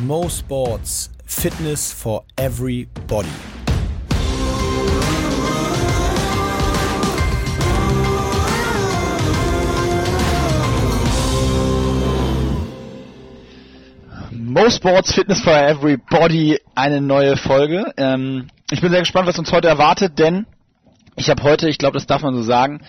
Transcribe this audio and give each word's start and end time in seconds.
Mo 0.00 0.28
Sports 0.28 1.08
Fitness 1.24 1.92
for 1.92 2.24
Everybody. 2.36 3.28
Mo 14.32 14.68
Sports 14.68 15.12
Fitness 15.12 15.40
for 15.40 15.52
Everybody, 15.52 16.58
eine 16.74 17.00
neue 17.00 17.36
Folge. 17.36 17.92
Ähm, 17.96 18.48
ich 18.72 18.80
bin 18.80 18.90
sehr 18.90 19.00
gespannt, 19.00 19.28
was 19.28 19.38
uns 19.38 19.52
heute 19.52 19.68
erwartet, 19.68 20.18
denn 20.18 20.46
ich 21.14 21.30
habe 21.30 21.42
heute, 21.44 21.68
ich 21.68 21.78
glaube, 21.78 21.94
das 21.94 22.06
darf 22.06 22.22
man 22.22 22.34
so 22.34 22.42
sagen, 22.42 22.80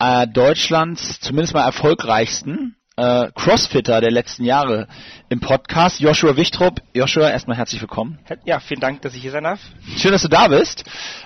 äh, 0.00 0.26
Deutschlands 0.26 1.20
zumindest 1.20 1.54
mal 1.54 1.64
erfolgreichsten 1.64 2.74
äh, 3.00 3.30
Crossfitter 3.34 4.00
der 4.02 4.10
letzten 4.10 4.44
Jahre 4.44 4.86
im 5.30 5.40
Podcast, 5.40 6.00
Joshua 6.00 6.36
Wichtrup. 6.36 6.82
Joshua, 6.92 7.30
erstmal 7.30 7.56
herzlich 7.56 7.80
willkommen. 7.80 8.18
Ja, 8.44 8.60
vielen 8.60 8.80
Dank, 8.80 9.00
dass 9.00 9.14
ich 9.14 9.22
hier 9.22 9.30
sein 9.30 9.44
darf. 9.44 9.60
Schön, 9.96 10.12
dass 10.12 10.20
du 10.20 10.28
da 10.28 10.48
bist. 10.48 10.84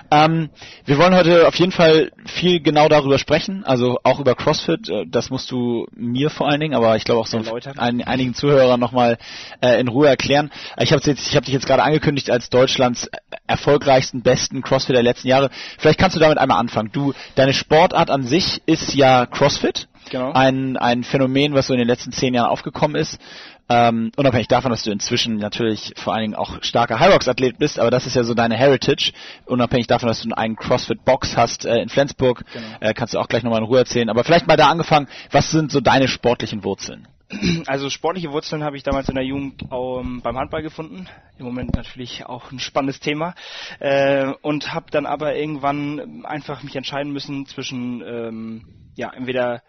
Ähm, 0.09 0.49
wir 0.85 0.97
wollen 0.97 1.13
heute 1.13 1.47
auf 1.47 1.55
jeden 1.55 1.73
Fall 1.73 2.11
viel 2.25 2.61
genau 2.61 2.87
darüber 2.87 3.17
sprechen, 3.17 3.65
also 3.65 3.99
auch 4.03 4.21
über 4.21 4.35
CrossFit. 4.35 4.87
Äh, 4.87 5.05
das 5.07 5.29
musst 5.29 5.51
du 5.51 5.85
mir 5.93 6.29
vor 6.29 6.47
allen 6.47 6.61
Dingen, 6.61 6.75
aber 6.75 6.95
ich 6.95 7.03
glaube 7.03 7.19
auch 7.19 7.27
so 7.27 7.37
ein, 7.37 8.03
einigen 8.03 8.33
Zuhörern 8.33 8.79
nochmal 8.79 9.17
äh, 9.61 9.77
in 9.79 9.89
Ruhe 9.89 10.07
erklären. 10.07 10.51
Ich 10.79 10.93
habe 10.93 11.01
hab 11.03 11.45
dich 11.45 11.53
jetzt 11.53 11.67
gerade 11.67 11.83
angekündigt 11.83 12.31
als 12.31 12.49
Deutschlands 12.49 13.09
erfolgreichsten, 13.47 14.21
besten 14.21 14.61
CrossFit 14.61 14.95
der 14.95 15.03
letzten 15.03 15.27
Jahre. 15.27 15.49
Vielleicht 15.77 15.99
kannst 15.99 16.15
du 16.15 16.21
damit 16.21 16.37
einmal 16.37 16.59
anfangen. 16.59 16.91
Du, 16.93 17.13
deine 17.35 17.53
Sportart 17.53 18.09
an 18.09 18.23
sich 18.23 18.61
ist 18.65 18.93
ja 18.93 19.25
CrossFit. 19.25 19.89
Genau. 20.09 20.31
Ein, 20.33 20.77
ein 20.77 21.03
Phänomen, 21.03 21.53
was 21.53 21.67
so 21.67 21.73
in 21.73 21.79
den 21.79 21.87
letzten 21.87 22.11
zehn 22.11 22.33
Jahren 22.33 22.49
aufgekommen 22.49 22.95
ist. 22.95 23.19
Ähm, 23.67 24.11
unabhängig 24.15 24.47
davon, 24.47 24.69
dass 24.69 24.83
du 24.83 24.91
inzwischen 24.91 25.37
natürlich 25.37 25.93
vor 25.97 26.13
allen 26.13 26.21
Dingen 26.21 26.35
auch 26.35 26.61
starker 26.61 26.99
Hyrox-Athlet 26.99 27.57
bist, 27.57 27.79
aber 27.79 27.89
das 27.89 28.05
ist 28.05 28.15
ja 28.15 28.23
so 28.23 28.35
deine 28.35 28.55
Heritage. 28.55 29.11
Unabhängig 29.45 29.87
davon, 29.87 30.07
dass 30.07 30.21
du 30.21 30.29
einen 30.35 30.55
CrossFit-Box 30.55 31.35
hast 31.35 31.65
äh, 31.65 31.81
in 31.81 31.89
Flensburg, 31.89 32.43
genau. 32.53 32.65
äh, 32.79 32.93
kannst 32.93 33.15
du 33.15 33.19
auch 33.19 33.27
gleich 33.27 33.41
nochmal 33.41 33.61
in 33.61 33.65
Ruhe 33.65 33.79
erzählen. 33.79 34.09
Aber 34.09 34.23
vielleicht 34.23 34.45
mal 34.45 34.57
da 34.57 34.69
angefangen, 34.69 35.07
was 35.31 35.49
sind 35.49 35.71
so 35.71 35.81
deine 35.81 36.07
sportlichen 36.07 36.63
Wurzeln? 36.63 37.07
Also 37.65 37.89
sportliche 37.89 38.31
Wurzeln 38.31 38.63
habe 38.63 38.77
ich 38.77 38.83
damals 38.83 39.09
in 39.09 39.15
der 39.15 39.23
Jugend 39.23 39.63
ähm, 39.71 40.21
beim 40.21 40.37
Handball 40.37 40.61
gefunden. 40.61 41.07
Im 41.39 41.45
Moment 41.45 41.75
natürlich 41.75 42.25
auch 42.25 42.51
ein 42.51 42.59
spannendes 42.59 42.99
Thema. 42.99 43.33
Äh, 43.79 44.31
und 44.43 44.73
habe 44.75 44.91
dann 44.91 45.07
aber 45.07 45.35
irgendwann 45.35 46.23
einfach 46.23 46.61
mich 46.61 46.75
entscheiden 46.75 47.11
müssen 47.11 47.47
zwischen 47.47 48.03
ähm, 48.05 48.91
ja 48.95 49.11
entweder 49.11 49.63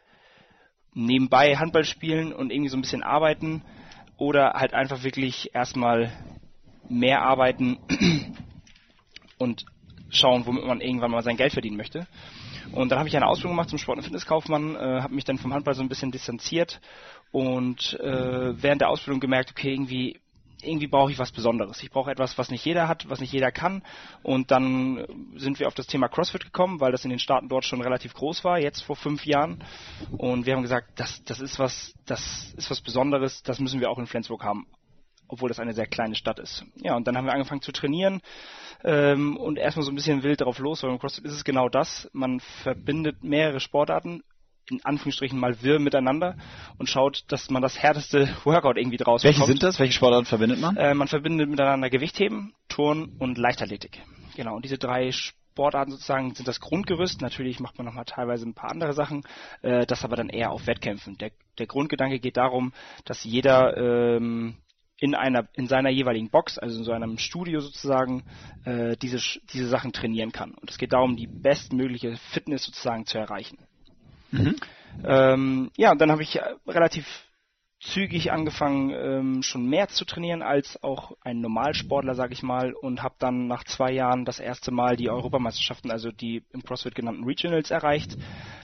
nebenbei 0.96 1.56
Handball 1.56 1.84
spielen 1.84 2.32
und 2.32 2.50
irgendwie 2.50 2.70
so 2.70 2.76
ein 2.76 2.80
bisschen 2.80 3.02
arbeiten 3.02 3.62
oder 4.16 4.54
halt 4.54 4.72
einfach 4.72 5.04
wirklich 5.04 5.54
erstmal 5.54 6.10
mehr 6.88 7.22
arbeiten 7.22 7.78
und 9.38 9.66
schauen, 10.08 10.46
womit 10.46 10.64
man 10.64 10.80
irgendwann 10.80 11.10
mal 11.10 11.22
sein 11.22 11.36
Geld 11.36 11.52
verdienen 11.52 11.76
möchte. 11.76 12.06
Und 12.72 12.90
dann 12.90 12.98
habe 12.98 13.08
ich 13.08 13.16
eine 13.16 13.26
Ausbildung 13.26 13.52
gemacht 13.52 13.68
zum 13.68 13.78
Sport- 13.78 13.98
und 13.98 14.04
Fitnesskaufmann, 14.04 14.74
äh, 14.74 15.02
habe 15.02 15.14
mich 15.14 15.24
dann 15.24 15.38
vom 15.38 15.52
Handball 15.52 15.74
so 15.74 15.82
ein 15.82 15.88
bisschen 15.88 16.10
distanziert 16.10 16.80
und 17.30 17.98
äh, 18.00 18.62
während 18.62 18.80
der 18.80 18.88
Ausbildung 18.88 19.20
gemerkt, 19.20 19.50
okay, 19.50 19.72
irgendwie 19.72 20.18
irgendwie 20.66 20.86
brauche 20.86 21.10
ich 21.10 21.18
was 21.18 21.32
Besonderes. 21.32 21.82
Ich 21.82 21.90
brauche 21.90 22.10
etwas, 22.10 22.36
was 22.38 22.50
nicht 22.50 22.64
jeder 22.64 22.88
hat, 22.88 23.08
was 23.08 23.20
nicht 23.20 23.32
jeder 23.32 23.52
kann. 23.52 23.82
Und 24.22 24.50
dann 24.50 25.06
sind 25.36 25.58
wir 25.58 25.68
auf 25.68 25.74
das 25.74 25.86
Thema 25.86 26.08
CrossFit 26.08 26.44
gekommen, 26.44 26.80
weil 26.80 26.92
das 26.92 27.04
in 27.04 27.10
den 27.10 27.18
Staaten 27.18 27.48
dort 27.48 27.64
schon 27.64 27.80
relativ 27.80 28.14
groß 28.14 28.44
war, 28.44 28.58
jetzt 28.58 28.82
vor 28.82 28.96
fünf 28.96 29.24
Jahren. 29.24 29.62
Und 30.18 30.46
wir 30.46 30.54
haben 30.54 30.62
gesagt, 30.62 30.98
das, 31.00 31.22
das 31.24 31.40
ist 31.40 31.58
was, 31.58 31.94
das 32.06 32.52
ist 32.56 32.70
was 32.70 32.80
Besonderes, 32.80 33.42
das 33.42 33.60
müssen 33.60 33.80
wir 33.80 33.90
auch 33.90 33.98
in 33.98 34.06
Flensburg 34.06 34.44
haben, 34.44 34.66
obwohl 35.28 35.48
das 35.48 35.60
eine 35.60 35.72
sehr 35.72 35.86
kleine 35.86 36.14
Stadt 36.14 36.38
ist. 36.38 36.64
Ja, 36.76 36.96
und 36.96 37.06
dann 37.06 37.16
haben 37.16 37.26
wir 37.26 37.32
angefangen 37.32 37.62
zu 37.62 37.72
trainieren 37.72 38.20
ähm, 38.84 39.36
und 39.36 39.58
erstmal 39.58 39.84
so 39.84 39.92
ein 39.92 39.96
bisschen 39.96 40.22
wild 40.22 40.40
drauf 40.40 40.58
los, 40.58 40.82
weil 40.82 40.90
im 40.90 40.98
CrossFit 40.98 41.24
ist 41.24 41.34
es 41.34 41.44
genau 41.44 41.68
das. 41.68 42.08
Man 42.12 42.40
verbindet 42.40 43.22
mehrere 43.22 43.60
Sportarten 43.60 44.22
in 44.70 44.84
Anführungsstrichen 44.84 45.38
mal 45.38 45.62
wirr 45.62 45.78
miteinander 45.78 46.36
und 46.78 46.88
schaut, 46.88 47.24
dass 47.28 47.50
man 47.50 47.62
das 47.62 47.80
härteste 47.80 48.28
Workout 48.44 48.76
irgendwie 48.76 48.96
draus 48.96 49.24
Welche 49.24 49.40
bekommt. 49.40 49.58
sind 49.58 49.62
das? 49.62 49.78
Welche 49.78 49.92
Sportarten 49.92 50.26
verbindet 50.26 50.60
man? 50.60 50.76
Äh, 50.76 50.94
man 50.94 51.08
verbindet 51.08 51.48
miteinander 51.48 51.90
Gewichtheben, 51.90 52.54
Turn 52.68 53.12
und 53.18 53.38
Leichtathletik. 53.38 54.00
Genau, 54.34 54.56
und 54.56 54.64
diese 54.64 54.78
drei 54.78 55.12
Sportarten 55.12 55.92
sozusagen 55.92 56.34
sind 56.34 56.46
das 56.46 56.60
Grundgerüst. 56.60 57.22
Natürlich 57.22 57.60
macht 57.60 57.78
man 57.78 57.86
nochmal 57.86 58.04
teilweise 58.04 58.46
ein 58.46 58.54
paar 58.54 58.70
andere 58.70 58.92
Sachen, 58.92 59.22
äh, 59.62 59.86
das 59.86 60.04
aber 60.04 60.16
dann 60.16 60.28
eher 60.28 60.50
auf 60.50 60.66
Wettkämpfen. 60.66 61.16
Der, 61.18 61.30
der 61.58 61.66
Grundgedanke 61.66 62.18
geht 62.18 62.36
darum, 62.36 62.72
dass 63.04 63.24
jeder 63.24 63.76
ähm, 63.76 64.56
in 64.98 65.14
einer 65.14 65.48
in 65.54 65.66
seiner 65.66 65.90
jeweiligen 65.90 66.30
Box, 66.30 66.58
also 66.58 66.78
in 66.78 66.84
so 66.84 66.92
einem 66.92 67.18
Studio 67.18 67.60
sozusagen, 67.60 68.24
äh, 68.64 68.96
diese 68.96 69.18
diese 69.52 69.68
Sachen 69.68 69.92
trainieren 69.92 70.32
kann. 70.32 70.52
Und 70.52 70.70
es 70.70 70.78
geht 70.78 70.92
darum, 70.92 71.16
die 71.16 71.26
bestmögliche 71.26 72.16
Fitness 72.32 72.64
sozusagen 72.64 73.06
zu 73.06 73.18
erreichen. 73.18 73.58
Mhm. 74.36 74.56
Ähm, 75.04 75.70
ja, 75.76 75.94
dann 75.94 76.10
habe 76.10 76.22
ich 76.22 76.38
relativ 76.66 77.06
zügig 77.80 78.32
angefangen, 78.32 78.90
ähm, 78.90 79.42
schon 79.42 79.66
mehr 79.68 79.88
zu 79.88 80.04
trainieren 80.04 80.42
als 80.42 80.82
auch 80.82 81.12
ein 81.20 81.40
Normalsportler, 81.40 82.14
sage 82.14 82.32
ich 82.32 82.42
mal, 82.42 82.72
und 82.72 83.02
habe 83.02 83.16
dann 83.18 83.46
nach 83.46 83.64
zwei 83.64 83.92
Jahren 83.92 84.24
das 84.24 84.40
erste 84.40 84.70
Mal 84.72 84.96
die 84.96 85.10
Europameisterschaften, 85.10 85.90
also 85.90 86.10
die 86.10 86.42
im 86.52 86.62
CrossFit 86.62 86.94
genannten 86.94 87.24
Regionals 87.24 87.70
erreicht. 87.70 88.16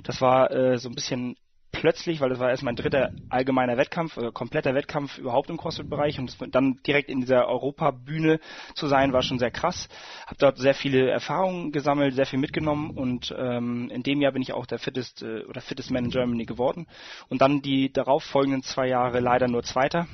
Das 0.02 0.20
war 0.20 0.50
äh, 0.50 0.78
so 0.78 0.88
ein 0.88 0.94
bisschen 0.94 1.36
plötzlich, 1.72 2.20
weil 2.20 2.28
das 2.28 2.38
war 2.38 2.50
erst 2.50 2.62
mein 2.62 2.76
dritter 2.76 3.10
allgemeiner 3.30 3.76
Wettkampf, 3.76 4.16
äh, 4.18 4.30
kompletter 4.30 4.74
Wettkampf 4.74 5.18
überhaupt 5.18 5.50
im 5.50 5.56
CrossFit-Bereich 5.56 6.18
und 6.18 6.36
dann 6.54 6.78
direkt 6.86 7.10
in 7.10 7.20
dieser 7.20 7.48
Europabühne 7.48 8.38
zu 8.74 8.86
sein, 8.86 9.12
war 9.12 9.22
schon 9.22 9.38
sehr 9.38 9.50
krass. 9.50 9.88
Habe 10.26 10.36
dort 10.38 10.58
sehr 10.58 10.74
viele 10.74 11.10
Erfahrungen 11.10 11.72
gesammelt, 11.72 12.14
sehr 12.14 12.26
viel 12.26 12.38
mitgenommen 12.38 12.90
und 12.90 13.34
ähm, 13.36 13.90
in 13.90 14.02
dem 14.02 14.20
Jahr 14.20 14.32
bin 14.32 14.42
ich 14.42 14.52
auch 14.52 14.66
der 14.66 14.78
fittest 14.78 15.22
äh, 15.22 15.44
oder 15.44 15.60
fittest 15.60 15.90
Man 15.90 16.04
in 16.04 16.10
Germany 16.10 16.44
geworden 16.44 16.86
und 17.28 17.40
dann 17.40 17.62
die 17.62 17.92
darauf 17.92 18.22
folgenden 18.22 18.62
zwei 18.62 18.86
Jahre 18.88 19.20
leider 19.20 19.48
nur 19.48 19.62
Zweiter 19.62 20.06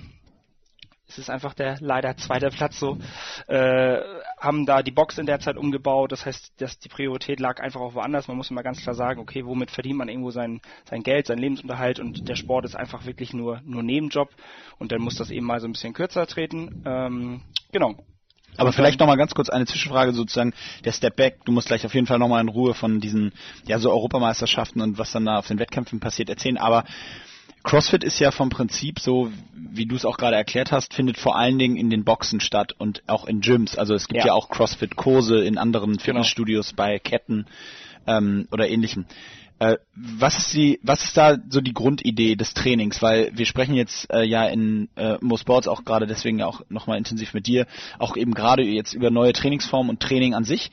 es 1.09 1.19
ist 1.19 1.31
einfach 1.31 1.55
der 1.55 1.79
leider 1.81 2.17
zweite 2.17 2.51
Platz 2.51 2.79
so, 2.79 2.99
äh, 3.47 3.99
haben 4.39 4.67
da 4.67 4.83
die 4.83 4.91
Box 4.91 5.19
in 5.19 5.27
der 5.27 5.41
Zeit 5.41 5.57
umgebaut, 5.57 6.13
das 6.13 6.27
heißt, 6.27 6.61
dass 6.61 6.79
die 6.79 6.89
Priorität 6.89 7.41
lag 7.41 7.61
einfach 7.61 7.81
auch 7.81 7.95
woanders. 7.95 8.29
Man 8.29 8.37
muss 8.37 8.51
immer 8.51 8.63
ganz 8.63 8.83
klar 8.83 8.95
sagen, 8.95 9.21
okay, 9.21 9.45
womit 9.45 9.71
verdient 9.71 9.97
man 9.97 10.09
irgendwo 10.09 10.31
sein, 10.31 10.61
sein 10.89 11.03
Geld, 11.03 11.27
sein 11.27 11.39
Lebensunterhalt 11.39 11.99
und 11.99 12.29
der 12.29 12.37
Sport 12.37 12.67
ist 12.67 12.77
einfach 12.77 13.07
wirklich 13.07 13.33
nur, 13.33 13.61
nur 13.65 13.83
Nebenjob 13.83 14.29
und 14.79 14.93
dann 14.93 15.01
muss 15.01 15.17
das 15.17 15.31
eben 15.31 15.47
mal 15.47 15.61
so 15.61 15.67
ein 15.67 15.73
bisschen 15.73 15.95
kürzer 15.95 16.27
treten. 16.27 16.83
Ähm, 16.85 17.41
genau. 17.73 17.95
Aber 18.57 18.73
vielleicht 18.73 18.99
nochmal 18.99 19.17
ganz 19.17 19.35
kurz 19.35 19.51
eine 19.51 19.67
Zwischenfrage 19.67 20.13
sozusagen, 20.13 20.53
der 20.85 20.93
Step 20.93 21.17
Back, 21.17 21.45
du 21.45 21.53
musst 21.53 21.69
gleich 21.69 21.87
auf 21.87 21.95
jeden 21.95 22.07
Fall 22.07 22.19
nochmal 22.19 22.41
in 22.41 22.49
Ruhe 22.49 22.75
von 22.75 23.01
diesen, 23.01 23.33
ja, 23.67 23.79
so 23.79 23.91
Europameisterschaften 23.91 24.83
und 24.83 24.99
was 24.99 25.13
dann 25.13 25.27
da 25.27 25.39
auf 25.39 25.47
den 25.47 25.59
Wettkämpfen 25.59 26.01
passiert 26.01 26.29
erzählen, 26.29 26.59
aber 26.59 26.85
CrossFit 27.63 28.05
ist 28.05 28.19
ja 28.19 28.31
vom 28.31 28.51
Prinzip 28.51 29.01
so, 29.01 29.31
wie 29.55 29.87
du 29.87 29.97
es 29.97 30.05
auch 30.05 30.17
gerade 30.17 30.37
erklärt 30.37 30.73
hast, 30.73 30.95
findet 30.95 31.19
vor 31.19 31.37
allen 31.37 31.59
Dingen 31.59 31.77
in 31.77 31.91
den 31.91 32.05
Boxen 32.05 32.41
statt 32.41 32.75
und 32.79 33.03
auch 33.07 33.27
in 33.27 33.41
Gyms. 33.41 33.77
Also 33.77 33.95
es 33.95 34.09
gibt 34.09 34.21
ja, 34.21 34.29
ja 34.29 34.33
auch 34.33 34.49
CrossFit-Kurse 34.49 35.45
in 35.45 35.59
anderen 35.59 35.93
genau. 35.93 36.03
Fitnessstudios 36.03 36.69
genau. 36.69 36.77
bei 36.77 36.99
Ketten 36.99 37.47
ähm, 38.07 38.49
oder 38.51 38.69
ähnlichem. 38.69 39.07
Äh, 39.61 39.77
was 39.97 40.39
ist 40.39 40.55
die, 40.55 40.79
was 40.83 41.03
ist 41.03 41.17
da 41.17 41.37
so 41.49 41.61
die 41.61 41.75
Grundidee 41.75 42.37
des 42.37 42.55
Trainings? 42.55 43.03
Weil 43.03 43.33
wir 43.35 43.45
sprechen 43.45 43.75
jetzt 43.75 44.09
äh, 44.13 44.23
ja 44.23 44.47
in 44.47 44.89
äh, 44.97 45.19
Mo 45.21 45.37
Sports 45.37 45.67
auch 45.67 45.85
gerade 45.85 46.07
deswegen 46.07 46.43
auch 46.43 46.63
nochmal 46.69 46.97
intensiv 46.97 47.35
mit 47.35 47.49
dir, 47.49 47.67
auch 47.99 48.17
eben 48.17 48.35
gerade 48.35 48.63
jetzt 48.63 48.95
über 48.95 49.11
neue 49.11 49.33
Trainingsformen 49.33 49.91
und 49.91 50.01
Training 50.01 50.35
an 50.35 50.45
sich. 50.45 50.71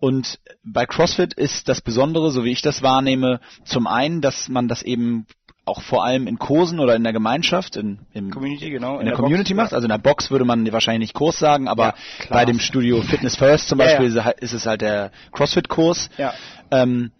Und 0.00 0.38
bei 0.62 0.84
CrossFit 0.84 1.32
ist 1.32 1.70
das 1.70 1.80
Besondere, 1.80 2.30
so 2.30 2.44
wie 2.44 2.52
ich 2.52 2.60
das 2.60 2.82
wahrnehme, 2.82 3.40
zum 3.64 3.86
einen, 3.86 4.20
dass 4.20 4.50
man 4.50 4.68
das 4.68 4.82
eben 4.82 5.26
auch 5.66 5.82
vor 5.82 6.04
allem 6.04 6.26
in 6.26 6.38
Kursen 6.38 6.78
oder 6.78 6.94
in 6.94 7.02
der 7.02 7.12
Gemeinschaft, 7.12 7.76
in, 7.76 7.98
im, 8.12 8.30
Community, 8.30 8.70
genau, 8.70 8.94
in, 8.94 9.00
in 9.00 9.06
der, 9.06 9.16
der, 9.16 9.22
Community 9.22 9.52
Box, 9.52 9.64
macht. 9.64 9.74
Also 9.74 9.84
in 9.84 9.90
der 9.90 9.98
Box 9.98 10.30
würde 10.30 10.44
man 10.44 10.72
wahrscheinlich 10.72 11.08
nicht 11.08 11.14
Kurs 11.14 11.38
sagen, 11.38 11.68
aber 11.68 11.86
ja, 11.86 11.94
bei 12.30 12.44
dem 12.44 12.60
Studio 12.60 13.02
Fitness 13.02 13.36
First 13.36 13.68
zum 13.68 13.78
Beispiel 13.78 14.14
ja, 14.14 14.24
ja. 14.24 14.30
ist 14.30 14.52
es 14.52 14.64
halt 14.64 14.80
der 14.80 15.10
CrossFit-Kurs. 15.32 16.08
Ja. 16.18 16.32
Ähm, 16.70 17.10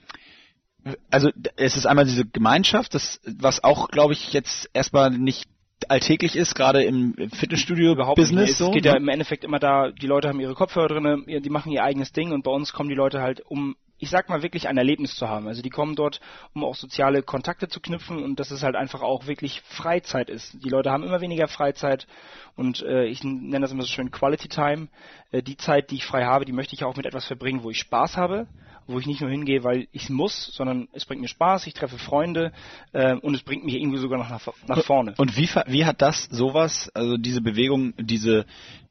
also 1.11 1.31
es 1.57 1.77
ist 1.77 1.87
einmal 1.87 2.05
diese 2.05 2.25
Gemeinschaft, 2.25 2.95
das, 2.95 3.21
was 3.25 3.65
auch, 3.65 3.89
glaube 3.89 4.13
ich, 4.13 4.33
jetzt 4.33 4.71
erstmal 4.73 5.11
nicht 5.11 5.49
alltäglich 5.89 6.37
ist, 6.37 6.55
gerade 6.55 6.85
im 6.85 7.15
Fitnessstudio-Business. 7.33 8.51
Es 8.51 8.59
so, 8.59 8.71
geht 8.71 8.85
ne? 8.85 8.91
ja 8.91 8.97
im 8.97 9.09
Endeffekt 9.09 9.45
immer 9.45 9.59
da, 9.59 9.91
die 9.91 10.07
Leute 10.07 10.29
haben 10.29 10.41
ihre 10.41 10.55
Kopfhörer 10.55 10.89
drin, 10.89 11.25
die 11.27 11.51
machen 11.51 11.73
ihr 11.73 11.83
eigenes 11.83 12.13
Ding 12.13 12.33
und 12.33 12.45
bei 12.45 12.51
uns 12.53 12.73
kommen 12.73 12.89
die 12.89 12.95
Leute 12.95 13.21
halt, 13.21 13.41
um 13.45 13.77
ich 13.99 14.11
sag 14.11 14.29
mal 14.29 14.43
wirklich 14.43 14.69
ein 14.69 14.77
Erlebnis 14.77 15.15
zu 15.15 15.29
haben. 15.29 15.49
Also 15.49 15.63
die 15.63 15.71
kommen 15.71 15.97
dort, 15.97 16.21
um 16.55 16.65
auch 16.65 16.75
soziale 16.75 17.23
Kontakte 17.23 17.69
zu 17.69 17.81
knüpfen 17.81 18.23
und 18.23 18.39
dass 18.39 18.51
es 18.51 18.63
halt 18.63 18.77
einfach 18.77 19.03
auch 19.03 19.27
wirklich 19.27 19.63
Freizeit 19.63 20.31
ist. 20.31 20.57
Die 20.65 20.69
Leute 20.69 20.91
haben 20.91 21.03
immer 21.03 21.21
weniger 21.21 21.49
Freizeit 21.49 22.07
und 22.57 22.83
äh, 22.83 23.05
ich 23.07 23.25
nenne 23.25 23.61
das 23.61 23.73
immer 23.73 23.83
so 23.83 23.89
schön 23.89 24.11
Quality 24.11 24.49
Time. 24.49 24.89
Äh, 25.31 25.43
die 25.43 25.57
Zeit, 25.57 25.91
die 25.91 25.97
ich 25.97 26.07
frei 26.07 26.25
habe, 26.25 26.45
die 26.45 26.53
möchte 26.53 26.75
ich 26.75 26.85
auch 26.85 26.97
mit 26.97 27.07
etwas 27.07 27.27
verbringen, 27.27 27.63
wo 27.63 27.71
ich 27.71 27.79
Spaß 27.79 28.17
habe 28.17 28.47
wo 28.87 28.99
ich 28.99 29.07
nicht 29.07 29.21
nur 29.21 29.31
hingehe, 29.31 29.65
weil 29.65 29.89
ich 29.93 30.09
muss, 30.11 30.47
sondern 30.55 30.89
es 30.93 31.05
bringt 31.05 31.21
mir 31.21 31.29
Spaß, 31.29 31.67
ich 31.67 31.75
treffe 31.75 31.99
Freunde 31.99 32.53
äh, 32.93 33.15
und 33.15 33.35
es 33.35 33.43
bringt 33.43 33.65
mich 33.65 33.75
irgendwie 33.75 33.99
sogar 33.99 34.19
noch 34.19 34.29
nach, 34.29 34.47
nach 34.67 34.85
vorne. 34.85 35.15
Und 35.17 35.37
wie, 35.37 35.49
wie 35.67 35.85
hat 35.85 36.03
das 36.03 36.25
sowas, 36.31 36.91
also 36.95 37.17
diese 37.17 37.41
Bewegung, 37.41 37.95
diese 37.99 38.47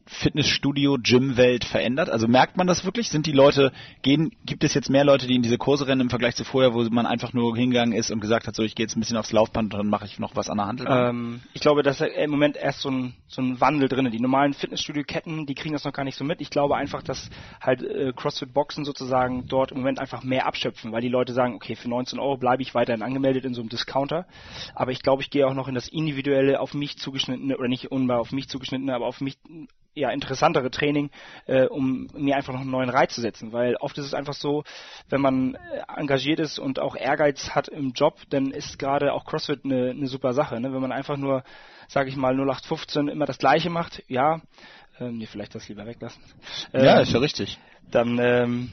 Fitnessstudio, 0.07 0.97
Gym-Welt 1.01 1.65
verändert? 1.65 2.09
Also 2.09 2.27
merkt 2.27 2.57
man 2.57 2.67
das 2.67 2.85
wirklich? 2.85 3.09
Sind 3.09 3.25
die 3.25 3.31
Leute, 3.31 3.71
gehen, 4.03 4.31
gibt 4.45 4.63
es 4.63 4.73
jetzt 4.73 4.89
mehr 4.89 5.03
Leute, 5.03 5.25
die 5.25 5.35
in 5.35 5.41
diese 5.41 5.57
Kurse 5.57 5.87
rennen 5.87 6.01
im 6.01 6.09
Vergleich 6.09 6.35
zu 6.35 6.43
vorher, 6.43 6.73
wo 6.73 6.83
man 6.83 7.05
einfach 7.05 7.33
nur 7.33 7.55
hingegangen 7.55 7.93
ist 7.93 8.11
und 8.11 8.19
gesagt 8.19 8.47
hat, 8.47 8.55
so 8.55 8.63
ich 8.63 8.75
gehe 8.75 8.85
jetzt 8.85 8.95
ein 8.95 8.99
bisschen 8.99 9.17
aufs 9.17 9.31
Laufband 9.31 9.73
und 9.73 9.79
dann 9.79 9.89
mache 9.89 10.05
ich 10.05 10.19
noch 10.19 10.35
was 10.35 10.49
an 10.49 10.57
der 10.57 10.67
Hand? 10.67 10.83
Ähm, 10.87 11.41
ich 11.53 11.61
glaube, 11.61 11.81
dass 11.81 12.01
im 12.01 12.29
Moment 12.29 12.55
erst 12.55 12.81
so 12.81 12.89
ein, 12.89 13.15
so 13.27 13.41
ein 13.41 13.59
Wandel 13.59 13.89
drin. 13.89 14.09
Die 14.11 14.19
normalen 14.19 14.53
Fitnessstudio-Ketten, 14.53 15.47
die 15.47 15.55
kriegen 15.55 15.73
das 15.73 15.83
noch 15.83 15.93
gar 15.93 16.03
nicht 16.03 16.17
so 16.17 16.23
mit. 16.23 16.39
Ich 16.39 16.51
glaube 16.51 16.75
einfach, 16.75 17.01
dass 17.01 17.29
halt 17.59 17.81
äh, 17.81 18.13
CrossFit-Boxen 18.15 18.85
sozusagen 18.85 19.47
dort 19.47 19.71
im 19.71 19.79
Moment 19.79 19.99
einfach 19.99 20.23
mehr 20.23 20.45
abschöpfen, 20.45 20.91
weil 20.91 21.01
die 21.01 21.09
Leute 21.09 21.33
sagen, 21.33 21.55
okay, 21.55 21.75
für 21.75 21.89
19 21.89 22.19
Euro 22.19 22.37
bleibe 22.37 22.61
ich 22.61 22.75
weiterhin 22.75 23.01
angemeldet 23.01 23.45
in 23.45 23.55
so 23.55 23.61
einem 23.61 23.69
Discounter. 23.69 24.27
Aber 24.75 24.91
ich 24.91 25.01
glaube, 25.01 25.23
ich 25.23 25.31
gehe 25.31 25.47
auch 25.47 25.55
noch 25.55 25.67
in 25.67 25.75
das 25.75 25.87
individuelle, 25.87 26.59
auf 26.59 26.73
mich 26.73 26.97
zugeschnittene, 26.97 27.57
oder 27.57 27.67
nicht 27.67 27.91
unbar 27.91 28.19
auf 28.19 28.31
mich 28.31 28.47
zugeschnittene, 28.49 28.93
aber 28.93 29.07
auf 29.07 29.21
mich 29.21 29.37
ja, 29.95 30.09
interessantere 30.09 30.69
Training, 30.69 31.09
äh, 31.47 31.65
um 31.65 32.07
mir 32.13 32.35
einfach 32.35 32.53
noch 32.53 32.61
einen 32.61 32.71
neuen 32.71 32.89
Reiz 32.89 33.15
zu 33.15 33.21
setzen. 33.21 33.53
Weil 33.53 33.75
oft 33.77 33.97
ist 33.97 34.05
es 34.05 34.13
einfach 34.13 34.33
so, 34.33 34.63
wenn 35.09 35.21
man 35.21 35.55
äh, 35.55 35.81
engagiert 35.95 36.39
ist 36.39 36.59
und 36.59 36.79
auch 36.79 36.95
Ehrgeiz 36.95 37.51
hat 37.51 37.69
im 37.69 37.93
Job, 37.93 38.19
dann 38.29 38.51
ist 38.51 38.77
gerade 38.77 39.13
auch 39.13 39.25
CrossFit 39.25 39.63
eine, 39.63 39.91
eine 39.91 40.07
super 40.07 40.33
Sache. 40.33 40.59
Ne? 40.59 40.73
Wenn 40.73 40.81
man 40.81 40.91
einfach 40.91 41.17
nur, 41.17 41.43
sage 41.87 42.09
ich 42.09 42.17
mal, 42.17 42.33
0815 42.33 43.07
immer 43.07 43.25
das 43.25 43.37
Gleiche 43.37 43.69
macht, 43.69 44.03
ja, 44.07 44.41
ähm, 44.99 45.17
nee, 45.17 45.25
vielleicht 45.25 45.55
das 45.55 45.67
lieber 45.67 45.85
weglassen. 45.85 46.21
Ähm, 46.73 46.85
ja, 46.85 46.99
ist 46.99 47.11
ja 47.11 47.19
richtig. 47.19 47.57
Dann 47.89 48.17
ähm, 48.19 48.71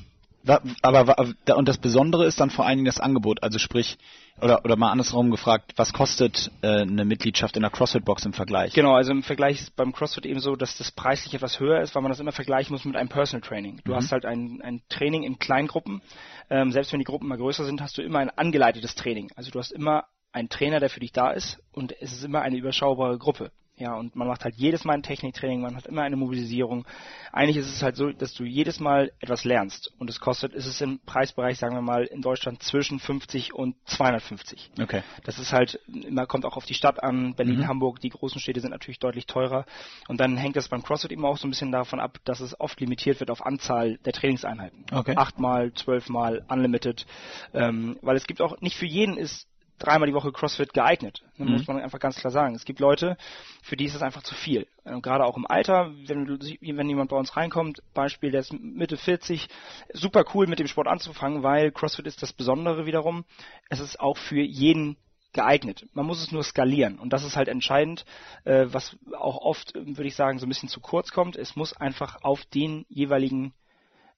aber 0.82 1.34
und 1.56 1.68
das 1.68 1.78
Besondere 1.78 2.26
ist 2.26 2.40
dann 2.40 2.50
vor 2.50 2.66
allen 2.66 2.78
Dingen 2.78 2.86
das 2.86 3.00
Angebot, 3.00 3.42
also 3.42 3.58
sprich 3.58 3.98
oder 4.40 4.64
oder 4.64 4.76
mal 4.76 4.90
andersrum 4.90 5.30
gefragt, 5.30 5.72
was 5.76 5.92
kostet 5.92 6.50
äh, 6.62 6.82
eine 6.82 7.04
Mitgliedschaft 7.04 7.56
in 7.56 7.62
der 7.62 7.70
CrossFit 7.70 8.04
Box 8.04 8.24
im 8.24 8.32
Vergleich? 8.32 8.72
Genau, 8.72 8.94
also 8.94 9.12
im 9.12 9.22
Vergleich 9.22 9.60
ist 9.60 9.76
beim 9.76 9.92
CrossFit 9.92 10.26
eben 10.26 10.40
so, 10.40 10.56
dass 10.56 10.76
das 10.78 10.90
preislich 10.90 11.34
etwas 11.34 11.60
höher 11.60 11.80
ist, 11.80 11.94
weil 11.94 12.02
man 12.02 12.10
das 12.10 12.20
immer 12.20 12.32
vergleichen 12.32 12.72
muss 12.72 12.84
mit 12.84 12.96
einem 12.96 13.08
Personal 13.08 13.46
Training. 13.46 13.80
Du 13.84 13.92
mhm. 13.92 13.96
hast 13.96 14.10
halt 14.10 14.24
ein, 14.24 14.60
ein 14.62 14.82
Training 14.88 15.22
in 15.22 15.38
Kleingruppen. 15.38 16.02
Ähm, 16.50 16.72
selbst 16.72 16.92
wenn 16.92 16.98
die 16.98 17.04
Gruppen 17.04 17.28
mal 17.28 17.38
größer 17.38 17.64
sind, 17.64 17.80
hast 17.80 17.96
du 17.98 18.02
immer 18.02 18.18
ein 18.18 18.30
angeleitetes 18.30 18.94
Training. 18.94 19.30
Also 19.36 19.50
du 19.50 19.58
hast 19.58 19.70
immer 19.70 20.04
einen 20.32 20.48
Trainer, 20.48 20.80
der 20.80 20.90
für 20.90 21.00
dich 21.00 21.12
da 21.12 21.30
ist 21.30 21.60
und 21.72 21.92
es 22.00 22.12
ist 22.12 22.24
immer 22.24 22.40
eine 22.40 22.56
überschaubare 22.56 23.18
Gruppe. 23.18 23.52
Ja, 23.82 23.94
und 23.94 24.14
man 24.14 24.28
macht 24.28 24.44
halt 24.44 24.54
jedes 24.54 24.84
Mal 24.84 24.92
ein 24.92 25.02
Techniktraining, 25.02 25.60
man 25.60 25.74
hat 25.74 25.86
immer 25.86 26.02
eine 26.02 26.14
Mobilisierung. 26.14 26.86
Eigentlich 27.32 27.56
ist 27.56 27.66
es 27.66 27.82
halt 27.82 27.96
so, 27.96 28.12
dass 28.12 28.32
du 28.32 28.44
jedes 28.44 28.78
Mal 28.78 29.10
etwas 29.18 29.42
lernst. 29.42 29.92
Und 29.98 30.08
es 30.08 30.20
kostet, 30.20 30.54
ist 30.54 30.66
es 30.66 30.80
im 30.80 31.00
Preisbereich, 31.00 31.58
sagen 31.58 31.74
wir 31.74 31.82
mal, 31.82 32.04
in 32.04 32.22
Deutschland 32.22 32.62
zwischen 32.62 33.00
50 33.00 33.52
und 33.54 33.74
250. 33.86 34.70
Okay. 34.80 35.02
Das 35.24 35.40
ist 35.40 35.52
halt, 35.52 35.80
immer 35.88 36.26
kommt 36.26 36.44
auch 36.44 36.56
auf 36.56 36.64
die 36.64 36.74
Stadt 36.74 37.02
an. 37.02 37.34
Berlin, 37.34 37.58
mhm. 37.58 37.66
Hamburg, 37.66 37.98
die 37.98 38.10
großen 38.10 38.40
Städte 38.40 38.60
sind 38.60 38.70
natürlich 38.70 39.00
deutlich 39.00 39.26
teurer. 39.26 39.66
Und 40.06 40.20
dann 40.20 40.36
hängt 40.36 40.54
das 40.54 40.68
beim 40.68 40.84
CrossFit 40.84 41.10
eben 41.10 41.24
auch 41.24 41.36
so 41.36 41.48
ein 41.48 41.50
bisschen 41.50 41.72
davon 41.72 41.98
ab, 41.98 42.18
dass 42.24 42.38
es 42.38 42.60
oft 42.60 42.80
limitiert 42.80 43.18
wird 43.18 43.32
auf 43.32 43.44
Anzahl 43.44 43.98
der 44.04 44.12
Trainingseinheiten. 44.12 44.86
Okay. 44.92 45.14
Achtmal, 45.16 45.72
zwölfmal, 45.72 46.44
unlimited. 46.48 47.04
Ähm, 47.52 47.98
weil 48.00 48.14
es 48.14 48.28
gibt 48.28 48.40
auch, 48.42 48.60
nicht 48.60 48.76
für 48.76 48.86
jeden 48.86 49.16
ist 49.16 49.48
dreimal 49.82 50.06
die 50.06 50.14
Woche 50.14 50.32
CrossFit 50.32 50.72
geeignet. 50.72 51.22
Das 51.36 51.46
mhm. 51.46 51.52
muss 51.54 51.66
man 51.66 51.80
einfach 51.80 51.98
ganz 51.98 52.16
klar 52.16 52.30
sagen. 52.30 52.54
Es 52.54 52.64
gibt 52.64 52.80
Leute, 52.80 53.16
für 53.62 53.76
die 53.76 53.84
ist 53.84 53.94
es 53.94 54.02
einfach 54.02 54.22
zu 54.22 54.34
viel. 54.34 54.66
Und 54.84 54.94
ähm, 54.94 55.02
gerade 55.02 55.24
auch 55.24 55.36
im 55.36 55.46
Alter, 55.46 55.92
wenn, 56.06 56.26
wenn 56.28 56.88
jemand 56.88 57.10
bei 57.10 57.16
uns 57.16 57.36
reinkommt, 57.36 57.82
Beispiel, 57.94 58.30
der 58.30 58.40
ist 58.40 58.52
Mitte 58.52 58.96
40, 58.96 59.48
super 59.92 60.24
cool 60.34 60.46
mit 60.46 60.58
dem 60.58 60.66
Sport 60.66 60.88
anzufangen, 60.88 61.42
weil 61.42 61.72
CrossFit 61.72 62.06
ist 62.06 62.22
das 62.22 62.32
Besondere 62.32 62.86
wiederum. 62.86 63.24
Es 63.68 63.80
ist 63.80 64.00
auch 64.00 64.16
für 64.16 64.40
jeden 64.40 64.96
geeignet. 65.32 65.86
Man 65.94 66.06
muss 66.06 66.22
es 66.22 66.30
nur 66.30 66.44
skalieren 66.44 66.98
und 66.98 67.12
das 67.12 67.24
ist 67.24 67.36
halt 67.36 67.48
entscheidend, 67.48 68.04
äh, 68.44 68.66
was 68.68 68.96
auch 69.18 69.38
oft, 69.38 69.74
würde 69.74 70.06
ich 70.06 70.14
sagen, 70.14 70.38
so 70.38 70.46
ein 70.46 70.48
bisschen 70.48 70.68
zu 70.68 70.80
kurz 70.80 71.10
kommt. 71.10 71.36
Es 71.36 71.56
muss 71.56 71.74
einfach 71.74 72.22
auf 72.22 72.44
den 72.44 72.84
jeweiligen 72.88 73.54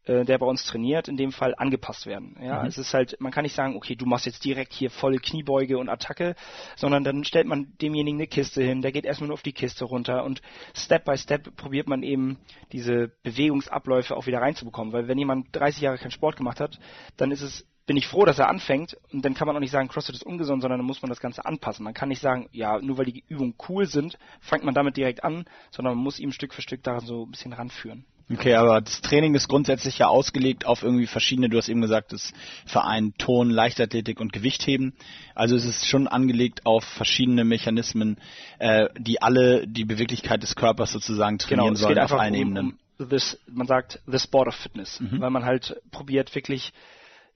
äh, 0.06 0.25
der 0.25 0.39
bei 0.39 0.47
uns 0.47 0.65
trainiert, 0.65 1.09
in 1.09 1.17
dem 1.17 1.33
Fall 1.33 1.55
angepasst 1.56 2.06
werden. 2.06 2.37
Ja, 2.43 2.62
mhm. 2.62 2.69
es 2.69 2.79
ist 2.79 2.93
halt, 2.95 3.17
man 3.21 3.33
kann 3.33 3.45
nicht 3.45 3.55
sagen, 3.55 3.77
okay, 3.77 3.95
du 3.95 4.06
machst 4.06 4.27
jetzt 4.27 4.45
direkt 4.45 4.73
hier 4.73 4.91
volle 4.91 5.19
Kniebeuge 5.19 5.79
und 5.79 5.89
Attacke, 5.89 6.35
sondern 6.77 7.05
dann 7.05 7.25
stellt 7.25 7.47
man 7.47 7.73
demjenigen 7.81 8.19
eine 8.19 8.27
Kiste 8.27 8.62
hin, 8.62 8.83
der 8.83 8.93
geht 8.93 9.05
erstmal 9.05 9.29
nur 9.29 9.35
auf 9.35 9.43
die 9.43 9.53
Kiste 9.53 9.85
runter 9.85 10.25
und 10.25 10.43
Step 10.75 11.05
by 11.05 11.17
Step 11.17 11.56
probiert 11.56 11.89
man 11.89 12.03
eben 12.03 12.39
diese 12.73 13.12
Bewegungsabläufe 13.23 14.17
auch 14.17 14.27
wieder 14.27 14.41
reinzubekommen, 14.41 14.93
weil 14.93 15.09
wenn 15.09 15.19
jemand 15.19 15.49
30 15.53 15.83
Jahre 15.83 15.99
keinen 15.99 16.11
Sport 16.11 16.37
gemacht 16.37 16.61
hat, 16.61 16.79
dann 17.17 17.31
ist 17.31 17.43
es 17.43 17.67
bin 17.87 17.97
ich 17.97 18.06
froh, 18.06 18.25
dass 18.25 18.39
er 18.39 18.49
anfängt 18.49 18.97
und 19.12 19.25
dann 19.25 19.35
kann 19.35 19.47
man 19.47 19.56
auch 19.56 19.61
nicht 19.61 19.71
sagen, 19.71 19.89
CrossFit 19.89 20.15
ist 20.15 20.25
ungesund, 20.25 20.62
sondern 20.62 20.79
dann 20.79 20.87
muss 20.87 21.03
man 21.03 21.11
das 21.11 21.21
Ganze 21.21 21.45
anpassen. 21.45 21.85
Man 21.85 21.93
kann 21.93 22.09
nicht 22.09 22.21
sagen, 22.21 22.49
ja, 22.53 22.79
nur 22.81 22.97
weil 22.97 23.05
die 23.05 23.25
Übungen 23.29 23.55
cool 23.69 23.87
sind, 23.87 24.19
fängt 24.41 24.65
man 24.65 24.75
damit 24.75 24.97
direkt 24.97 25.23
an, 25.23 25.45
sondern 25.71 25.95
man 25.95 26.05
muss 26.05 26.19
ihm 26.19 26.33
Stück 26.33 26.55
für 26.55 26.62
Stück 26.62 26.83
daran 26.83 27.05
so 27.05 27.27
ein 27.27 27.31
bisschen 27.31 27.53
ranführen. 27.53 28.06
Okay, 28.32 28.55
aber 28.55 28.81
das 28.81 29.03
Training 29.03 29.35
ist 29.35 29.49
grundsätzlich 29.49 29.99
ja 29.99 30.09
ausgelegt 30.09 30.65
auf 30.65 30.82
irgendwie 30.82 31.06
verschiedene, 31.06 31.50
du 31.50 31.59
hast 31.59 31.69
eben 31.69 31.82
gesagt, 31.82 32.12
das 32.12 32.32
vereint 32.65 33.19
Ton, 33.19 33.50
Leichtathletik 33.50 34.19
und 34.19 34.32
Gewichtheben. 34.32 34.94
Also 35.35 35.56
es 35.56 35.67
ist 35.67 35.87
schon 35.87 36.09
angelegt 36.09 36.65
auf 36.65 36.85
verschiedene 36.85 37.44
Mechanismen, 37.44 38.17
äh, 38.59 38.88
die 38.99 39.21
alle 39.21 39.67
die 39.67 39.85
Beweglichkeit 39.85 40.43
des 40.43 40.56
Körpers 40.56 40.93
sozusagen 40.93 41.38
trainieren 41.38 41.75
genau, 41.75 41.87
sollen 41.87 41.99
auf 41.99 42.12
allen 42.12 42.35
um, 42.35 42.41
Ebenen. 42.41 42.79
This, 42.99 43.38
man 43.47 43.67
sagt 43.67 44.00
the 44.06 44.19
sport 44.19 44.49
of 44.49 44.55
fitness, 44.55 45.00
mhm. 45.00 45.20
weil 45.20 45.31
man 45.31 45.44
halt 45.44 45.77
probiert 45.91 46.35
wirklich 46.35 46.73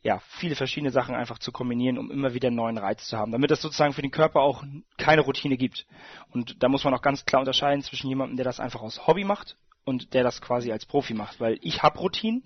ja, 0.03 0.23
viele 0.39 0.55
verschiedene 0.55 0.93
Sachen 0.93 1.15
einfach 1.15 1.39
zu 1.39 1.51
kombinieren, 1.51 1.99
um 1.99 2.11
immer 2.11 2.33
wieder 2.33 2.47
einen 2.47 2.57
neuen 2.57 2.79
Reiz 2.79 3.09
zu 3.09 3.19
haben, 3.19 3.33
damit 3.33 3.51
es 3.51 3.61
sozusagen 3.61 3.93
für 3.93 4.01
den 4.01 4.13
Körper 4.13 4.41
auch 4.41 4.65
keine 4.97 5.23
Routine 5.23 5.57
gibt. 5.57 5.87
Und 6.31 6.63
da 6.63 6.69
muss 6.69 6.85
man 6.85 6.95
auch 6.95 7.03
ganz 7.03 7.27
klar 7.27 7.41
unterscheiden 7.41 7.83
zwischen 7.83 8.09
jemandem, 8.09 8.37
der 8.37 8.45
das 8.45 8.61
einfach 8.61 8.81
aus 8.81 9.07
Hobby 9.07 9.25
macht 9.25 9.57
und 9.85 10.15
der 10.15 10.23
das 10.23 10.41
quasi 10.41 10.71
als 10.71 10.87
Profi 10.87 11.15
macht, 11.15 11.41
weil 11.41 11.59
ich 11.63 11.83
habe 11.83 11.99
Routinen, 11.99 12.45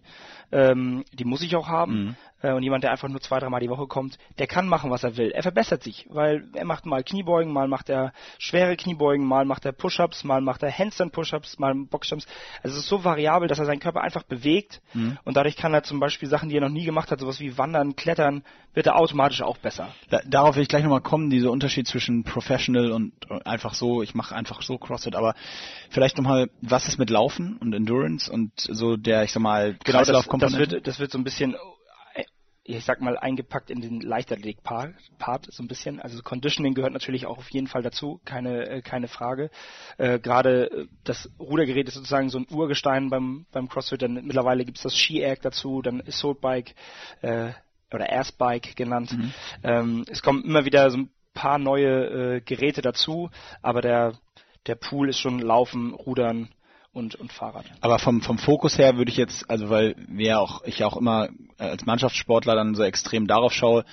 ähm, 0.53 1.05
die 1.13 1.25
muss 1.25 1.43
ich 1.43 1.57
auch 1.57 1.69
haben. 1.69 2.05
Mhm. 2.05 2.17
Äh, 2.43 2.53
und 2.53 2.63
jemand, 2.63 2.85
der 2.85 2.91
einfach 2.91 3.09
nur 3.09 3.21
zwei, 3.21 3.39
dreimal 3.39 3.61
die 3.61 3.71
Woche 3.71 3.87
kommt, 3.87 4.19
der 4.39 4.47
kann 4.47 4.69
machen, 4.69 4.91
was 4.91 5.05
er 5.05 5.17
will. 5.17 5.31
Er 5.31 5.43
verbessert 5.43 5.83
sich, 5.83 6.07
weil 6.11 6.49
er 6.55 6.65
macht 6.65 6.87
mal 6.87 7.03
Kniebeugen, 7.03 7.53
mal 7.53 7.69
macht 7.69 7.89
er 7.89 8.13
schwere 8.39 8.77
Kniebeugen, 8.77 9.25
mal 9.25 9.45
macht 9.45 9.65
er 9.65 9.73
Push-Ups, 9.73 10.25
mal 10.25 10.41
macht 10.41 10.63
er 10.63 10.77
Handstand-Push-Ups, 10.77 11.59
mal 11.59 11.75
Boxjumps. 11.75 12.27
Also 12.63 12.77
es 12.77 12.85
ist 12.85 12.89
so 12.89 13.05
variabel, 13.05 13.49
dass 13.49 13.59
er 13.59 13.65
seinen 13.65 13.81
Körper 13.81 14.03
einfach 14.03 14.25
bewegt 14.25 14.83
mhm. 14.93 15.19
und 15.25 15.37
dadurch 15.37 15.57
kann 15.57 15.73
er 15.73 15.83
zum 15.83 16.01
Beispiel 16.01 16.29
Sachen, 16.29 16.49
die 16.49 16.57
er 16.57 16.63
noch 16.63 16.69
nie 16.69 16.85
gemacht 16.85 17.11
hat, 17.11 17.21
sowas 17.21 17.41
wie 17.41 17.57
Wandern, 17.57 17.97
Klettern, 17.97 18.43
wird 18.75 18.87
er 18.87 18.97
automatisch 18.97 19.43
auch 19.43 19.59
besser. 19.59 19.95
Da, 20.09 20.21
darauf 20.27 20.57
will 20.57 20.63
ich 20.63 20.69
gleich 20.69 20.83
nochmal 20.83 21.03
kommen, 21.03 21.31
dieser 21.31 21.51
Unterschied 21.51 21.87
zwischen 21.87 22.25
Professional 22.25 22.91
und 22.93 23.13
einfach 23.45 23.75
so, 23.75 24.03
ich 24.03 24.15
mache 24.15 24.35
einfach 24.35 24.63
so 24.63 24.79
CrossFit, 24.79 25.15
aber 25.15 25.35
vielleicht 25.91 26.17
nochmal, 26.17 26.49
was 26.63 26.89
ist 26.89 26.99
mit 26.99 27.11
Laufen 27.11 27.32
und 27.39 27.73
Endurance 27.75 28.31
und 28.31 28.53
so 28.57 28.97
der, 28.97 29.25
ich 29.25 29.33
sag 29.33 29.43
mal, 29.43 29.77
genau, 29.85 30.05
das, 30.05 30.27
das 30.27 30.59
wird, 30.59 30.87
das 30.87 30.99
wird 30.99 31.11
so 31.11 31.19
ein 31.19 31.25
bisschen 31.25 31.57
ich 32.65 32.85
sag 32.85 33.01
mal, 33.01 33.19
eingepackt 33.19 33.71
in 33.71 33.81
den 33.81 34.01
Leichtathletik-Part 34.01 34.95
Part, 35.19 35.47
so 35.51 35.63
ein 35.63 35.69
bisschen. 35.69 36.01
Also 36.01 36.23
Conditioning 36.23 36.75
gehört 36.75 36.93
natürlich 36.93 37.27
auch 37.27 37.39
auf 37.39 37.51
jeden 37.51 37.67
Fall 37.67 37.83
dazu, 37.83 38.21
keine, 38.25 38.69
äh, 38.69 38.83
keine 38.83 39.09
Frage. 39.09 39.51
Äh, 39.99 40.21
Gerade 40.21 40.71
äh, 40.71 40.87
das 41.03 41.29
Rudergerät 41.41 41.89
ist 41.89 41.95
sozusagen 41.95 42.29
so 42.29 42.39
ein 42.39 42.47
Urgestein 42.51 43.11
beim, 43.11 43.47
beim 43.51 43.69
CrossFit. 43.69 44.03
Dann 44.03 44.15
mittlerweile 44.15 44.65
gibt's 44.65 44.83
das 44.83 44.97
Ski-Air 44.97 45.37
dazu, 45.43 45.83
dann 45.83 46.03
Assault 46.07 46.41
Bike 46.41 46.75
äh, 47.23 47.51
oder 47.93 48.09
Airsbike 48.09 48.77
genannt. 48.77 49.13
Mhm. 49.13 49.33
Ähm, 49.65 50.05
es 50.09 50.23
kommen 50.23 50.45
immer 50.45 50.65
wieder 50.65 50.91
so 50.91 50.99
ein 50.99 51.11
paar 51.35 51.59
neue 51.59 52.37
äh, 52.37 52.41
Geräte 52.41 52.81
dazu, 52.81 53.31
aber 53.61 53.81
der, 53.81 54.15
der 54.67 54.77
Pool 54.77 55.09
ist 55.09 55.19
schon 55.19 55.41
Laufen, 55.41 55.95
Rudern, 55.95 56.49
und, 56.93 57.15
und 57.15 57.33
Fahrrad. 57.33 57.65
Aber 57.81 57.99
vom, 57.99 58.21
vom 58.21 58.39
Fokus 58.39 58.79
her 58.79 58.97
würde 58.97 59.11
ich 59.11 59.17
jetzt, 59.17 59.49
also 59.49 59.71
weil 59.71 59.97
wir 60.09 60.41
auch, 60.41 60.63
ich 60.65 60.85
auch 60.85 60.97
immer 60.97 61.29
als 61.59 61.87
Mannschaftssportler 61.87 62.55
dann 62.55 62.75
so 62.75 62.83
extrem 62.83 63.27
darauf 63.27 63.53
schaue, 63.53 63.85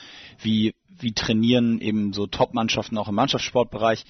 wie, 0.41 0.75
wie 1.00 1.13
trainieren 1.13 1.79
eben 1.79 2.13
so 2.13 2.27
Top-Mannschaften 2.27 2.98
auch 2.98 3.08
im 3.08 3.15
Mannschaftssportbereich. 3.15 4.06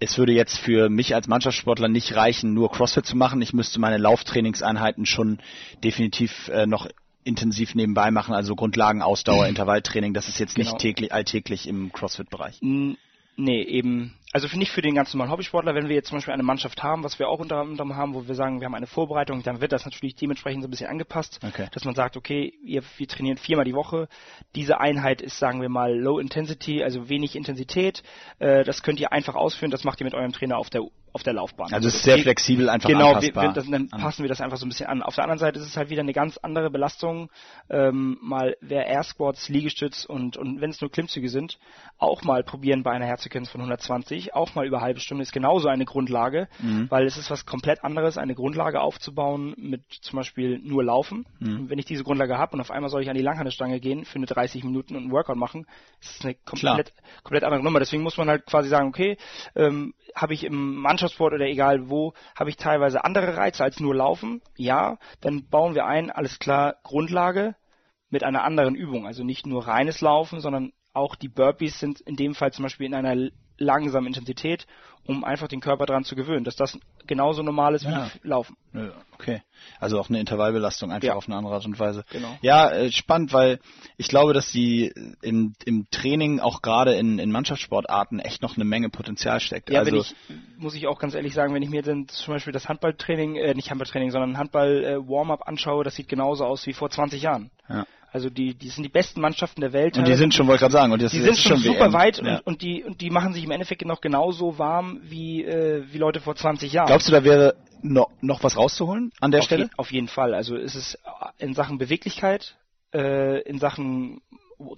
Es 0.00 0.18
würde 0.18 0.32
jetzt 0.32 0.58
für 0.58 0.88
mich 0.88 1.14
als 1.14 1.28
Mannschaftssportler 1.28 1.88
nicht 1.88 2.14
reichen, 2.14 2.54
nur 2.54 2.70
CrossFit 2.70 3.06
zu 3.06 3.16
machen. 3.16 3.42
Ich 3.42 3.52
müsste 3.52 3.80
meine 3.80 3.98
Lauftrainingseinheiten 3.98 5.06
schon 5.06 5.38
definitiv 5.82 6.48
äh, 6.48 6.66
noch 6.66 6.88
intensiv 7.22 7.74
nebenbei 7.74 8.10
machen, 8.10 8.34
also 8.34 8.54
Grundlagen, 8.54 9.02
Ausdauer, 9.02 9.46
Intervalltraining. 9.48 10.14
Das 10.14 10.28
ist 10.28 10.38
jetzt 10.38 10.54
genau. 10.54 10.70
nicht 10.70 10.78
täglich, 10.78 11.12
alltäglich 11.12 11.66
im 11.66 11.92
CrossFit-Bereich. 11.92 12.60
Nee, 13.36 13.62
eben, 13.62 14.14
also 14.32 14.46
für 14.46 14.58
nicht 14.58 14.70
für 14.70 14.82
den 14.82 14.94
ganz 14.94 15.12
normalen 15.12 15.32
Hobbysportler, 15.32 15.74
wenn 15.74 15.88
wir 15.88 15.96
jetzt 15.96 16.08
zum 16.08 16.18
Beispiel 16.18 16.32
eine 16.34 16.42
Mannschaft 16.44 16.82
haben, 16.82 17.02
was 17.02 17.18
wir 17.18 17.28
auch 17.28 17.40
unter 17.40 17.56
anderem 17.56 17.96
haben, 17.96 18.14
wo 18.14 18.28
wir 18.28 18.34
sagen, 18.34 18.60
wir 18.60 18.66
haben 18.66 18.74
eine 18.74 18.86
Vorbereitung, 18.86 19.42
dann 19.42 19.60
wird 19.60 19.72
das 19.72 19.84
natürlich 19.84 20.14
dementsprechend 20.14 20.62
so 20.62 20.68
ein 20.68 20.70
bisschen 20.70 20.88
angepasst, 20.88 21.40
Okay. 21.42 21.68
dass 21.72 21.84
man 21.84 21.94
sagt, 21.94 22.16
okay, 22.16 22.54
wir, 22.64 22.82
wir 22.96 23.08
trainieren 23.08 23.38
viermal 23.38 23.64
die 23.64 23.74
Woche, 23.74 24.08
diese 24.54 24.80
Einheit 24.80 25.20
ist, 25.20 25.38
sagen 25.38 25.60
wir 25.60 25.68
mal, 25.68 25.98
Low 25.98 26.18
Intensity, 26.18 26.82
also 26.82 27.08
wenig 27.08 27.34
Intensität, 27.34 28.02
äh, 28.38 28.62
das 28.62 28.82
könnt 28.82 29.00
ihr 29.00 29.12
einfach 29.12 29.34
ausführen, 29.34 29.70
das 29.70 29.84
macht 29.84 30.00
ihr 30.00 30.04
mit 30.04 30.14
eurem 30.14 30.32
Trainer 30.32 30.58
auf 30.58 30.70
der 30.70 30.82
auf 31.12 31.22
der 31.22 31.32
Laufbahn. 31.32 31.72
Also 31.72 31.88
es 31.88 31.96
ist 31.96 32.02
sehr 32.04 32.16
geht- 32.16 32.24
flexibel, 32.24 32.68
einfach 32.68 32.88
Genau, 32.88 33.14
anpassbar. 33.14 33.52
das, 33.52 33.68
dann 33.68 33.88
passen 33.88 34.22
wir 34.22 34.28
das 34.28 34.40
einfach 34.40 34.56
so 34.56 34.66
ein 34.66 34.68
bisschen 34.68 34.86
an. 34.86 35.02
Auf 35.02 35.14
der 35.14 35.24
anderen 35.24 35.38
Seite 35.38 35.58
ist 35.58 35.66
es 35.66 35.76
halt 35.76 35.90
wieder 35.90 36.00
eine 36.02 36.12
ganz 36.12 36.38
andere 36.38 36.70
Belastung, 36.70 37.30
ähm, 37.68 38.18
mal 38.20 38.56
wer 38.60 38.86
Air 38.86 39.02
Squats, 39.02 39.48
Liegestütz 39.48 40.04
und, 40.04 40.36
und 40.36 40.60
wenn 40.60 40.70
es 40.70 40.80
nur 40.80 40.90
Klimmzüge 40.90 41.28
sind, 41.28 41.58
auch 41.98 42.22
mal 42.22 42.42
probieren 42.44 42.82
bei 42.82 42.92
einer 42.92 43.06
Herzfrequenz 43.06 43.48
von 43.50 43.60
120, 43.60 44.34
auch 44.34 44.54
mal 44.54 44.66
über 44.66 44.80
halbe 44.80 45.00
Stunde 45.00 45.22
ist 45.22 45.32
genauso 45.32 45.68
eine 45.68 45.84
Grundlage, 45.84 46.48
Mhm. 46.60 46.86
weil 46.90 47.06
es 47.06 47.16
ist 47.16 47.30
was 47.30 47.46
komplett 47.46 47.84
anderes, 47.84 48.16
eine 48.18 48.34
Grundlage 48.34 48.80
aufzubauen 48.80 49.54
mit 49.56 49.82
zum 50.02 50.16
Beispiel 50.18 50.58
nur 50.62 50.84
Laufen. 50.84 51.26
Mhm. 51.40 51.68
Wenn 51.70 51.78
ich 51.78 51.86
diese 51.86 52.04
Grundlage 52.04 52.38
habe 52.38 52.54
und 52.54 52.60
auf 52.60 52.70
einmal 52.70 52.90
soll 52.90 53.02
ich 53.02 53.08
an 53.10 53.16
die 53.16 53.22
Langhandelstange 53.22 53.80
gehen 53.80 54.04
für 54.04 54.16
eine 54.16 54.26
30 54.26 54.64
Minuten 54.64 54.94
und 54.96 55.02
einen 55.02 55.12
Workout 55.12 55.36
machen, 55.36 55.66
ist 56.00 56.18
es 56.18 56.24
eine 56.24 56.34
komplett, 56.44 56.92
komplett 57.22 57.44
andere 57.44 57.62
Nummer. 57.62 57.78
Deswegen 57.80 58.02
muss 58.02 58.16
man 58.16 58.28
halt 58.28 58.46
quasi 58.46 58.68
sagen, 58.68 58.88
okay, 58.88 59.16
ähm, 59.56 59.94
habe 60.14 60.34
ich 60.34 60.44
im 60.44 60.76
Mannschaftssport 60.76 61.34
oder 61.34 61.46
egal 61.46 61.88
wo, 61.88 62.14
habe 62.36 62.50
ich 62.50 62.56
teilweise 62.56 63.04
andere 63.04 63.36
Reize 63.36 63.62
als 63.64 63.80
nur 63.80 63.94
Laufen? 63.94 64.42
Ja, 64.56 64.98
dann 65.20 65.48
bauen 65.48 65.74
wir 65.74 65.86
ein, 65.86 66.10
alles 66.10 66.38
klar, 66.38 66.76
Grundlage 66.82 67.54
mit 68.10 68.24
einer 68.24 68.44
anderen 68.44 68.74
Übung. 68.74 69.06
Also 69.06 69.24
nicht 69.24 69.46
nur 69.46 69.66
reines 69.66 70.00
Laufen, 70.00 70.40
sondern 70.40 70.72
auch 70.92 71.14
die 71.14 71.28
Burpees 71.28 71.78
sind 71.78 72.00
in 72.00 72.16
dem 72.16 72.34
Fall 72.34 72.52
zum 72.52 72.64
Beispiel 72.64 72.86
in 72.86 72.94
einer 72.94 73.30
langsamen 73.60 74.08
Intensität, 74.08 74.66
um 75.06 75.22
einfach 75.24 75.48
den 75.48 75.60
Körper 75.60 75.86
daran 75.86 76.04
zu 76.04 76.16
gewöhnen, 76.16 76.44
dass 76.44 76.56
das 76.56 76.78
genauso 77.06 77.42
normal 77.42 77.74
ist 77.74 77.84
Ja. 77.84 78.10
wie 78.22 78.28
Laufen. 78.28 78.56
Ja, 78.74 78.90
Okay. 79.14 79.42
Also 79.78 80.00
auch 80.00 80.08
eine 80.08 80.18
Intervallbelastung 80.18 80.90
einfach 80.90 81.08
Ja. 81.08 81.14
auf 81.14 81.26
eine 81.28 81.36
andere 81.36 81.54
Art 81.54 81.66
und 81.66 81.78
Weise. 81.78 82.04
Genau. 82.10 82.38
Ja, 82.40 82.70
äh, 82.70 82.90
spannend, 82.90 83.34
weil 83.34 83.58
ich 83.98 84.08
glaube, 84.08 84.32
dass 84.32 84.50
die 84.50 84.92
im, 85.20 85.52
im 85.66 85.86
Training 85.90 86.40
auch 86.40 86.62
gerade 86.62 86.94
in, 86.94 87.18
in 87.18 87.30
Mannschaftssportarten 87.30 88.18
echt 88.20 88.40
noch 88.40 88.56
eine 88.56 88.64
Menge 88.64 88.88
Potenzial 88.88 89.38
steckt. 89.40 89.68
Ja, 89.68 89.80
also 89.80 89.92
wenn 89.92 90.00
ich, 90.00 90.14
muss 90.56 90.74
ich 90.74 90.86
auch 90.86 90.98
ganz 90.98 91.14
ehrlich 91.14 91.34
sagen, 91.34 91.52
wenn 91.52 91.62
ich 91.62 91.68
mir 91.68 91.82
dann 91.82 92.08
zum 92.08 92.32
Beispiel 92.34 92.52
das 92.54 92.68
Handballtraining, 92.68 93.36
äh, 93.36 93.52
nicht 93.54 93.68
Handballtraining, 93.70 94.10
sondern 94.10 94.38
Handball-Warm-up 94.38 95.46
anschaue, 95.46 95.84
das 95.84 95.96
sieht 95.96 96.08
genauso 96.08 96.44
aus 96.46 96.66
wie 96.66 96.72
vor 96.72 96.88
20 96.88 97.20
Jahren. 97.22 97.50
ja. 97.68 97.86
Also 98.12 98.28
die, 98.28 98.54
die 98.54 98.68
sind 98.68 98.82
die 98.82 98.88
besten 98.88 99.20
Mannschaften 99.20 99.60
der 99.60 99.72
Welt. 99.72 99.96
Und 99.96 100.08
die 100.08 100.14
sind 100.14 100.34
schon, 100.34 100.46
wollte 100.48 100.60
gerade 100.62 100.72
sagen, 100.72 100.92
und 100.92 101.00
das 101.00 101.12
die 101.12 101.18
ist 101.18 101.24
sind 101.24 101.38
schon 101.38 101.58
super 101.58 101.86
WM. 101.86 101.92
weit 101.92 102.18
Ja. 102.18 102.38
und, 102.38 102.46
und 102.46 102.62
die 102.62 102.82
und 102.82 103.00
die 103.00 103.10
machen 103.10 103.32
sich 103.32 103.44
im 103.44 103.50
Endeffekt 103.52 103.84
noch 103.84 104.00
genauso 104.00 104.58
warm 104.58 105.00
wie 105.02 105.44
äh, 105.44 105.84
wie 105.90 105.98
Leute 105.98 106.20
vor 106.20 106.34
20 106.34 106.72
Jahren. 106.72 106.86
Glaubst 106.86 107.08
du, 107.08 107.12
da 107.12 107.22
wäre 107.22 107.54
noch, 107.82 108.10
noch 108.20 108.42
was 108.42 108.56
rauszuholen 108.56 109.12
an 109.20 109.30
der 109.30 109.40
auf, 109.40 109.46
Stelle? 109.46 109.64
je, 109.64 109.70
auf 109.76 109.92
jeden 109.92 110.08
Fall. 110.08 110.34
Also 110.34 110.56
es 110.56 110.74
ist 110.74 110.98
in 111.38 111.54
Sachen 111.54 111.78
Beweglichkeit, 111.78 112.56
äh, 112.92 113.40
in 113.42 113.58
Sachen 113.58 114.20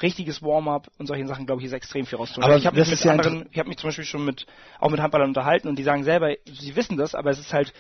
richtiges 0.00 0.42
Warm-up 0.42 0.88
und 0.98 1.06
solchen 1.06 1.26
Sachen, 1.26 1.46
glaube 1.46 1.60
ich, 1.60 1.66
ist 1.66 1.72
extrem 1.72 2.06
viel 2.06 2.18
rauszuholen. 2.18 2.44
Aber 2.44 2.56
ich 2.56 2.66
habe 2.66 2.78
mich 2.78 2.86
mit 2.86 2.98
ist 2.98 3.04
ja 3.04 3.12
anderen, 3.12 3.46
ich 3.50 3.58
habe 3.58 3.68
mich 3.68 3.78
zum 3.78 3.88
Beispiel 3.88 4.04
schon 4.04 4.24
mit 4.24 4.46
auch 4.78 4.90
mit 4.90 5.00
Handballern 5.00 5.28
unterhalten 5.28 5.68
und 5.68 5.76
die 5.78 5.82
sagen 5.82 6.04
selber, 6.04 6.34
sie 6.44 6.76
wissen 6.76 6.96
das, 6.96 7.14
aber 7.14 7.30
es 7.30 7.38
ist 7.38 7.52
halt 7.52 7.72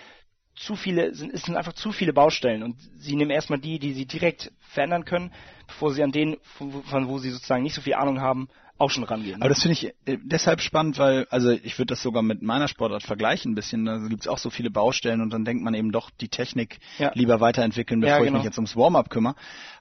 zu 0.54 0.76
viele, 0.76 1.14
sind, 1.14 1.32
es 1.32 1.42
sind 1.42 1.56
einfach 1.56 1.72
zu 1.72 1.92
viele 1.92 2.12
Baustellen 2.12 2.62
und 2.62 2.76
sie 2.96 3.16
nehmen 3.16 3.30
erstmal 3.30 3.58
die, 3.58 3.78
die 3.78 3.92
sie 3.92 4.06
direkt 4.06 4.52
verändern 4.60 5.04
können, 5.04 5.32
bevor 5.66 5.92
sie 5.92 6.02
an 6.02 6.12
denen, 6.12 6.36
von, 6.84 7.08
wo 7.08 7.18
sie 7.18 7.30
sozusagen 7.30 7.62
nicht 7.62 7.74
so 7.74 7.80
viel 7.80 7.94
Ahnung 7.94 8.20
haben, 8.20 8.48
auch 8.78 8.90
schon 8.90 9.04
rangehen. 9.04 9.40
Aber 9.40 9.48
das 9.48 9.62
finde 9.62 9.74
ich 9.74 9.86
äh, 10.06 10.18
deshalb 10.22 10.60
spannend, 10.60 10.98
weil, 10.98 11.26
also 11.30 11.50
ich 11.50 11.78
würde 11.78 11.92
das 11.92 12.02
sogar 12.02 12.22
mit 12.22 12.42
meiner 12.42 12.68
Sportart 12.68 13.02
vergleichen 13.02 13.52
ein 13.52 13.54
bisschen. 13.54 13.84
Da 13.84 13.98
gibt 14.08 14.22
es 14.22 14.28
auch 14.28 14.38
so 14.38 14.50
viele 14.50 14.70
Baustellen 14.70 15.20
und 15.20 15.30
dann 15.30 15.44
denkt 15.44 15.62
man 15.62 15.74
eben 15.74 15.92
doch 15.92 16.10
die 16.10 16.28
Technik 16.28 16.78
Ja. 16.98 17.12
lieber 17.14 17.40
weiterentwickeln, 17.40 18.00
bevor 18.00 18.16
Ja, 18.16 18.22
ich 18.22 18.26
genau. 18.26 18.38
mich 18.38 18.44
jetzt 18.44 18.58
ums 18.58 18.76
Warm-up 18.76 19.08
kümmere. 19.08 19.36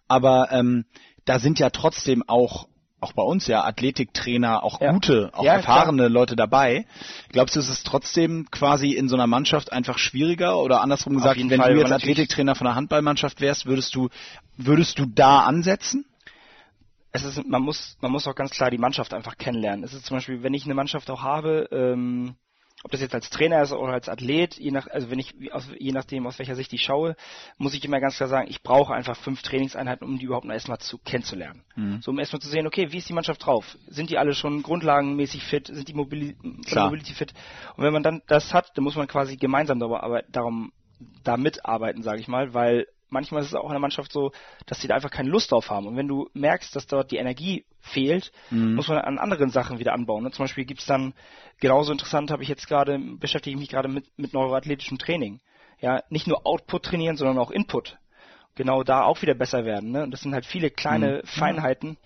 Aber 0.07 0.49
ähm, 0.51 0.85
da 1.25 1.39
sind 1.39 1.59
ja 1.59 1.69
trotzdem 1.69 2.23
auch 2.27 2.67
auch 3.01 3.13
bei 3.13 3.23
uns 3.23 3.47
ja 3.47 3.63
Athletiktrainer, 3.63 4.63
auch 4.63 4.79
Ja. 4.79 4.91
gute, 4.93 5.31
auch 5.33 5.43
Ja, 5.43 5.55
erfahrene 5.55 6.07
Leute 6.07 6.35
dabei. 6.35 6.85
Glaubst 7.29 7.55
du, 7.55 7.59
es 7.59 7.69
ist 7.69 7.85
trotzdem 7.85 8.47
quasi 8.51 8.91
in 8.91 9.09
so 9.09 9.15
einer 9.15 9.27
Mannschaft 9.27 9.73
einfach 9.73 9.97
schwieriger 9.97 10.59
oder 10.59 10.81
andersrum 10.81 11.15
gesagt, 11.15 11.39
wenn 11.39 11.59
Fall, 11.61 11.73
du 11.73 11.79
jetzt 11.79 11.91
Athletiktrainer 11.91 12.55
von 12.55 12.67
einer 12.67 12.75
Handballmannschaft 12.75 13.41
wärst, 13.41 13.65
würdest 13.65 13.95
du 13.95 14.09
würdest 14.57 14.99
du 14.99 15.05
da 15.05 15.41
ansetzen? 15.41 16.05
es 17.11 17.25
ist, 17.25 17.45
man 17.45 17.61
muss, 17.61 17.97
man 18.01 18.11
muss 18.11 18.27
auch 18.27 18.35
ganz 18.35 18.51
klar 18.51 18.71
die 18.71 18.77
Mannschaft 18.77 19.13
einfach 19.13 19.37
kennenlernen. 19.37 19.83
Es 19.83 19.93
ist 19.93 20.05
zum 20.05 20.17
Beispiel, 20.17 20.43
wenn 20.43 20.53
ich 20.53 20.65
eine 20.65 20.73
Mannschaft 20.73 21.09
auch 21.09 21.21
habe, 21.21 21.67
ähm, 21.71 22.35
ob 22.83 22.91
das 22.91 23.01
jetzt 23.01 23.13
als 23.13 23.29
Trainer 23.29 23.61
ist 23.61 23.71
oder 23.71 23.93
als 23.93 24.09
Athlet, 24.09 24.57
je 24.57 24.71
nach, 24.71 24.87
also 24.87 25.11
wenn 25.11 25.19
ich, 25.19 25.35
aus, 25.53 25.67
je 25.77 25.91
nachdem, 25.91 26.25
aus 26.25 26.39
welcher 26.39 26.55
Sicht 26.55 26.73
ich 26.73 26.81
schaue, 26.81 27.15
muss 27.57 27.73
ich 27.73 27.85
immer 27.85 27.99
ganz 27.99 28.17
klar 28.17 28.29
sagen, 28.29 28.47
ich 28.49 28.63
brauche 28.63 28.93
einfach 28.93 29.15
fünf 29.17 29.41
Trainingseinheiten, 29.43 30.07
um 30.07 30.17
die 30.17 30.25
überhaupt 30.25 30.45
noch 30.45 30.53
erstmal 30.53 30.79
zu 30.79 30.97
kennenzulernen. 30.97 31.63
So, 32.01 32.11
um 32.11 32.19
erstmal 32.19 32.41
zu 32.41 32.49
sehen, 32.49 32.65
okay, 32.65 32.91
wie 32.91 32.97
ist 32.97 33.07
die 33.07 33.13
Mannschaft 33.13 33.45
drauf? 33.45 33.77
Sind 33.87 34.09
die 34.09 34.17
alle 34.17 34.33
schon 34.33 34.63
grundlagenmäßig 34.63 35.43
fit? 35.43 35.67
Sind 35.67 35.87
die 35.87 35.93
Mobili 35.93 36.35
Klar. 36.65 36.85
Mobility 36.85 37.13
fit? 37.13 37.33
Und 37.75 37.83
wenn 37.83 37.93
man 37.93 38.03
dann 38.03 38.21
das 38.27 38.53
hat, 38.53 38.71
dann 38.75 38.83
muss 38.83 38.95
man 38.95 39.07
quasi 39.07 39.37
gemeinsam 39.37 39.79
darüber 39.79 40.03
arbeit- 40.03 40.25
darum, 40.29 40.71
da 41.23 41.37
mitarbeiten, 41.37 42.03
sage 42.03 42.19
ich 42.19 42.27
mal, 42.27 42.53
weil 42.53 42.87
manchmal 43.11 43.41
ist 43.41 43.49
es 43.49 43.55
auch 43.55 43.65
in 43.65 43.71
der 43.71 43.79
Mannschaft 43.79 44.11
so, 44.11 44.31
dass 44.65 44.79
die 44.79 44.87
da 44.87 44.95
einfach 44.95 45.11
keine 45.11 45.29
Lust 45.29 45.51
drauf 45.51 45.69
haben. 45.69 45.85
Und 45.87 45.97
wenn 45.97 46.07
du 46.07 46.29
merkst, 46.33 46.75
dass 46.75 46.87
dort 46.87 47.11
die 47.11 47.17
Energie 47.17 47.65
fehlt, 47.79 48.31
muss 48.75 48.87
man 48.87 48.97
an 48.99 49.19
anderen 49.19 49.49
Sachen 49.49 49.79
wieder 49.79 49.93
anbauen. 49.93 50.23
Ne? 50.23 50.31
Zum 50.31 50.43
Beispiel 50.43 50.65
gibt's 50.65 50.85
dann, 50.85 51.13
genauso 51.59 51.91
interessant 51.91 52.31
habe 52.31 52.43
ich 52.43 52.49
jetzt 52.49 52.67
gerade, 52.67 52.99
beschäftige 53.19 53.53
ich 53.55 53.59
mich 53.59 53.69
gerade 53.69 53.89
mit, 53.89 54.05
mit 54.17 54.33
neuroathletischem 54.33 54.97
Training. 54.97 55.39
Ja, 55.79 56.03
nicht 56.09 56.27
nur 56.27 56.45
Output 56.45 56.83
trainieren, 56.83 57.17
sondern 57.17 57.39
auch 57.39 57.51
Input. 57.51 57.97
Genau 58.55 58.83
da 58.83 59.03
auch 59.03 59.21
wieder 59.21 59.33
besser 59.33 59.65
werden. 59.65 59.91
Ne? 59.91 60.03
Und 60.03 60.11
das 60.11 60.21
sind 60.21 60.33
halt 60.33 60.45
viele 60.45 60.69
kleine 60.69 61.21
Feinheiten, 61.25 61.97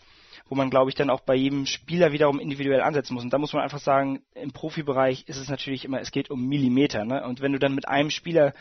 wo 0.47 0.55
man, 0.55 0.69
glaube 0.69 0.89
ich, 0.89 0.95
dann 0.95 1.09
auch 1.09 1.21
bei 1.21 1.35
jedem 1.35 1.65
Spieler 1.65 2.11
wiederum 2.11 2.39
individuell 2.39 2.81
ansetzen 2.81 3.15
muss. 3.15 3.23
Und 3.23 3.33
da 3.33 3.37
muss 3.39 3.53
man 3.53 3.63
einfach 3.63 3.79
sagen, 3.79 4.21
im 4.35 4.51
Profibereich 4.51 5.23
ist 5.27 5.37
es 5.37 5.49
natürlich 5.49 5.85
immer, 5.85 5.99
es 5.99 6.11
geht 6.11 6.29
um 6.29 6.47
Millimeter. 6.47 7.03
Ne? 7.03 7.23
Und 7.25 7.41
wenn 7.41 7.51
du 7.51 7.59
dann 7.59 7.73
mit 7.73 7.87
einem 7.87 8.11
Spieler, 8.11 8.53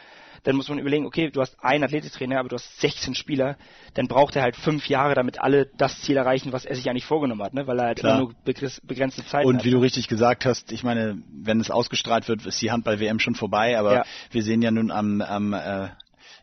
dann 0.45 0.57
muss 0.57 0.69
man 0.69 0.79
überlegen, 0.79 1.07
okay, 1.07 1.31
du 1.31 1.41
hast 1.41 1.57
einen 1.63 1.85
Athletiktrainer, 1.85 2.39
aber 2.39 2.49
du 2.49 2.57
hast 2.57 2.81
16 2.81 3.15
Spieler, 3.15 3.57
dann 3.95 4.09
braucht 4.09 4.37
er 4.37 4.43
halt 4.43 4.57
fünf 4.57 4.89
Jahre, 4.89 5.15
damit 5.15 5.41
alle 5.41 5.67
das 5.77 6.01
Ziel 6.03 6.17
erreichen, 6.17 6.53
was 6.53 6.65
er 6.65 6.75
sich 6.75 6.89
eigentlich 6.89 7.05
vorgenommen 7.07 7.43
hat, 7.43 7.55
ne? 7.55 7.67
weil 7.67 7.79
er 7.79 7.87
halt 7.87 7.99
Klar. 7.99 8.17
immer 8.19 8.25
nur 8.27 8.35
begrenz- 8.45 8.81
begrenzte 8.87 9.25
Zeit 9.27 9.45
Und 9.47 9.59
hat. 9.59 9.65
wie 9.65 9.71
du 9.71 9.79
richtig 9.79 10.09
gesagt 10.09 10.45
hast, 10.45 10.73
ich 10.73 10.85
meine, 10.85 11.19
wenn 11.33 11.61
es 11.61 11.71
ausgestrahlt 11.71 12.29
wird, 12.29 12.45
ist 12.47 12.61
die 12.61 12.71
Handball-WM 12.71 13.19
schon 13.21 13.35
vorbei, 13.35 13.79
aber 13.79 13.95
Ja. 13.95 14.05
wir 14.31 14.43
sehen 14.43 14.61
ja 14.63 14.71
nun 14.71 14.91
am, 14.91 15.21
am, 15.23 15.53
äh, 15.55 15.89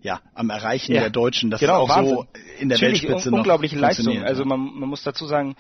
ja, 0.02 0.22
am 0.34 0.50
Erreichen 0.50 0.94
Ja. 0.94 1.02
der 1.02 1.10
Deutschen, 1.10 1.50
dass 1.52 1.60
Genau, 1.60 1.86
es 1.86 1.90
auch 1.92 1.96
so 2.04 2.18
Wahnsinn. 2.18 2.28
in 2.60 2.70
der 2.70 2.78
Natürlich, 2.78 3.04
Weltspitze 3.04 3.30
un 3.30 3.32
noch 3.34 3.38
unglaubliche 3.40 3.78
Leistung. 3.78 4.06
funktioniert, 4.06 4.28
Also 4.28 4.46
man, 4.46 4.60
man 4.60 4.90
muss 4.90 5.04
dazu 5.04 5.26
sagen, 5.26 5.56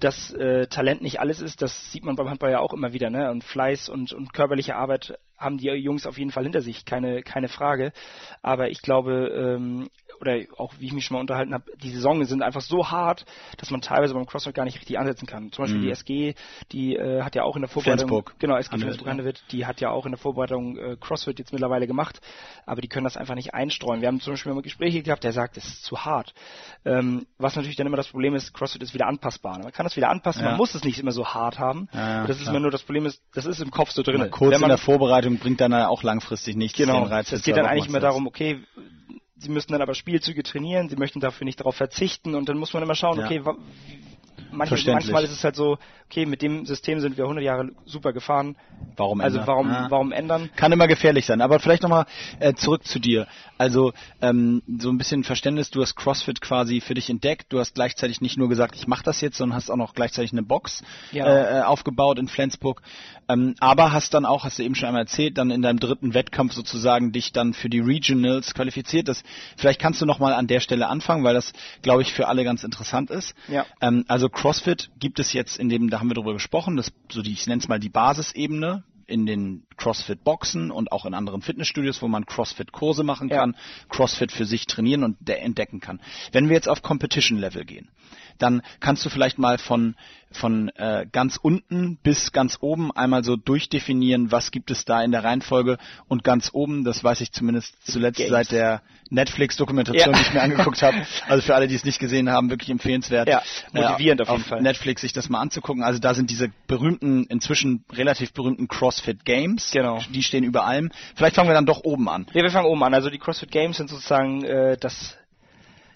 dass 0.00 0.32
äh, 0.32 0.66
Talent 0.66 1.02
nicht 1.02 1.20
alles 1.20 1.40
ist, 1.40 1.62
das 1.62 1.92
sieht 1.92 2.04
man 2.04 2.16
beim 2.16 2.28
Handball 2.28 2.50
ja 2.50 2.58
auch 2.58 2.72
immer 2.72 2.92
wieder, 2.92 3.08
ne? 3.10 3.30
Und 3.30 3.44
Fleiß 3.44 3.88
und, 3.88 4.12
und 4.12 4.32
körperliche 4.32 4.74
Arbeit 4.76 5.18
haben 5.38 5.58
die 5.58 5.68
Jungs 5.68 6.06
auf 6.06 6.18
jeden 6.18 6.30
Fall 6.30 6.42
hinter 6.44 6.60
sich, 6.60 6.84
keine, 6.84 7.22
keine 7.22 7.48
Frage. 7.48 7.92
Aber 8.42 8.70
ich 8.70 8.82
glaube, 8.82 9.28
ähm, 9.58 9.88
oder 10.22 10.38
auch 10.56 10.72
wie 10.78 10.86
ich 10.86 10.92
mich 10.92 11.04
schon 11.04 11.16
mal 11.16 11.20
unterhalten 11.20 11.52
habe, 11.52 11.64
die 11.82 11.90
Saisonen 11.90 12.24
sind 12.24 12.42
einfach 12.42 12.60
so 12.62 12.90
hart, 12.90 13.26
dass 13.58 13.70
man 13.70 13.80
teilweise 13.82 14.14
beim 14.14 14.24
CrossFit 14.24 14.54
gar 14.54 14.64
nicht 14.64 14.76
richtig 14.78 14.98
ansetzen 14.98 15.26
kann. 15.26 15.52
Zum 15.52 15.64
Beispiel 15.64 15.82
die 15.82 15.90
SG, 15.90 16.34
die 16.70 16.94
äh, 16.96 17.22
hat 17.22 17.34
ja 17.34 17.42
auch 17.42 17.56
in 17.56 17.62
der 17.62 17.68
Vorbereitung, 17.68 18.06
Mhm. 18.06 18.10
Flensburg. 18.12 18.34
genau, 18.38 18.56
SG 18.56 18.72
Handewitt, 18.72 18.86
Flensburg 18.86 19.06
ja. 19.06 19.10
Handewitt, 19.10 19.42
die 19.50 19.66
hat 19.66 19.80
ja 19.80 19.90
auch 19.90 20.06
in 20.06 20.12
der 20.12 20.18
Vorbereitung 20.18 20.78
äh, 20.78 20.96
CrossFit 20.98 21.38
jetzt 21.40 21.52
mittlerweile 21.52 21.86
gemacht, 21.86 22.20
aber 22.66 22.80
die 22.80 22.88
können 22.88 23.04
das 23.04 23.16
einfach 23.16 23.34
nicht 23.34 23.52
einstreuen. 23.52 24.00
Wir 24.00 24.08
haben 24.08 24.20
zum 24.20 24.34
Beispiel 24.34 24.54
mal 24.54 24.62
Gespräche 24.62 25.02
gehabt, 25.02 25.24
der 25.24 25.32
sagt, 25.32 25.56
es 25.56 25.64
ist 25.66 25.84
zu 25.84 25.98
hart. 26.04 26.32
Ähm, 26.84 27.26
was 27.38 27.56
natürlich 27.56 27.76
dann 27.76 27.86
immer 27.88 27.96
das 27.96 28.08
Problem 28.08 28.34
ist, 28.36 28.54
CrossFit 28.54 28.82
ist 28.82 28.94
wieder 28.94 29.06
anpassbar. 29.08 29.58
Man 29.58 29.72
kann 29.72 29.84
das 29.84 29.96
wieder 29.96 30.08
anpassen, 30.08 30.42
Ja. 30.42 30.50
man 30.50 30.56
muss 30.56 30.74
es 30.76 30.84
nicht 30.84 30.98
immer 31.00 31.10
so 31.12 31.26
hart 31.26 31.58
haben. 31.58 31.88
Ja, 31.92 32.26
das 32.26 32.40
ist 32.40 32.46
immer 32.48 32.60
nur 32.60 32.70
das 32.70 32.82
Problem 32.84 33.06
ist, 33.06 33.20
das 33.34 33.44
ist 33.46 33.60
im 33.60 33.70
Kopf 33.72 33.90
so 33.90 34.02
drin. 34.02 34.18
Mal 34.18 34.30
kurz 34.30 34.60
in 34.60 34.68
der 34.68 34.78
Vorbereitung 34.78 35.38
bringt 35.38 35.60
dann 35.60 35.74
auch 35.74 36.04
langfristig 36.04 36.54
nichts. 36.54 36.78
Genau, 36.78 37.06
es 37.08 37.28
geht 37.42 37.56
dann 37.56 37.66
eigentlich 37.66 37.84
Wochenmarktstags. 37.84 38.02
darum, 38.02 38.26
okay, 38.28 38.60
sie 39.42 39.50
müssen 39.50 39.72
dann 39.72 39.82
aber 39.82 39.94
Spielzüge 39.94 40.42
trainieren, 40.42 40.88
sie 40.88 40.96
möchten 40.96 41.20
dafür 41.20 41.44
nicht 41.44 41.60
darauf 41.60 41.74
verzichten 41.76 42.34
und 42.34 42.48
dann 42.48 42.56
muss 42.58 42.72
man 42.72 42.82
immer 42.82 42.94
schauen, 42.94 43.18
Ja. 43.18 43.26
okay, 43.26 43.42
Verständlich. 44.66 44.86
manchmal 44.94 45.24
ist 45.24 45.30
es 45.32 45.44
halt 45.44 45.56
so, 45.56 45.78
okay, 46.12 46.26
mit 46.26 46.42
dem 46.42 46.66
System 46.66 47.00
sind 47.00 47.16
wir 47.16 47.24
100 47.24 47.42
Jahre 47.42 47.70
super 47.86 48.12
gefahren, 48.12 48.54
Warum 48.96 49.22
also 49.22 49.38
ändern? 49.38 49.46
warum, 49.48 49.68
Ja. 49.70 49.86
warum 49.90 50.12
ändern? 50.12 50.50
Kann 50.56 50.70
immer 50.70 50.86
gefährlich 50.86 51.24
sein. 51.24 51.40
Aber 51.40 51.58
vielleicht 51.58 51.82
nochmal 51.82 52.04
äh, 52.40 52.52
zurück 52.52 52.84
zu 52.84 52.98
dir. 52.98 53.26
Also 53.56 53.92
ähm, 54.20 54.60
so 54.78 54.90
ein 54.90 54.98
bisschen 54.98 55.24
Verständnis, 55.24 55.70
du 55.70 55.80
hast 55.80 55.94
CrossFit 55.94 56.42
quasi 56.42 56.80
für 56.82 56.92
dich 56.94 57.08
entdeckt. 57.08 57.46
Du 57.52 57.58
hast 57.60 57.74
gleichzeitig 57.74 58.20
nicht 58.20 58.36
nur 58.36 58.50
gesagt, 58.50 58.74
ich 58.76 58.86
mache 58.86 59.04
das 59.04 59.20
jetzt, 59.22 59.38
sondern 59.38 59.56
hast 59.56 59.70
auch 59.70 59.76
noch 59.76 59.94
gleichzeitig 59.94 60.32
eine 60.32 60.42
Box 60.42 60.82
Ja. 61.12 61.26
äh, 61.26 61.58
äh, 61.60 61.62
aufgebaut 61.62 62.18
in 62.18 62.28
Flensburg. 62.28 62.82
Ähm, 63.28 63.54
aber 63.60 63.92
hast 63.92 64.12
dann 64.12 64.26
auch, 64.26 64.44
hast 64.44 64.58
du 64.58 64.62
eben 64.64 64.74
schon 64.74 64.88
einmal 64.88 65.02
erzählt, 65.02 65.38
dann 65.38 65.50
in 65.50 65.62
deinem 65.62 65.78
dritten 65.78 66.12
Wettkampf 66.12 66.52
sozusagen 66.52 67.12
dich 67.12 67.32
dann 67.32 67.54
für 67.54 67.70
die 67.70 67.80
Regionals 67.80 68.52
qualifiziert. 68.52 69.08
Das, 69.08 69.22
vielleicht 69.56 69.80
kannst 69.80 70.02
du 70.02 70.06
nochmal 70.06 70.34
an 70.34 70.46
der 70.46 70.60
Stelle 70.60 70.88
anfangen, 70.88 71.24
weil 71.24 71.34
das, 71.34 71.52
glaube 71.80 72.02
ich, 72.02 72.12
für 72.12 72.28
alle 72.28 72.44
ganz 72.44 72.64
interessant 72.64 73.10
ist. 73.10 73.34
Ja. 73.48 73.64
Ähm, 73.80 74.04
also 74.08 74.28
CrossFit 74.28 74.90
gibt 74.98 75.18
es 75.18 75.32
jetzt 75.32 75.58
in 75.58 75.68
dem 75.70 75.88
haben 76.02 76.10
wir 76.10 76.14
darüber 76.14 76.32
gesprochen, 76.32 76.76
dass 76.76 76.92
so 77.12 77.22
die, 77.22 77.32
ich 77.32 77.46
nenne 77.46 77.62
es 77.62 77.68
mal 77.68 77.78
die 77.78 77.88
Basisebene 77.88 78.82
in 79.06 79.24
den 79.24 79.62
CrossFit-Boxen 79.76 80.72
und 80.72 80.90
auch 80.90 81.06
in 81.06 81.14
anderen 81.14 81.42
Fitnessstudios, 81.42 82.02
wo 82.02 82.08
man 82.08 82.26
CrossFit-Kurse 82.26 83.04
machen 83.04 83.28
Ja. 83.28 83.36
kann, 83.36 83.56
CrossFit 83.88 84.32
für 84.32 84.44
sich 84.44 84.66
trainieren 84.66 85.04
und 85.04 85.28
entdecken 85.30 85.78
kann. 85.78 86.00
Wenn 86.32 86.48
wir 86.48 86.56
jetzt 86.56 86.68
auf 86.68 86.82
Competition-Level 86.82 87.64
gehen, 87.64 87.88
dann 88.38 88.62
kannst 88.80 89.04
du 89.04 89.10
vielleicht 89.10 89.38
mal 89.38 89.58
von, 89.58 89.94
von 90.30 90.68
äh, 90.76 91.06
ganz 91.10 91.36
unten 91.36 91.98
bis 92.02 92.32
ganz 92.32 92.58
oben 92.60 92.90
einmal 92.92 93.24
so 93.24 93.36
durchdefinieren, 93.36 94.32
was 94.32 94.50
gibt 94.50 94.70
es 94.70 94.84
da 94.84 95.02
in 95.02 95.12
der 95.12 95.24
Reihenfolge 95.24 95.78
und 96.08 96.24
ganz 96.24 96.50
oben, 96.52 96.84
das 96.84 97.02
weiß 97.02 97.20
ich 97.20 97.32
zumindest 97.32 97.74
zuletzt 97.84 98.18
Games. 98.18 98.30
seit 98.30 98.52
der 98.52 98.82
Netflix-Dokumentation, 99.10 100.12
Ja. 100.12 100.18
die 100.18 100.22
ich 100.22 100.32
mir 100.32 100.42
angeguckt 100.42 100.82
habe. 100.82 100.96
Also 101.28 101.42
für 101.42 101.54
alle, 101.54 101.68
die 101.68 101.74
es 101.74 101.84
nicht 101.84 101.98
gesehen 101.98 102.30
haben, 102.30 102.50
wirklich 102.50 102.70
empfehlenswert. 102.70 103.28
Ja, 103.28 103.42
motivierend 103.72 104.20
äh, 104.20 104.24
auf 104.24 104.30
jeden 104.38 104.44
Fall. 104.48 104.62
Netflix 104.62 105.02
sich 105.02 105.12
das 105.12 105.28
mal 105.28 105.40
anzugucken. 105.40 105.82
Also 105.82 105.98
da 105.98 106.14
sind 106.14 106.30
diese 106.30 106.50
berühmten, 106.66 107.24
inzwischen 107.24 107.84
relativ 107.92 108.32
berühmten 108.32 108.68
CrossFit 108.68 109.24
Games. 109.24 109.70
Genau. 109.70 110.00
Die 110.10 110.22
stehen 110.22 110.44
über 110.44 110.64
allem. 110.64 110.90
Vielleicht 111.14 111.36
fangen 111.36 111.48
wir 111.48 111.54
dann 111.54 111.66
doch 111.66 111.84
oben 111.84 112.08
an. 112.08 112.26
Ja, 112.32 112.42
wir 112.42 112.50
fangen 112.50 112.66
oben 112.66 112.82
an. 112.82 112.94
Also 112.94 113.10
die 113.10 113.18
CrossFit 113.18 113.50
Games 113.50 113.76
sind 113.76 113.88
sozusagen 113.90 114.44
äh, 114.44 114.76
das, 114.78 115.16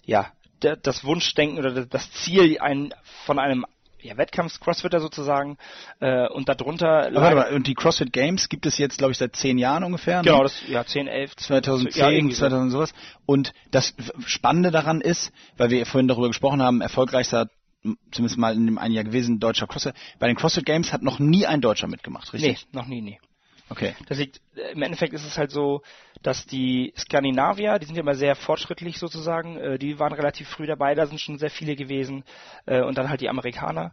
ja, 0.04 0.26
das 0.60 1.04
Wunschdenken 1.04 1.58
oder 1.58 1.84
das- 1.86 2.10
Ziel 2.12 2.58
ein, 2.60 2.92
von 3.24 3.38
einem 3.38 3.64
ja, 4.00 4.16
Wettkampf-Crossfitter 4.16 5.00
sozusagen. 5.00 5.56
Äh, 6.00 6.28
und 6.28 6.48
darunter 6.48 7.06
Aber 7.08 7.20
warte 7.20 7.36
mal, 7.36 7.52
und 7.54 7.66
die 7.66 7.74
CrossFit 7.74 8.12
Games 8.12 8.48
gibt 8.48 8.64
es 8.66 8.78
jetzt, 8.78 8.98
glaube 8.98 9.12
ich, 9.12 9.18
seit 9.18 9.34
zehn 9.34 9.58
Jahren 9.58 9.82
ungefähr. 9.84 10.22
genau 10.22 10.38
ne? 10.38 10.42
das 10.44 10.62
ja 10.68 10.84
10, 10.84 11.08
11, 11.08 11.34
2010, 11.36 12.00
ja, 12.00 12.10
irgendwie 12.10 12.34
so. 12.34 12.40
2000 12.40 12.72
sowas. 12.72 12.94
Und 13.24 13.52
das 13.72 13.94
Spannende 14.26 14.70
daran 14.70 15.00
ist, 15.00 15.32
weil 15.56 15.70
wir 15.70 15.84
vorhin 15.86 16.06
darüber 16.08 16.28
gesprochen 16.28 16.62
haben, 16.62 16.80
erfolgreichster, 16.82 17.48
zumindest 18.12 18.38
mal 18.38 18.54
in 18.54 18.66
dem 18.66 18.78
einen 18.78 18.94
Jahr 18.94 19.04
gewesen, 19.04 19.40
deutscher 19.40 19.66
CrossFit. 19.66 19.94
Bei 20.18 20.26
den 20.28 20.36
CrossFit 20.36 20.66
Games 20.66 20.92
hat 20.92 21.02
noch 21.02 21.18
nie 21.18 21.46
ein 21.46 21.60
Deutscher 21.60 21.88
mitgemacht, 21.88 22.32
Nee, 22.32 22.46
richtig? 22.50 22.66
noch 22.72 22.86
nie, 22.86 23.00
nee. 23.00 23.18
Okay. 23.68 23.94
Das 24.08 24.18
liegt, 24.18 24.40
äh, 24.56 24.72
im 24.72 24.82
Endeffekt 24.82 25.12
ist 25.12 25.24
es 25.24 25.38
halt 25.38 25.50
so, 25.50 25.82
dass 26.22 26.46
die 26.46 26.92
Skandinavier, 26.96 27.78
die 27.78 27.86
sind 27.86 27.96
ja 27.96 28.02
immer 28.02 28.14
sehr 28.14 28.36
fortschrittlich 28.36 28.98
sozusagen, 28.98 29.56
äh, 29.56 29.78
die 29.78 29.98
waren 29.98 30.12
relativ 30.12 30.48
früh 30.48 30.66
dabei, 30.66 30.94
da 30.94 31.06
sind 31.06 31.20
schon 31.20 31.38
sehr 31.38 31.50
viele 31.50 31.76
gewesen, 31.76 32.24
äh, 32.66 32.82
und 32.82 32.96
dann 32.98 33.08
halt 33.08 33.20
die 33.20 33.28
Amerikaner. 33.28 33.92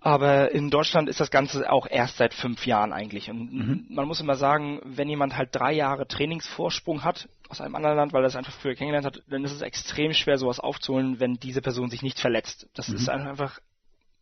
Aber 0.00 0.52
in 0.52 0.68
Deutschland 0.68 1.08
ist 1.08 1.20
das 1.20 1.30
Ganze 1.30 1.72
auch 1.72 1.86
erst 1.86 2.18
seit 2.18 2.34
fünf 2.34 2.66
Jahren 2.66 2.92
eigentlich. 2.92 3.30
Und 3.30 3.86
man 3.88 4.06
muss 4.06 4.20
immer 4.20 4.34
sagen, 4.34 4.82
wenn 4.84 5.08
jemand 5.08 5.34
halt 5.34 5.48
drei 5.52 5.72
Jahre 5.72 6.06
Trainingsvorsprung 6.06 7.04
hat 7.04 7.26
aus 7.48 7.62
einem 7.62 7.74
anderen 7.74 7.96
Land, 7.96 8.12
weil 8.12 8.22
er 8.22 8.26
es 8.26 8.36
einfach 8.36 8.52
früher 8.52 8.74
kennengelernt 8.74 9.06
hat, 9.06 9.22
dann 9.30 9.44
ist 9.44 9.52
es 9.52 9.62
extrem 9.62 10.12
schwer, 10.12 10.36
sowas 10.36 10.60
aufzuholen, 10.60 11.20
wenn 11.20 11.36
diese 11.36 11.62
Person 11.62 11.88
sich 11.88 12.02
nicht 12.02 12.20
verletzt. 12.20 12.68
Das 12.74 12.90
ist 12.90 13.08
einfach 13.08 13.60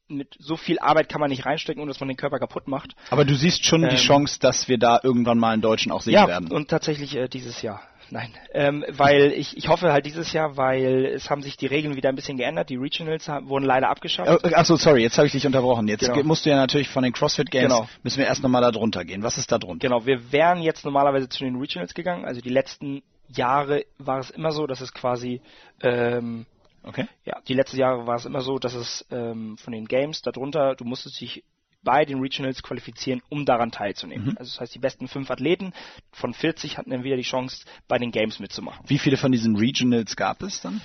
mit 0.09 0.37
so 0.39 0.57
viel 0.57 0.79
Arbeit 0.79 1.09
kann 1.09 1.21
man 1.21 1.31
nicht 1.31 1.47
reinstecken, 1.47 1.81
ohne 1.83 1.91
dass 1.91 2.01
man 2.01 2.09
den 2.09 2.17
Körper 2.17 2.39
kaputt 2.39 2.69
macht. 2.69 2.95
Aber 3.11 3.25
du 3.25 3.35
siehst 3.35 3.65
schon 3.65 3.83
die 3.83 3.89
Ähm, 3.89 3.97
Chance, 3.97 4.39
dass 4.41 4.69
wir 4.69 4.79
da 4.79 5.01
irgendwann 5.03 5.39
mal 5.39 5.51
einen 5.53 5.63
Deutschen 5.63 5.91
auch 5.93 6.03
sehen 6.03 6.15
ja, 6.15 6.27
werden. 6.29 6.51
und 6.51 6.69
tatsächlich 6.69 7.17
äh, 7.17 7.29
dieses 7.29 7.63
Jahr. 7.63 7.81
Nein, 8.11 8.29
ähm, 8.53 8.85
weil 8.91 9.33
ich, 9.33 9.57
ich 9.57 9.69
hoffe 9.69 9.91
halt 9.91 10.05
dieses 10.05 10.35
Jahr, 10.35 10.59
weil 10.59 11.07
es 11.07 11.31
haben 11.31 11.41
sich 11.41 11.57
die 11.57 11.65
Regeln 11.67 11.97
wieder 11.97 12.11
ein 12.11 12.15
bisschen 12.15 12.37
geändert. 12.37 12.69
Die 12.69 12.77
Regionals 12.77 13.27
haben, 13.27 13.49
wurden 13.49 13.65
leider 13.65 13.89
abgeschafft. 13.89 14.45
Äh, 14.45 14.55
Achso, 14.55 14.77
sorry, 14.77 15.01
jetzt 15.03 15.17
habe 15.17 15.27
ich 15.29 15.33
dich 15.33 15.47
unterbrochen. 15.47 15.89
Jetzt 15.89 16.01
Genau. 16.01 16.15
ge- 16.17 16.23
musst 16.23 16.45
du 16.45 16.51
ja 16.51 16.57
natürlich 16.57 16.91
von 16.91 17.05
den 17.05 17.15
CrossFit 17.15 17.51
Games, 17.51 17.73
Genau. 17.73 17.89
müssen 18.03 18.19
wir 18.19 18.27
erst 18.27 18.43
nochmal 18.43 18.61
da 18.61 18.71
drunter 18.71 19.07
gehen. 19.07 19.23
Was 19.23 19.39
ist 19.39 19.51
da 19.51 19.59
drunter? 19.59 19.89
Genau, 19.89 20.05
wir 20.05 20.31
wären 20.31 20.61
jetzt 20.61 20.85
normalerweise 20.85 21.31
zu 21.31 21.43
den 21.43 21.57
Regionals 21.57 21.95
gegangen. 21.95 22.27
Also 22.27 22.43
die 22.43 22.51
letzten 22.51 23.03
Jahre 23.35 23.87
war 23.97 24.19
es 24.19 24.29
immer 24.29 24.53
so, 24.53 24.67
dass 24.67 24.83
es 24.83 24.93
quasi 24.93 25.41
ähm, 25.81 26.45
Okay. 26.85 27.07
ja, 27.25 27.41
die 27.47 27.55
letzten 27.55 27.79
Jahre 27.79 28.07
war 28.07 28.17
es 28.17 28.25
immer 28.25 28.41
so, 28.41 28.59
dass 28.59 28.75
es 28.75 29.07
ähm, 29.11 29.57
von 29.59 29.73
den 29.73 29.87
Games 29.87 30.23
darunter, 30.23 30.75
du 30.75 30.85
musstest 30.85 31.21
dich 31.21 31.45
bei 31.85 32.05
den 32.05 32.21
Regionals 32.21 32.63
qualifizieren, 32.63 33.23
um 33.29 33.45
daran 33.45 33.73
teilzunehmen. 33.73 34.37
Also 34.39 34.53
das 34.53 34.61
heißt, 34.61 34.75
die 34.75 34.79
besten 34.79 35.09
fünf 35.09 35.31
Athleten 35.33 35.73
von 36.13 36.33
40 36.33 36.79
hatten 36.79 36.91
dann 36.91 37.03
wieder 37.03 37.17
die 37.17 37.23
Chance, 37.25 37.65
bei 37.89 37.99
den 37.99 38.13
Games 38.13 38.39
mitzumachen. 38.39 38.85
Wie 38.89 38.99
viele 38.99 39.17
von 39.17 39.33
diesen 39.33 39.57
Regionals 39.57 40.15
gab 40.15 40.43
es 40.43 40.61
dann? 40.61 40.81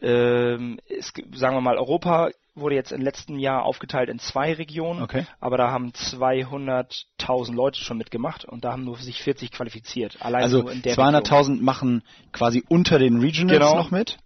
Ähm, 0.00 0.78
es, 0.88 1.12
sagen 1.34 1.56
wir 1.56 1.60
mal, 1.60 1.76
Europa 1.76 2.30
wurde 2.54 2.76
jetzt 2.76 2.92
im 2.92 3.00
letzten 3.02 3.38
Jahr 3.38 3.64
aufgeteilt 3.64 4.08
in 4.08 4.18
zwei 4.20 4.52
Regionen, 4.52 5.02
Okay. 5.02 5.26
aber 5.40 5.56
da 5.58 5.70
haben 5.72 5.90
200.000 5.90 7.52
Leute 7.54 7.80
schon 7.80 7.98
mitgemacht 7.98 8.44
und 8.44 8.64
da 8.64 8.72
haben 8.72 8.84
nur 8.84 8.96
sich 8.98 9.22
40 9.22 9.50
qualifiziert. 9.50 10.16
Allein 10.20 10.42
Also 10.44 10.62
nur 10.62 10.72
in 10.72 10.82
der 10.82 10.96
Region. 10.96 11.14
200.000 11.14 11.60
machen 11.62 12.02
quasi 12.32 12.64
unter 12.68 12.98
den 12.98 13.20
Regionals 13.20 13.58
Genau. 13.58 13.76
noch 13.76 13.90
mit 13.90 14.18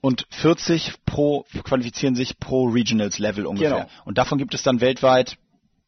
und 0.00 0.26
40 0.30 0.94
pro 1.04 1.44
qualifizieren 1.64 2.14
sich 2.14 2.38
pro 2.38 2.68
Regionals 2.68 3.18
Level 3.18 3.46
ungefähr. 3.46 3.70
Genau. 3.70 3.88
Und 4.04 4.18
davon 4.18 4.38
gibt 4.38 4.54
es 4.54 4.62
dann 4.62 4.80
weltweit 4.80 5.36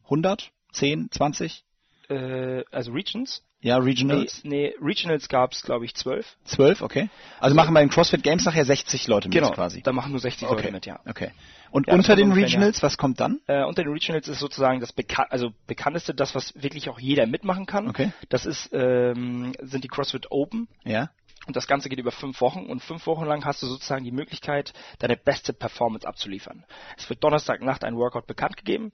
100, 0.04 0.50
10, 0.72 1.10
20? 1.10 1.64
Äh, 2.08 2.64
also 2.70 2.92
Regions? 2.92 3.42
Ja, 3.62 3.78
Nee, 3.78 3.84
Regionals. 3.84 4.40
nee 4.42 4.74
Regionals 4.82 5.28
gab 5.28 5.52
es, 5.52 5.62
glaube 5.62 5.84
ich, 5.84 5.94
12. 5.94 6.26
12, 6.44 6.82
okay. 6.82 7.08
Also 7.38 7.54
machen 7.54 7.72
bei 7.72 7.80
den 7.80 7.90
CrossFit 7.90 8.24
Games 8.24 8.44
nachher 8.44 8.64
60 8.64 9.06
Leute 9.06 9.28
mit 9.28 9.40
quasi. 9.52 9.82
da 9.82 9.92
machen 9.92 10.10
nur 10.10 10.18
60 10.20 10.48
Okay. 10.48 10.56
Leute 10.56 10.72
mit, 10.72 10.84
ja. 10.86 10.98
Okay. 11.08 11.30
Und 11.70 11.86
Ja, 11.86 11.94
unter 11.94 12.16
den 12.16 12.32
Regionals, 12.32 12.82
was 12.82 12.98
kommt 12.98 13.20
dann? 13.20 13.40
Äh, 13.46 13.62
unter 13.64 13.84
den 13.84 13.92
Regionals 13.92 14.26
ist 14.26 14.40
sozusagen 14.40 14.80
das 14.80 14.92
Bekan 14.92 15.26
also 15.30 15.52
bekannteste, 15.68 16.12
das 16.12 16.34
was 16.34 16.60
wirklich 16.60 16.88
auch 16.90 16.98
jeder 16.98 17.26
mitmachen 17.26 17.64
kann. 17.66 17.88
Okay. 17.88 18.12
Das 18.28 18.46
ist 18.46 18.68
ähm, 18.72 19.54
sind 19.62 19.84
die 19.84 19.88
CrossFit 19.88 20.30
Open. 20.32 20.66
Ja. 20.84 21.10
Und 21.46 21.56
das 21.56 21.66
Ganze 21.66 21.88
geht 21.88 21.98
über 21.98 22.12
fünf 22.12 22.40
Wochen 22.40 22.66
und 22.66 22.82
fünf 22.82 23.06
Wochen 23.06 23.24
lang 23.24 23.44
hast 23.44 23.62
du 23.62 23.66
sozusagen 23.66 24.04
die 24.04 24.12
Möglichkeit, 24.12 24.72
deine 25.00 25.16
beste 25.16 25.52
Performance 25.52 26.06
abzuliefern. 26.06 26.64
Es 26.96 27.08
wird 27.10 27.24
Donnerstagnacht 27.24 27.84
ein 27.84 27.96
Workout 27.96 28.26
bekannt 28.26 28.56
gegeben 28.56 28.92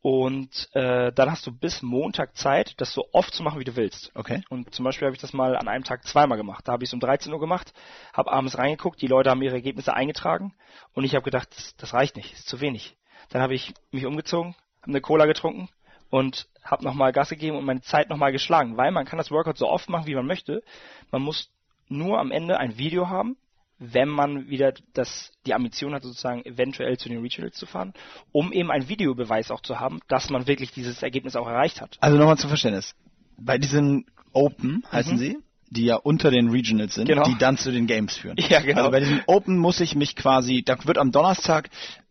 und 0.00 0.68
äh, 0.72 1.12
dann 1.12 1.30
hast 1.30 1.46
du 1.46 1.52
bis 1.52 1.82
Montag 1.82 2.36
Zeit, 2.36 2.74
das 2.78 2.92
so 2.92 3.06
oft 3.12 3.34
zu 3.34 3.42
machen, 3.42 3.60
wie 3.60 3.64
du 3.64 3.76
willst. 3.76 4.12
Okay. 4.14 4.42
Und 4.48 4.74
zum 4.74 4.84
Beispiel 4.84 5.06
habe 5.06 5.14
ich 5.14 5.20
das 5.20 5.34
mal 5.34 5.56
an 5.56 5.68
einem 5.68 5.84
Tag 5.84 6.06
zweimal 6.06 6.38
gemacht. 6.38 6.66
Da 6.66 6.72
habe 6.72 6.84
ich 6.84 6.88
es 6.88 6.94
um 6.94 7.00
13 7.00 7.32
Uhr 7.32 7.40
gemacht, 7.40 7.74
habe 8.14 8.32
abends 8.32 8.56
reingeguckt, 8.56 9.02
die 9.02 9.06
Leute 9.06 9.30
haben 9.30 9.42
ihre 9.42 9.56
Ergebnisse 9.56 9.92
eingetragen 9.92 10.54
und 10.94 11.04
ich 11.04 11.14
habe 11.14 11.24
gedacht, 11.24 11.48
das, 11.54 11.76
das 11.76 11.92
reicht 11.92 12.16
nicht, 12.16 12.32
ist 12.32 12.48
zu 12.48 12.60
wenig. 12.60 12.96
Dann 13.28 13.42
habe 13.42 13.54
ich 13.54 13.74
mich 13.90 14.06
umgezogen, 14.06 14.54
habe 14.80 14.92
eine 14.92 15.00
Cola 15.02 15.26
getrunken 15.26 15.68
und 16.08 16.48
habe 16.62 16.84
nochmal 16.84 17.12
Gas 17.12 17.28
gegeben 17.28 17.56
und 17.56 17.64
meine 17.64 17.82
Zeit 17.82 18.08
nochmal 18.08 18.32
geschlagen, 18.32 18.76
weil 18.76 18.90
man 18.90 19.04
kann 19.04 19.18
das 19.18 19.30
Workout 19.30 19.58
so 19.58 19.68
oft 19.68 19.88
machen, 19.88 20.06
wie 20.06 20.14
man 20.14 20.26
möchte. 20.26 20.62
Man 21.10 21.22
muss 21.22 21.50
nur 21.90 22.18
am 22.18 22.30
Ende 22.30 22.58
ein 22.58 22.78
Video 22.78 23.08
haben, 23.08 23.36
wenn 23.78 24.08
man 24.08 24.48
wieder 24.48 24.74
das, 24.92 25.32
die 25.46 25.54
Ambition 25.54 25.94
hat, 25.94 26.02
sozusagen 26.02 26.44
eventuell 26.44 26.98
zu 26.98 27.08
den 27.08 27.20
Regionals 27.22 27.56
zu 27.56 27.66
fahren, 27.66 27.94
um 28.30 28.52
eben 28.52 28.70
einen 28.70 28.88
Videobeweis 28.88 29.50
auch 29.50 29.62
zu 29.62 29.80
haben, 29.80 30.00
dass 30.08 30.28
man 30.30 30.46
wirklich 30.46 30.70
dieses 30.72 31.02
Ergebnis 31.02 31.34
auch 31.34 31.46
erreicht 31.48 31.80
hat. 31.80 31.96
Also 32.00 32.18
nochmal 32.18 32.36
zum 32.36 32.48
Verständnis. 32.48 32.94
Bei 33.38 33.56
diesen 33.56 34.04
Open 34.32 34.84
heißen 34.92 35.16
sie, 35.16 35.38
die 35.70 35.86
ja 35.86 35.96
unter 35.96 36.30
den 36.30 36.50
Regionals 36.50 36.94
sind, 36.94 37.04
Mhm. 37.04 37.12
Genau. 37.14 37.24
die 37.24 37.38
dann 37.38 37.56
zu 37.56 37.72
den 37.72 37.86
Games 37.86 38.16
führen. 38.16 38.36
Ja, 38.38 38.60
genau. 38.60 38.80
Also 38.80 38.90
bei 38.90 39.00
diesen 39.00 39.22
Open 39.26 39.56
muss 39.56 39.80
ich 39.80 39.94
mich 39.94 40.14
quasi, 40.14 40.62
da 40.62 40.76
wird 40.84 40.98
am 40.98 41.10
Donnerstag 41.10 41.70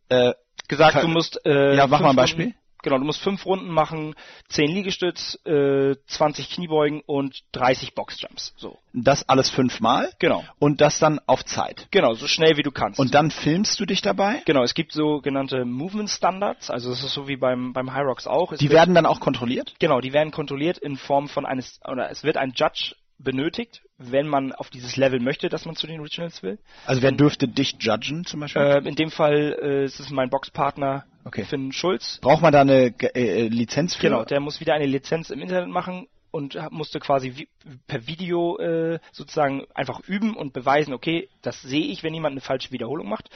äh, 0.09 0.33
gesagt, 0.67 1.03
du 1.03 1.07
musst 1.07 1.39
äh, 1.45 1.75
Ja, 1.75 1.85
mach 1.85 1.99
mal 1.99 2.11
ein 2.11 2.15
Beispiel. 2.15 2.45
Runden, 2.45 2.59
genau, 2.83 2.97
du 2.97 3.05
musst 3.05 3.21
fünf 3.21 3.45
Runden 3.45 3.69
machen, 3.69 4.15
zehn 4.47 4.69
Liegestütz, 4.69 5.39
äh, 5.45 5.95
20 6.07 6.49
Kniebeugen 6.49 7.01
und 7.05 7.41
30 7.53 7.93
Boxjumps. 7.95 8.53
So, 8.57 8.77
das 8.93 9.27
alles 9.27 9.49
fünfmal 9.49 10.11
genau, 10.19 10.43
und 10.59 10.81
das 10.81 10.99
dann 10.99 11.19
auf 11.27 11.45
Zeit. 11.45 11.87
genau, 11.91 12.13
so 12.13 12.27
schnell 12.27 12.57
wie 12.57 12.63
du 12.63 12.71
kannst. 12.71 12.99
Und 12.99 13.13
dann 13.13 13.31
filmst 13.31 13.79
du 13.79 13.85
dich 13.85 14.01
dabei. 14.01 14.41
genau, 14.45 14.63
es 14.63 14.73
gibt 14.73 14.91
sogenannte 14.91 15.65
Movement 15.65 16.09
Standards, 16.09 16.69
also 16.69 16.91
es 16.91 17.03
ist 17.03 17.13
so 17.13 17.27
wie 17.27 17.37
beim 17.37 17.73
beim 17.73 17.93
High 17.93 18.05
Rocks 18.05 18.27
auch. 18.27 18.51
Es 18.51 18.59
Die 18.59 18.69
werden 18.69 18.95
dann 18.95 19.05
auch 19.05 19.19
kontrolliert. 19.19 19.73
genau, 19.79 20.01
die 20.01 20.13
werden 20.13 20.31
kontrolliert 20.31 20.77
in 20.77 20.97
Form 20.97 21.27
von 21.27 21.45
eines 21.45 21.79
oder 21.87 22.09
es 22.09 22.23
wird 22.23 22.37
ein 22.37 22.53
Judge 22.55 22.95
benötigt, 23.21 23.81
wenn 23.97 24.27
man 24.27 24.53
auf 24.53 24.69
dieses 24.69 24.95
Level 24.95 25.19
möchte, 25.19 25.49
dass 25.49 25.65
man 25.65 25.75
zu 25.75 25.87
den 25.87 25.99
Regionals 25.99 26.41
will. 26.41 26.57
Also 26.85 27.01
wer 27.01 27.11
dürfte 27.11 27.49
dich 27.49 27.75
judgen 27.79 28.25
zum 28.25 28.39
Beispiel? 28.39 28.61
Äh, 28.61 28.87
in 28.87 28.95
dem 28.95 29.11
Fall 29.11 29.57
äh, 29.61 29.83
ist 29.83 29.99
es 29.99 30.09
mein 30.09 30.29
Boxpartner 30.29 31.03
Okay. 31.25 31.43
Finn 31.45 31.71
Schulz. 31.71 32.19
Braucht 32.21 32.41
man 32.41 32.53
da 32.53 32.62
eine 32.62 32.91
Ge- 32.91 33.12
äh, 33.13 33.47
Lizenz 33.47 33.95
für? 33.95 34.03
Genau, 34.08 34.23
der 34.25 34.39
muss 34.39 34.60
wieder 34.60 34.73
eine 34.73 34.86
Lizenz 34.86 35.29
im 35.29 35.41
Internet 35.41 35.69
machen 35.69 36.08
und 36.32 36.58
musste 36.71 36.99
quasi 36.99 37.36
vi 37.36 37.47
per 37.88 38.08
Video 38.08 38.58
äh, 38.58 39.00
sozusagen 39.12 39.63
einfach 39.74 40.00
üben 40.08 40.36
und 40.36 40.54
beweisen, 40.54 40.93
okay, 40.93 41.30
das 41.41 41.62
sehe 41.62 41.86
ich, 41.86 42.04
wenn 42.04 42.13
jemand 42.13 42.34
eine 42.34 42.41
falsche 42.41 42.72
Wiederholung 42.72 43.08
macht. 43.10 43.30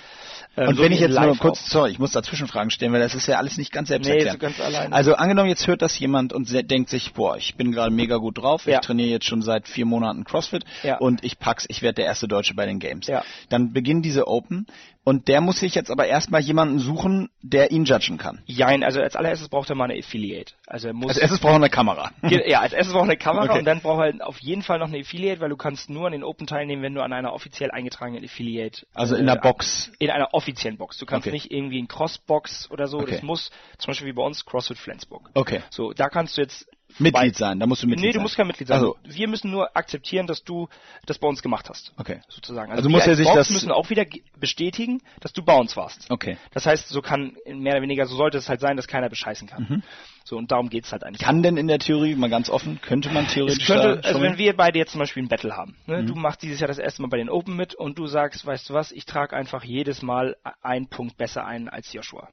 Ähm, 0.58 0.70
Und 0.70 0.76
so 0.76 0.84
wenn 0.84 0.92
ich 0.92 1.00
jetzt 1.00 1.20
nur 1.20 1.38
kurz, 1.38 1.70
sorry, 1.70 1.92
ich 1.92 2.00
muss 2.00 2.12
da 2.12 2.24
Zwischenfragen 2.24 2.70
stellen, 2.70 2.94
weil 2.94 3.00
das 3.02 3.16
ist 3.16 3.28
ja 3.28 3.38
alles 3.38 3.58
nicht 3.58 3.72
ganz 3.72 3.90
selbst 3.90 4.08
Nee, 4.08 4.14
erklärt. 4.16 4.34
so 4.34 4.40
ganz 4.40 4.60
alleine. 4.60 4.96
Also 4.96 5.16
angenommen, 5.16 5.50
jetzt 5.50 5.68
hört 5.68 5.82
das 5.82 5.98
jemand 6.00 6.34
und 6.34 6.50
denkt 6.72 6.90
sich, 6.90 7.14
boah, 7.14 7.38
ich 7.38 7.56
bin 7.56 7.72
gerade 7.72 7.92
mega 7.94 8.18
gut 8.18 8.38
drauf, 8.38 8.66
Ja. 8.66 8.76
ich 8.80 8.86
trainiere 8.86 9.10
jetzt 9.10 9.26
schon 9.26 9.42
seit 9.42 9.68
vier 9.68 9.86
Monaten 9.86 10.24
CrossFit 10.24 10.64
Ja. 10.84 10.98
und 10.98 11.24
ich 11.24 11.40
pack's, 11.40 11.66
ich 11.70 11.82
werde 11.82 11.96
der 11.96 12.06
erste 12.06 12.28
Deutsche 12.28 12.54
bei 12.54 12.66
den 12.66 12.80
Games. 12.80 13.08
Ja. 13.08 13.24
Dann 13.50 13.74
beginnen 13.74 14.02
diese 14.02 14.28
Open. 14.28 14.66
und 15.06 15.28
der 15.28 15.42
muss 15.42 15.60
sich 15.60 15.76
jetzt 15.76 15.92
aber 15.92 16.06
erstmal 16.08 16.40
jemanden 16.40 16.80
suchen, 16.80 17.30
der 17.42 17.72
ihn 17.72 17.84
judgen 17.84 18.18
kann. 18.18 18.42
Jein, 18.46 18.84
also 18.86 19.02
als 19.02 19.18
allererstes 19.18 19.50
braucht 19.50 19.70
er 19.70 19.76
mal 19.76 19.90
eine 19.90 20.00
Affiliate. 20.00 20.54
Also 20.66 20.88
er 20.88 20.94
muss 20.94 21.10
Als 21.10 21.18
erstes 21.18 21.40
braucht 21.42 21.52
er 21.54 21.56
eine 21.58 21.70
Kamera. 21.70 22.12
Ja, 22.22 22.62
als 22.62 22.72
erstes 22.72 22.94
braucht 22.94 23.08
er 23.08 23.12
eine 23.12 23.18
Kamera 23.18 23.44
Okay. 23.50 23.60
und 23.60 23.66
dann 23.66 23.82
braucht 23.82 24.00
er 24.02 24.12
halt 24.19 24.21
auf 24.23 24.39
jeden 24.39 24.62
Fall 24.62 24.80
noch 24.80 24.88
eine 24.88 24.99
Affiliate, 24.99 25.39
weil 25.41 25.49
du 25.49 25.58
kannst 25.58 25.89
nur 25.89 26.06
an 26.08 26.12
den 26.13 26.23
Open 26.23 26.47
teilnehmen, 26.47 26.82
wenn 26.82 26.93
du 26.95 27.02
an 27.02 27.13
einer 27.13 27.34
offiziell 27.34 27.71
eingetragenen 27.71 28.23
Affiliate 28.23 28.86
Also 28.93 29.15
in 29.15 29.28
äh, 29.28 29.34
der 29.34 29.41
Box. 29.41 29.91
in 29.99 30.10
einer 30.10 30.34
offiziellen 30.34 30.78
Box. 30.78 30.97
Du 30.97 31.06
kannst 31.06 31.28
Okay. 31.28 31.34
nicht 31.34 31.52
irgendwie 31.52 31.80
in 31.80 31.88
Crossbox 31.88 32.69
oder 32.71 32.88
so. 32.88 32.99
Okay. 32.99 33.12
Das 33.12 33.21
muss 33.23 33.52
zum 33.78 33.88
Beispiel 33.91 34.08
wie 34.08 34.13
bei 34.13 34.23
uns 34.23 34.45
CrossFit 34.45 34.78
Flensburg. 34.78 35.30
Okay. 35.34 35.62
So, 35.69 35.93
da 35.93 36.10
kannst 36.10 36.38
du 36.38 36.41
jetzt 36.41 36.67
Mitglied 36.99 37.36
sein, 37.36 37.60
da 37.60 37.65
musst 37.65 37.84
du 37.84 37.88
Mitglied 37.88 38.06
Nee, 38.06 38.12
du 38.12 38.17
sein. 38.19 38.23
musst 38.23 38.36
kein 38.38 38.47
Mitglied 38.47 38.67
sein. 38.67 38.75
Also, 38.79 38.97
Wir 39.03 39.27
müssen 39.27 39.51
nur 39.51 39.75
aktivieren, 39.75 40.27
dass 40.27 40.43
du 40.43 40.67
das 41.06 41.17
bei 41.19 41.27
uns 41.27 41.41
gemacht 41.41 41.69
hast. 41.69 41.93
okay. 41.97 42.21
Sozusagen. 42.29 42.71
Also 42.71 42.84
wir 42.84 42.89
muss 42.89 43.06
er 43.08 43.15
sich 43.15 43.25
Box 43.25 43.36
das- 43.38 43.49
müssen 43.51 43.71
auch 43.71 43.89
wieder 43.89 44.06
ge- 44.06 44.21
bestätigen, 44.39 45.01
dass 45.19 45.34
du 45.34 45.43
bei 45.43 45.56
uns 45.56 45.75
warst. 45.77 46.10
Okay. 46.10 46.38
Das 46.51 46.65
heißt, 46.65 46.89
so 46.89 47.01
kann 47.01 47.36
mehr 47.47 47.73
oder 47.73 47.82
weniger, 47.82 48.06
so 48.06 48.15
sollte 48.15 48.38
es 48.38 48.49
halt 48.49 48.60
sein, 48.60 48.77
dass 48.77 48.88
keiner 48.88 49.10
bescheißen 49.10 49.47
kann. 49.47 49.65
Mhm. 49.69 49.84
So, 50.25 50.38
und 50.38 50.51
darum 50.51 50.69
geht's 50.69 50.91
halt 50.91 51.03
eigentlich. 51.03 51.21
Kann 51.21 51.43
denn 51.43 51.58
in 51.58 51.67
der 51.67 51.79
Theorie, 51.79 52.15
mal 52.15 52.29
ganz 52.29 52.49
offen, 52.49 52.79
könnte 52.82 53.10
man 53.12 53.25
Es 53.25 53.34
theoretisch 53.34 53.67
könnte, 53.67 53.97
da 54.01 54.08
also 54.08 54.21
wenn 54.21 54.38
wir 54.38 54.56
beide 54.56 54.79
jetzt 54.79 54.91
zum 54.93 54.99
Beispiel 54.99 55.21
ein 55.23 55.27
Battle 55.27 55.56
haben, 55.58 55.75
ne? 55.86 56.01
Mhm. 56.01 56.08
du 56.08 56.15
machst 56.15 56.41
dieses 56.43 56.60
Jahr 56.62 56.69
das 56.69 56.77
erste 56.77 57.01
Mal 57.01 57.10
bei 57.10 57.17
den 57.17 57.29
Open 57.29 57.56
mit 57.58 57.75
und 57.75 57.97
du 57.99 58.08
sagst, 58.08 58.45
weißt 58.45 58.69
du 58.69 58.73
was, 58.73 58.91
ich 58.93 59.06
trage 59.06 59.36
einfach 59.36 59.63
jedes 59.63 60.01
Mal 60.01 60.38
einen 60.62 60.88
Punkt 60.88 61.17
besser 61.17 61.45
ein 61.45 61.67
als 61.67 61.91
Joshua. 61.91 62.29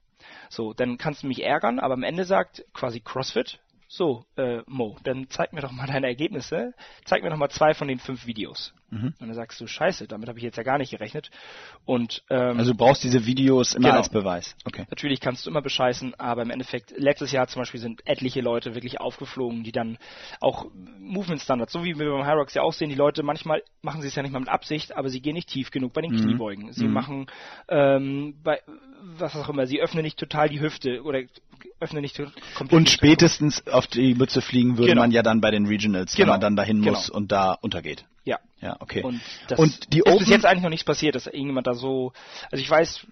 So, 0.49 0.73
dann 0.73 0.99
kannst 0.99 1.23
du 1.25 1.27
mich 1.27 1.43
ärgern, 1.43 1.81
aber 1.81 1.95
am 1.95 2.03
Ende 2.05 2.25
sagt 2.25 2.65
quasi 2.73 3.01
CrossFit, 3.01 3.59
so, 3.93 4.25
äh, 4.37 4.63
Mo, 4.69 4.97
dann 5.03 5.27
zeig 5.31 5.53
mir 5.53 5.63
doch 5.63 5.73
mal 5.73 5.89
deine 5.89 6.07
Ergebnisse, 6.07 6.75
zeig 7.05 7.25
mir 7.25 7.31
doch 7.31 7.37
mal 7.37 7.49
zwei 7.49 7.75
von 7.75 7.89
den 7.89 7.99
fünf 7.99 8.25
Videos. 8.25 8.73
Mhm. 8.91 9.15
Und 9.19 9.21
dann 9.21 9.35
sagst 9.35 9.61
du, 9.61 9.67
scheiße, 9.67 10.07
damit 10.07 10.29
habe 10.29 10.39
ich 10.39 10.45
jetzt 10.45 10.57
ja 10.57 10.63
gar 10.63 10.79
nicht 10.79 10.91
gerechnet. 10.91 11.31
Und 11.85 12.23
ähm, 12.31 12.57
Also 12.59 12.71
du 12.71 12.79
brauchst 12.79 13.03
diese 13.03 13.27
Videos 13.27 13.75
immer 13.75 13.89
Genau. 13.89 13.99
als 13.99 14.09
Beweis. 14.09 14.55
Okay. 14.65 14.87
Natürlich 14.91 15.19
kannst 15.21 15.45
du 15.45 15.51
immer 15.51 15.61
bescheißen, 15.61 16.15
aber 16.21 16.43
im 16.43 16.51
Endeffekt, 16.51 16.93
letztes 16.97 17.33
Jahr 17.33 17.49
zum 17.49 17.63
Beispiel 17.63 17.81
sind 17.81 18.07
etliche 18.07 18.41
Leute 18.41 18.77
wirklich 18.77 19.01
aufgeflogen, 19.01 19.65
die 19.65 19.73
dann 19.73 19.99
auch 20.41 20.67
Movement 21.01 21.41
Standards, 21.43 21.73
so 21.73 21.83
wie 21.83 21.99
wir 21.99 22.11
beim 22.13 22.25
Hyrox 22.27 22.55
ja 22.55 22.63
auch 22.63 22.73
sehen, 22.73 22.91
die 22.91 22.95
Leute, 22.95 23.25
manchmal 23.25 23.63
machen 23.83 24.03
sie 24.03 24.09
es 24.09 24.15
ja 24.15 24.23
nicht 24.23 24.33
mal 24.33 24.39
mit 24.41 24.49
Absicht, 24.49 24.97
aber 24.97 25.09
sie 25.09 25.21
gehen 25.21 25.35
nicht 25.35 25.49
tief 25.49 25.73
genug 25.73 25.93
bei 25.93 26.03
den 26.03 26.13
Mhm. 26.13 26.21
Kniebeugen. 26.23 26.73
Sie 26.73 26.87
Mhm. 26.87 26.93
machen, 26.93 27.27
ähm, 27.69 28.35
bei, 28.43 28.61
was 29.03 29.35
auch 29.35 29.49
immer, 29.49 29.67
sie 29.67 29.81
öffnen 29.81 30.05
nicht 30.05 30.19
total 30.19 30.49
die 30.49 30.61
Hüfte 30.61 31.03
oder 31.03 31.23
öffnen 31.81 32.03
nicht 32.03 32.17
komplett 32.55 32.73
Und 32.73 32.89
spätestens 32.91 33.67
auf 33.67 33.87
die 33.87 34.15
Mütze 34.15 34.41
fliegen 34.43 34.77
würde 34.79 34.91
Genau. 34.91 35.03
man 35.03 35.11
ja 35.13 35.23
dann 35.23 35.41
bei 35.41 35.51
den 35.51 35.67
Regionals, 35.67 36.13
wenn 36.17 36.25
Genau. 36.25 36.35
man 36.35 36.41
dann 36.41 36.57
dahin 36.57 36.81
muss 36.81 37.07
Genau. 37.07 37.17
und 37.17 37.33
da 37.33 37.53
untergeht. 37.55 38.05
Ja. 38.25 38.39
Ja, 38.61 38.77
okay. 38.81 39.03
Und, 39.03 39.21
das 39.49 39.59
Und 39.59 39.93
die 39.93 39.99
ist 40.01 40.05
bis 40.05 40.15
Open- 40.15 40.27
jetzt 40.31 40.45
eigentlich 40.45 40.63
noch 40.63 40.69
nichts 40.71 40.85
passiert, 40.85 41.15
dass 41.15 41.27
irgendjemand 41.27 41.67
da 41.67 41.75
so, 41.75 42.13
also 42.51 42.63
ich 42.63 42.71
weiß, 42.71 43.07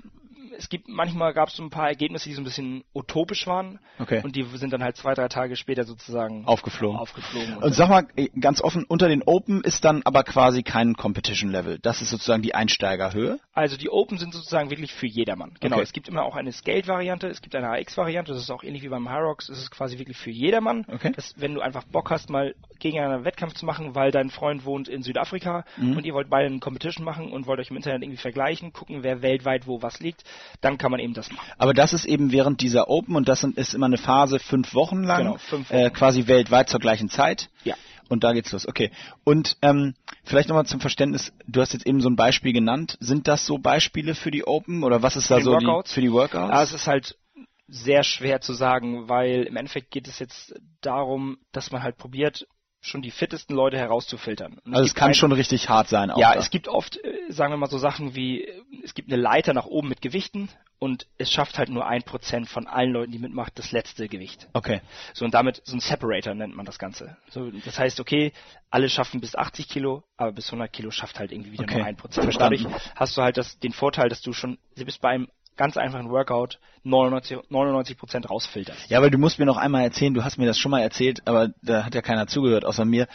es 0.59 0.68
gibt 0.68 0.88
manchmal 0.88 1.33
gab 1.35 1.49
es 1.49 1.57
so 1.57 1.62
ein 1.62 1.71
paar 1.71 1.88
Ergebnisse, 1.88 2.29
die 2.29 2.35
so 2.35 2.40
ein 2.40 2.44
bisschen 2.44 2.85
utopisch 2.94 3.47
waren. 3.47 3.79
Okay. 3.99 4.21
Und 4.25 4.35
die 4.37 4.42
sind 4.57 4.73
dann 4.73 4.83
halt 4.83 4.97
zwei, 4.97 5.14
drei 5.14 5.29
Tage 5.29 5.57
später 5.57 5.85
sozusagen 5.85 6.44
Aufgeflogen. 6.47 6.99
aufgeflogen. 6.99 7.57
Und 7.59 7.73
sag 7.75 7.88
mal, 7.88 8.07
eh, 8.16 8.29
ganz 8.40 8.61
offen, 8.61 8.85
unter 8.85 9.09
den 9.09 9.23
Open 9.23 9.62
ist 9.62 9.85
dann 9.85 10.03
aber 10.05 10.25
quasi 10.25 10.62
kein 10.62 10.94
Competition-Level. 10.94 11.79
Das 11.81 12.03
ist 12.03 12.11
sozusagen 12.11 12.42
die 12.42 12.55
Einsteigerhöhe. 12.55 13.38
also 13.53 13.77
die 13.77 13.88
Open 13.90 14.18
sind 14.18 14.33
sozusagen 14.35 14.71
wirklich 14.71 14.92
für 14.92 15.07
jedermann. 15.07 15.55
Genau. 15.61 15.77
Okay. 15.77 15.83
Es 15.85 15.92
gibt 15.92 16.09
immer 16.09 16.23
auch 16.25 16.37
eine 16.37 16.53
Skate-Variante, 16.53 17.29
es 17.29 17.40
gibt 17.42 17.55
eine 17.55 17.68
AX-Variante, 17.71 18.33
das 18.33 18.42
ist 18.42 18.51
auch 18.51 18.62
ähnlich 18.64 18.83
wie 18.83 18.88
beim 18.88 19.09
Hyrox, 19.11 19.49
es 19.49 19.59
ist 19.59 19.71
quasi 19.71 19.99
wirklich 19.99 20.16
für 20.16 20.31
jedermann. 20.31 20.85
Okay. 20.92 21.12
Das, 21.14 21.35
wenn 21.37 21.55
du 21.55 21.61
einfach 21.61 21.85
Bock 21.85 22.11
hast, 22.11 22.31
mal 22.31 22.55
gegen 22.79 22.99
einen 23.01 23.25
Wettkampf 23.25 23.55
zu 23.55 23.64
machen, 23.66 23.94
weil 23.94 24.11
dein 24.11 24.31
Freund 24.31 24.64
wohnt 24.64 24.88
in 24.88 25.03
Südafrika 25.03 25.64
Mhm. 25.77 25.97
und 25.97 26.07
ihr 26.07 26.14
wollt 26.14 26.31
beide 26.31 26.47
eine 26.47 26.59
Competition 26.61 27.05
machen 27.05 27.31
und 27.33 27.47
wollt 27.47 27.61
euch 27.61 27.71
im 27.71 27.77
Internet 27.77 28.03
irgendwie 28.03 28.21
vergleichen, 28.21 28.73
gucken, 28.73 29.03
wer 29.03 29.23
weltweit 29.23 29.66
wo 29.66 29.83
was 29.83 30.01
liegt, 30.01 30.25
dann 30.61 30.78
kann 30.78 30.90
man 30.90 31.00
eben 31.00 31.14
das 31.14 31.30
machen. 31.30 31.46
Aber 31.58 31.74
das 31.74 31.92
ist 31.92 32.04
eben 32.04 32.32
während 32.32 32.61
dieser 32.61 32.88
Open 32.88 33.16
und 33.16 33.28
das 33.28 33.44
ist 33.44 33.74
immer 33.74 33.87
eine 33.87 33.98
Phase 33.98 34.38
fünf 34.38 34.74
Wochen 34.74 35.02
lang, 35.02 35.18
Genau, 35.24 35.37
fünf 35.38 35.70
Äh, 35.70 35.87
Wochen. 35.87 35.92
quasi 35.94 36.26
weltweit 36.26 36.68
zur 36.68 36.80
gleichen 36.80 37.08
Zeit. 37.11 37.50
Ja. 37.64 37.74
Und 38.08 38.24
da 38.24 38.32
geht's 38.32 38.52
los. 38.52 38.66
Okay. 38.66 38.90
Und 39.24 39.56
ähm, 39.61 39.94
vielleicht 40.24 40.48
nochmal 40.48 40.64
zum 40.66 40.80
Verständnis, 40.80 41.32
du 41.46 41.61
hast 41.61 41.74
jetzt 41.74 41.87
eben 41.87 42.00
so 42.00 42.08
ein 42.08 42.16
Beispiel 42.16 42.54
genannt. 42.54 42.96
Sind 43.00 43.28
das 43.28 43.44
so 43.44 43.58
Beispiele 43.58 44.14
für 44.14 44.30
die 44.30 44.46
Open 44.46 44.82
oder 44.82 45.02
was 45.02 45.16
ist 45.16 45.30
da 45.30 45.40
so 45.42 45.52
Workouts? 45.52 45.90
die 45.90 45.94
für 45.94 46.00
die 46.00 46.12
Workouts? 46.12 46.50
Ja, 46.50 46.62
es 46.62 46.72
ist 46.72 46.87
halt 46.87 47.18
sehr 47.66 48.02
schwer 48.02 48.40
zu 48.40 48.54
sagen, 48.54 49.11
weil 49.11 49.42
im 49.42 49.56
Endeffekt 49.56 49.90
geht 49.90 50.08
es 50.08 50.18
jetzt 50.20 50.54
darum, 50.80 51.37
dass 51.52 51.70
man 51.70 51.82
halt 51.82 51.98
probiert, 51.98 52.46
schon 52.81 53.03
die 53.03 53.11
fittesten 53.11 53.55
Leute 53.57 53.77
herauszufiltern. 53.77 54.59
Und 54.64 54.75
also 54.75 54.85
es 54.87 54.95
kann 54.95 55.09
ein- 55.09 55.14
schon 55.14 55.33
richtig 55.33 55.69
hart 55.69 55.88
sein. 55.88 56.11
Auch 56.11 56.19
Ja, 56.19 56.35
da. 56.35 56.38
es 56.41 56.51
gibt 56.51 56.69
oft, 56.69 56.97
äh, 57.05 57.12
sagen 57.31 57.53
wir 57.53 57.57
mal 57.57 57.69
so 57.69 57.79
Sachen 57.79 58.14
wie, 58.14 58.45
äh, 58.45 58.62
es 58.85 58.95
gibt 58.95 59.11
eine 59.12 59.21
Leiter 59.21 59.53
nach 59.53 59.67
oben 59.67 59.88
mit 59.88 60.01
Gewichten 60.01 60.49
und 60.79 61.07
es 61.19 61.33
schafft 61.33 61.59
halt 61.59 61.71
nur 61.71 61.87
ein 61.88 62.05
Prozent 62.05 62.49
von 62.49 62.69
allen 62.69 62.93
Leuten, 62.93 63.11
die 63.11 63.19
mitmachen, 63.19 63.51
das 63.57 63.73
letzte 63.73 64.09
Gewicht. 64.09 64.47
Okay. 64.53 64.81
So 65.12 65.25
und 65.25 65.35
damit 65.35 65.61
so 65.64 65.77
ein 65.77 65.81
Separator 65.81 66.35
nennt 66.35 66.55
man 66.55 66.64
das 66.67 66.79
Ganze. 66.79 67.17
So, 67.31 67.51
das 67.51 67.79
heißt, 67.81 67.99
okay, 67.99 68.33
alle 68.71 68.88
schaffen 68.88 69.21
bis 69.21 69.35
80 69.35 69.69
Kilo, 69.69 70.05
aber 70.17 70.31
bis 70.33 70.47
100 70.53 70.73
Kilo 70.73 70.93
schafft 70.93 71.19
halt 71.19 71.33
irgendwie 71.33 71.51
wieder 71.53 71.64
Okay, 71.64 71.79
nur 71.79 71.87
ein 71.87 71.97
Prozent. 71.97 72.37
Dadurch 72.38 72.64
hast 72.95 73.17
du 73.17 73.23
halt 73.23 73.37
das, 73.37 73.59
den 73.59 73.73
Vorteil, 73.73 74.09
dass 74.09 74.21
du 74.23 74.33
schon, 74.33 74.57
du 74.77 74.85
bist 74.85 75.01
bei 75.01 75.09
einem 75.11 75.29
ganz 75.59 75.77
einfachen 75.77 76.09
Workout 76.09 76.59
99 76.85 77.38
99 77.51 77.99
Prozent 77.99 78.31
rausfilterst. 78.31 78.88
Ja, 78.88 79.03
weil 79.03 79.11
du 79.11 79.18
musst 79.18 79.38
mir 79.38 79.44
noch 79.44 79.59
einmal 79.59 79.83
erzählen, 79.83 80.14
du 80.14 80.25
hast 80.25 80.38
mir 80.38 80.47
das 80.47 80.57
schon 80.57 80.71
mal 80.71 80.81
erzählt, 80.81 81.21
aber 81.27 81.51
da 81.61 81.85
hat 81.85 81.94
ja 81.94 82.01
keiner 82.01 82.27
zugehört 82.29 82.64
außer 82.64 82.87
mir. 82.87 83.09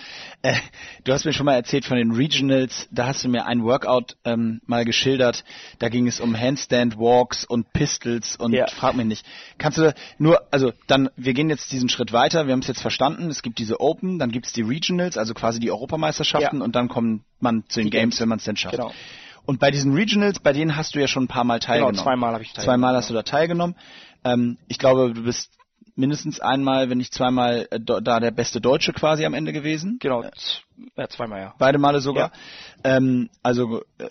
Äh, 0.43 0.53
du 1.05 1.13
hast 1.13 1.25
mir 1.25 1.33
schon 1.33 1.45
mal 1.47 1.55
erzählt 1.55 1.85
von 1.85 1.97
den 1.97 2.11
Regionals, 2.11 2.87
da 2.91 3.07
hast 3.07 3.23
du 3.23 3.29
mir 3.29 3.45
ein 3.47 3.63
Workout 3.63 4.17
ähm, 4.25 4.61
mal 4.67 4.85
geschildert, 4.85 5.43
da 5.79 5.89
ging 5.89 6.05
es 6.07 6.19
um 6.19 6.37
Handstand 6.39 6.97
Walks 6.99 7.45
und 7.45 7.73
Pistols 7.73 8.35
und 8.35 8.53
Ja. 8.53 8.67
frag 8.67 8.95
mich 8.95 9.05
nicht. 9.07 9.25
Kannst 9.57 9.79
du 9.79 9.93
nur, 10.19 10.41
also 10.51 10.71
dann, 10.87 11.09
wir 11.15 11.33
gehen 11.33 11.49
jetzt 11.49 11.71
diesen 11.71 11.89
Schritt 11.89 12.11
weiter, 12.13 12.45
wir 12.45 12.51
haben 12.51 12.59
es 12.59 12.67
jetzt 12.67 12.81
verstanden, 12.81 13.29
es 13.29 13.41
gibt 13.41 13.57
diese 13.57 13.79
Open, 13.79 14.19
dann 14.19 14.29
gibt 14.31 14.45
es 14.45 14.53
die 14.53 14.61
Regionals, 14.61 15.17
also 15.17 15.33
quasi 15.33 15.59
die 15.59 15.71
Europameisterschaften 15.71 16.59
Ja. 16.59 16.63
und 16.65 16.75
dann 16.75 16.89
kommt 16.89 17.23
man 17.39 17.63
zu 17.69 17.79
den 17.79 17.85
Die 17.85 17.91
Games, 17.91 18.01
Games. 18.15 18.19
wenn 18.21 18.29
man 18.29 18.37
es 18.39 18.43
denn 18.43 18.57
schafft. 18.57 18.75
Genau. 18.75 18.91
Und 19.45 19.59
bei 19.59 19.71
diesen 19.71 19.93
Regionals, 19.93 20.39
bei 20.39 20.53
denen 20.53 20.75
hast 20.77 20.95
du 20.95 20.99
ja 20.99 21.07
schon 21.07 21.25
ein 21.25 21.27
paar 21.27 21.43
Mal 21.43 21.59
teilgenommen. 21.59 21.93
Genau, 21.95 22.03
zweimal 22.03 22.33
habe 22.33 22.43
ich 22.43 22.53
teilgenommen. 22.53 22.81
Zweimal 22.81 22.95
hast 22.95 23.09
du 23.09 23.13
da 23.13 23.23
teilgenommen. 23.23 23.75
Ähm, 24.23 24.57
ich 24.67 24.79
glaube, 24.79 25.13
du 25.13 25.23
bist 25.23 25.51
mindestens 25.95 26.39
einmal, 26.39 26.89
wenn 26.89 26.97
nicht 26.97 27.13
zweimal, 27.13 27.67
äh, 27.71 27.79
da 27.79 28.19
der 28.19 28.31
beste 28.31 28.61
Deutsche 28.61 28.93
quasi 28.93 29.25
am 29.25 29.33
Ende 29.33 29.53
gewesen. 29.53 29.97
Genau, 29.99 30.23
ja, 30.95 31.07
zweimal 31.09 31.41
ja. 31.41 31.53
Beide 31.59 31.77
Male 31.77 31.99
sogar. 32.01 32.31
Ähm, 32.83 33.29
also 33.43 33.83
äh, 33.99 34.09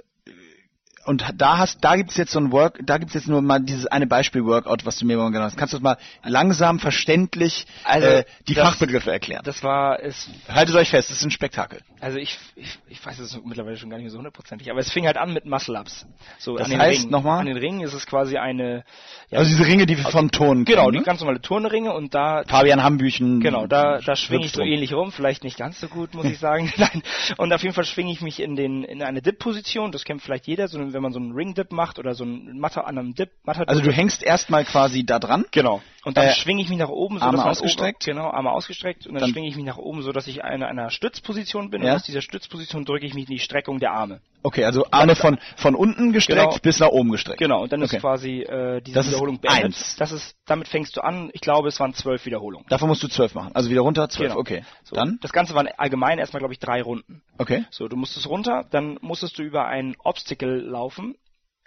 und 1.05 1.25
da 1.37 1.59
hast, 1.59 1.79
da 1.83 1.97
gibt's 1.97 2.17
jetzt 2.17 2.31
so 2.31 2.39
ein 2.39 2.53
Work, 2.53 2.79
da 2.85 2.99
gibt's 2.99 3.15
jetzt 3.15 3.27
nur 3.27 3.43
mal 3.43 3.59
dieses 3.59 3.87
eine 3.87 4.07
Beispiel-Workout, 4.07 4.87
was 4.87 4.99
du 4.99 5.05
mir 5.07 5.17
mal 5.17 5.31
genannt 5.33 5.51
hast. 5.53 5.57
Kannst 5.59 5.75
du 5.75 5.79
das 5.79 5.83
mal 5.83 5.97
langsam, 6.23 6.79
verständlich 6.79 7.67
Also, 7.83 8.07
äh, 8.07 8.25
die 8.47 8.55
das- 8.55 8.69
Fachbegriffe 8.69 9.11
erklären? 9.11 9.43
Das 9.45 9.65
war 9.65 10.01
es 10.01 10.31
Haltet 10.49 10.77
euch 10.77 10.91
fest, 10.91 11.11
das 11.11 11.17
ist 11.17 11.25
ein 11.25 11.33
Spektakel. 11.33 11.81
Also 12.03 12.19
ich, 12.19 12.37
ich, 12.57 12.81
ich 12.89 13.07
weiß 13.07 13.21
es 13.21 13.41
mittlerweile 13.45 13.77
schon 13.77 13.89
gar 13.89 13.97
nicht 13.97 14.03
mehr 14.03 14.11
so 14.11 14.19
hundertprozentig, 14.19 14.73
aber 14.73 14.81
es 14.81 14.91
fing 14.91 15.07
halt 15.07 15.17
an 15.17 15.33
mit 15.33 15.47
Muscle-Ups. 15.47 16.05
So 16.41 16.57
Das 16.57 16.65
an 16.65 16.73
den 16.73 16.81
heißt, 16.81 17.09
nochmal? 17.09 17.39
An 17.39 17.47
den 17.47 17.57
Ringen 17.57 17.81
ist 17.81 17.95
es 17.95 18.07
quasi 18.07 18.39
eine... 18.39 18.83
Ja, 19.31 19.39
Also 19.39 19.53
diese 19.53 19.65
Ringe, 19.65 19.87
die 19.87 19.97
wir 19.97 20.05
vom 20.11 20.33
Ton 20.33 20.65
genau, 20.65 20.87
kennen, 20.87 20.95
die 20.95 20.99
ne? 20.99 21.05
ganz 21.05 21.21
normale 21.21 21.41
Turnringe 21.41 21.93
und 21.93 22.13
da... 22.13 22.43
Fabian 22.45 22.83
Hambüchen. 22.83 23.39
Genau, 23.39 23.69
da, 23.69 24.01
da 24.01 24.17
schwinge 24.17 24.47
ich 24.47 24.53
so 24.53 24.63
ähnlich 24.63 24.93
rum, 24.93 25.13
vielleicht 25.13 25.45
nicht 25.45 25.57
ganz 25.57 25.79
so 25.79 25.87
gut, 25.87 26.13
muss 26.15 26.27
ich 26.27 26.41
sagen. 26.41 26.73
Nein. 26.77 27.05
Und 27.37 27.53
auf 27.53 27.63
jeden 27.63 27.75
Fall 27.75 27.85
schwinge 27.85 28.11
ich 28.11 28.21
mich 28.21 28.41
in 28.41 28.57
den 28.57 28.83
in 28.83 29.01
eine 29.05 29.23
Dip-Position, 29.23 29.93
das 29.93 30.03
kennt 30.03 30.23
vielleicht 30.23 30.49
jeder, 30.49 30.67
so 30.67 30.81
wenn 30.81 31.03
man 31.03 31.13
so 31.13 31.21
einen 31.21 31.31
Ring-Dip 31.31 31.71
macht 31.71 32.01
oder 32.01 32.17
so 32.17 32.25
einen 32.25 32.59
Matter 32.59 32.85
an 32.85 32.99
einem 32.99 33.15
Dip, 33.15 33.31
Matter 33.45 33.69
Also 33.69 33.81
du 33.81 33.93
hängst 33.93 34.25
erstmal 34.25 34.65
quasi 34.65 35.07
da 35.07 35.21
dran. 35.21 35.45
Genau. 35.53 35.81
Und 36.05 36.17
dann 36.17 36.27
Äh, 36.27 36.33
schwinge 36.35 36.61
ich 36.61 36.69
mich 36.69 36.79
nach 36.79 36.89
oben, 36.89 37.19
so 37.21 37.25
Arme 37.25 37.37
dass 37.39 37.47
ausgestreckt? 37.47 38.03
Oben, 38.09 38.17
genau, 38.17 38.31
Arme 38.31 38.51
ausgestreckt 38.51 39.07
und 39.07 39.15
dann, 39.15 39.21
Dann- 39.23 39.31
schwinge 39.31 39.47
ich 39.47 39.55
mich 39.55 39.65
nach 39.65 39.77
oben, 39.79 40.03
so 40.03 40.11
dass 40.11 40.27
ich 40.27 40.39
in 40.39 40.43
einer, 40.43 40.67
einer 40.67 40.91
Stützposition 40.91 41.71
bin 41.71 41.83
Ja. 41.83 41.91
und 41.91 41.97
aus 41.97 42.03
dieser 42.03 42.23
Stützposition 42.23 42.85
drücke 42.85 43.07
ich 43.07 43.15
mich 43.15 43.29
in 43.29 43.35
die 43.35 43.39
Streckung 43.39 43.79
der 43.79 43.93
Arme. 43.93 44.21
Okay, 44.43 44.65
also 44.65 44.85
Arme 44.91 45.15
von, 45.15 45.39
von 45.57 45.77
unten 45.77 46.13
gestreckt 46.13 46.41
Genau. 46.41 46.59
bis 46.61 46.81
nach 46.81 46.89
oben 46.89 47.11
gestreckt. 47.13 47.39
Genau, 47.39 47.63
und 47.63 47.73
dann 47.73 47.83
Okay. 47.85 47.97
ist 47.97 48.01
quasi 48.03 48.41
äh, 48.41 48.81
diese 48.81 48.95
Das 48.97 49.07
Wiederholung 49.07 49.39
beendet. 49.41 49.65
eins. 49.67 49.95
Das 49.97 50.11
ist, 50.11 50.35
damit 50.47 50.67
fängst 50.67 50.97
du 50.97 51.03
an. 51.03 51.31
Ich 51.35 51.41
glaube, 51.41 51.69
es 51.69 51.79
waren 51.79 51.95
zwölf 51.95 52.27
Wiederholungen. 52.27 52.67
Davon 52.69 52.89
musst 52.89 53.05
du 53.05 53.09
zwölf 53.09 53.35
machen. 53.37 53.53
Also 53.55 53.71
wieder 53.71 53.83
runter, 53.83 54.09
zwölf. 54.09 54.31
Genau. 54.31 54.41
Okay. 54.41 54.65
So, 54.83 54.97
Dann? 54.97 55.19
Das 55.23 55.33
Ganze 55.33 55.55
waren 55.55 55.69
allgemein 55.77 56.19
erstmal, 56.19 56.41
glaube 56.41 56.53
ich, 56.55 56.59
drei 56.59 56.83
Runden. 56.83 57.23
Okay. 57.39 57.65
So, 57.71 57.87
du 57.87 57.95
musstest 57.97 58.29
runter, 58.29 58.65
dann 58.73 58.99
musstest 59.03 59.39
du 59.39 59.45
über 59.45 59.67
ein 59.67 59.95
Obstacle 60.03 60.57
laufen, 60.59 61.15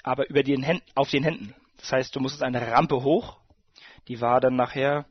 aber 0.03 0.29
über 0.29 0.43
den 0.43 0.61
Händen, 0.61 0.83
auf 0.95 1.09
den 1.09 1.23
Händen. 1.23 1.53
Das 1.79 1.93
heißt, 1.93 2.13
du 2.13 2.19
musstest 2.19 2.43
eine 2.43 2.59
Rampe 2.71 3.01
hoch. 3.03 3.37
Die 4.07 4.21
war 4.21 4.39
dann 4.41 4.55
nachher 4.55 5.05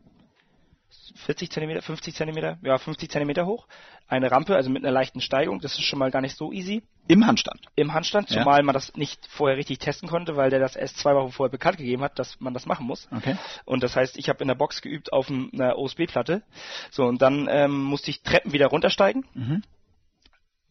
40 1.16 1.50
Zentimeter, 1.50 1.83
50 1.83 2.14
Zentimeter, 2.14 2.59
ja 2.62 2.78
50 2.78 3.11
Zentimeter 3.11 3.46
hoch. 3.46 3.66
Eine 4.07 4.30
Rampe, 4.30 4.54
also 4.54 4.70
mit 4.70 4.85
einer 4.85 4.92
leichten 4.92 5.20
Steigung. 5.20 5.61
Das 5.61 5.72
ist 5.74 5.83
schon 5.83 5.98
mal 5.98 6.11
gar 6.11 6.20
nicht 6.20 6.37
so 6.37 6.52
easy 6.52 6.83
Im 7.09 7.26
Handstand. 7.26 7.61
im 7.74 7.94
Handstand, 7.94 8.30
Ja. 8.30 8.38
zumal 8.42 8.62
man 8.62 8.74
das 8.74 8.94
nicht 8.96 9.26
vorher 9.28 9.57
richtig 9.57 9.78
testen 9.78 10.09
konnte, 10.09 10.37
weil 10.37 10.50
der 10.50 10.61
das 10.61 10.76
erst 10.76 10.98
zwei 10.98 11.14
Wochen 11.14 11.33
vorher 11.33 11.50
bekannt 11.50 11.78
gegeben 11.78 12.02
hat, 12.02 12.18
dass 12.18 12.38
man 12.40 12.52
das 12.54 12.66
machen 12.66 12.87
muss. 12.87 13.09
Okay. 13.11 13.37
Und 13.64 13.83
das 13.83 13.96
heißt, 13.96 14.16
ich 14.18 14.28
habe 14.28 14.40
in 14.42 14.48
der 14.48 14.54
Box 14.54 14.83
geübt 14.83 15.12
auf 15.12 15.30
einer 15.30 15.78
OSB-Platte. 15.78 16.42
So, 16.90 17.04
und 17.07 17.22
dann 17.22 17.48
ähm, 17.50 17.83
musste 17.83 18.11
ich 18.11 18.22
Treppen 18.22 18.52
wieder 18.52 18.66
runtersteigen. 18.66 19.24
Mhm. 19.35 19.62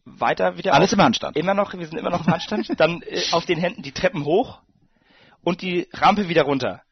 Weiter 0.06 0.56
wieder 0.58 0.74
Alles 0.74 0.90
auf, 0.90 0.98
im 0.98 1.02
Handstand. 1.02 1.36
Immer 1.36 1.54
noch, 1.54 1.72
wir 1.74 1.86
sind 1.86 1.98
immer 1.98 2.10
noch 2.10 2.26
im 2.26 2.32
Handstand. 2.32 2.68
dann 2.78 3.02
äh, 3.02 3.22
auf 3.32 3.46
den 3.46 3.58
Händen 3.58 3.82
die 3.82 3.92
Treppen 3.92 4.24
hoch. 4.24 4.60
und 5.42 5.60
die 5.60 5.88
Rampe 5.92 6.28
wieder 6.28 6.42
runter. 6.44 6.82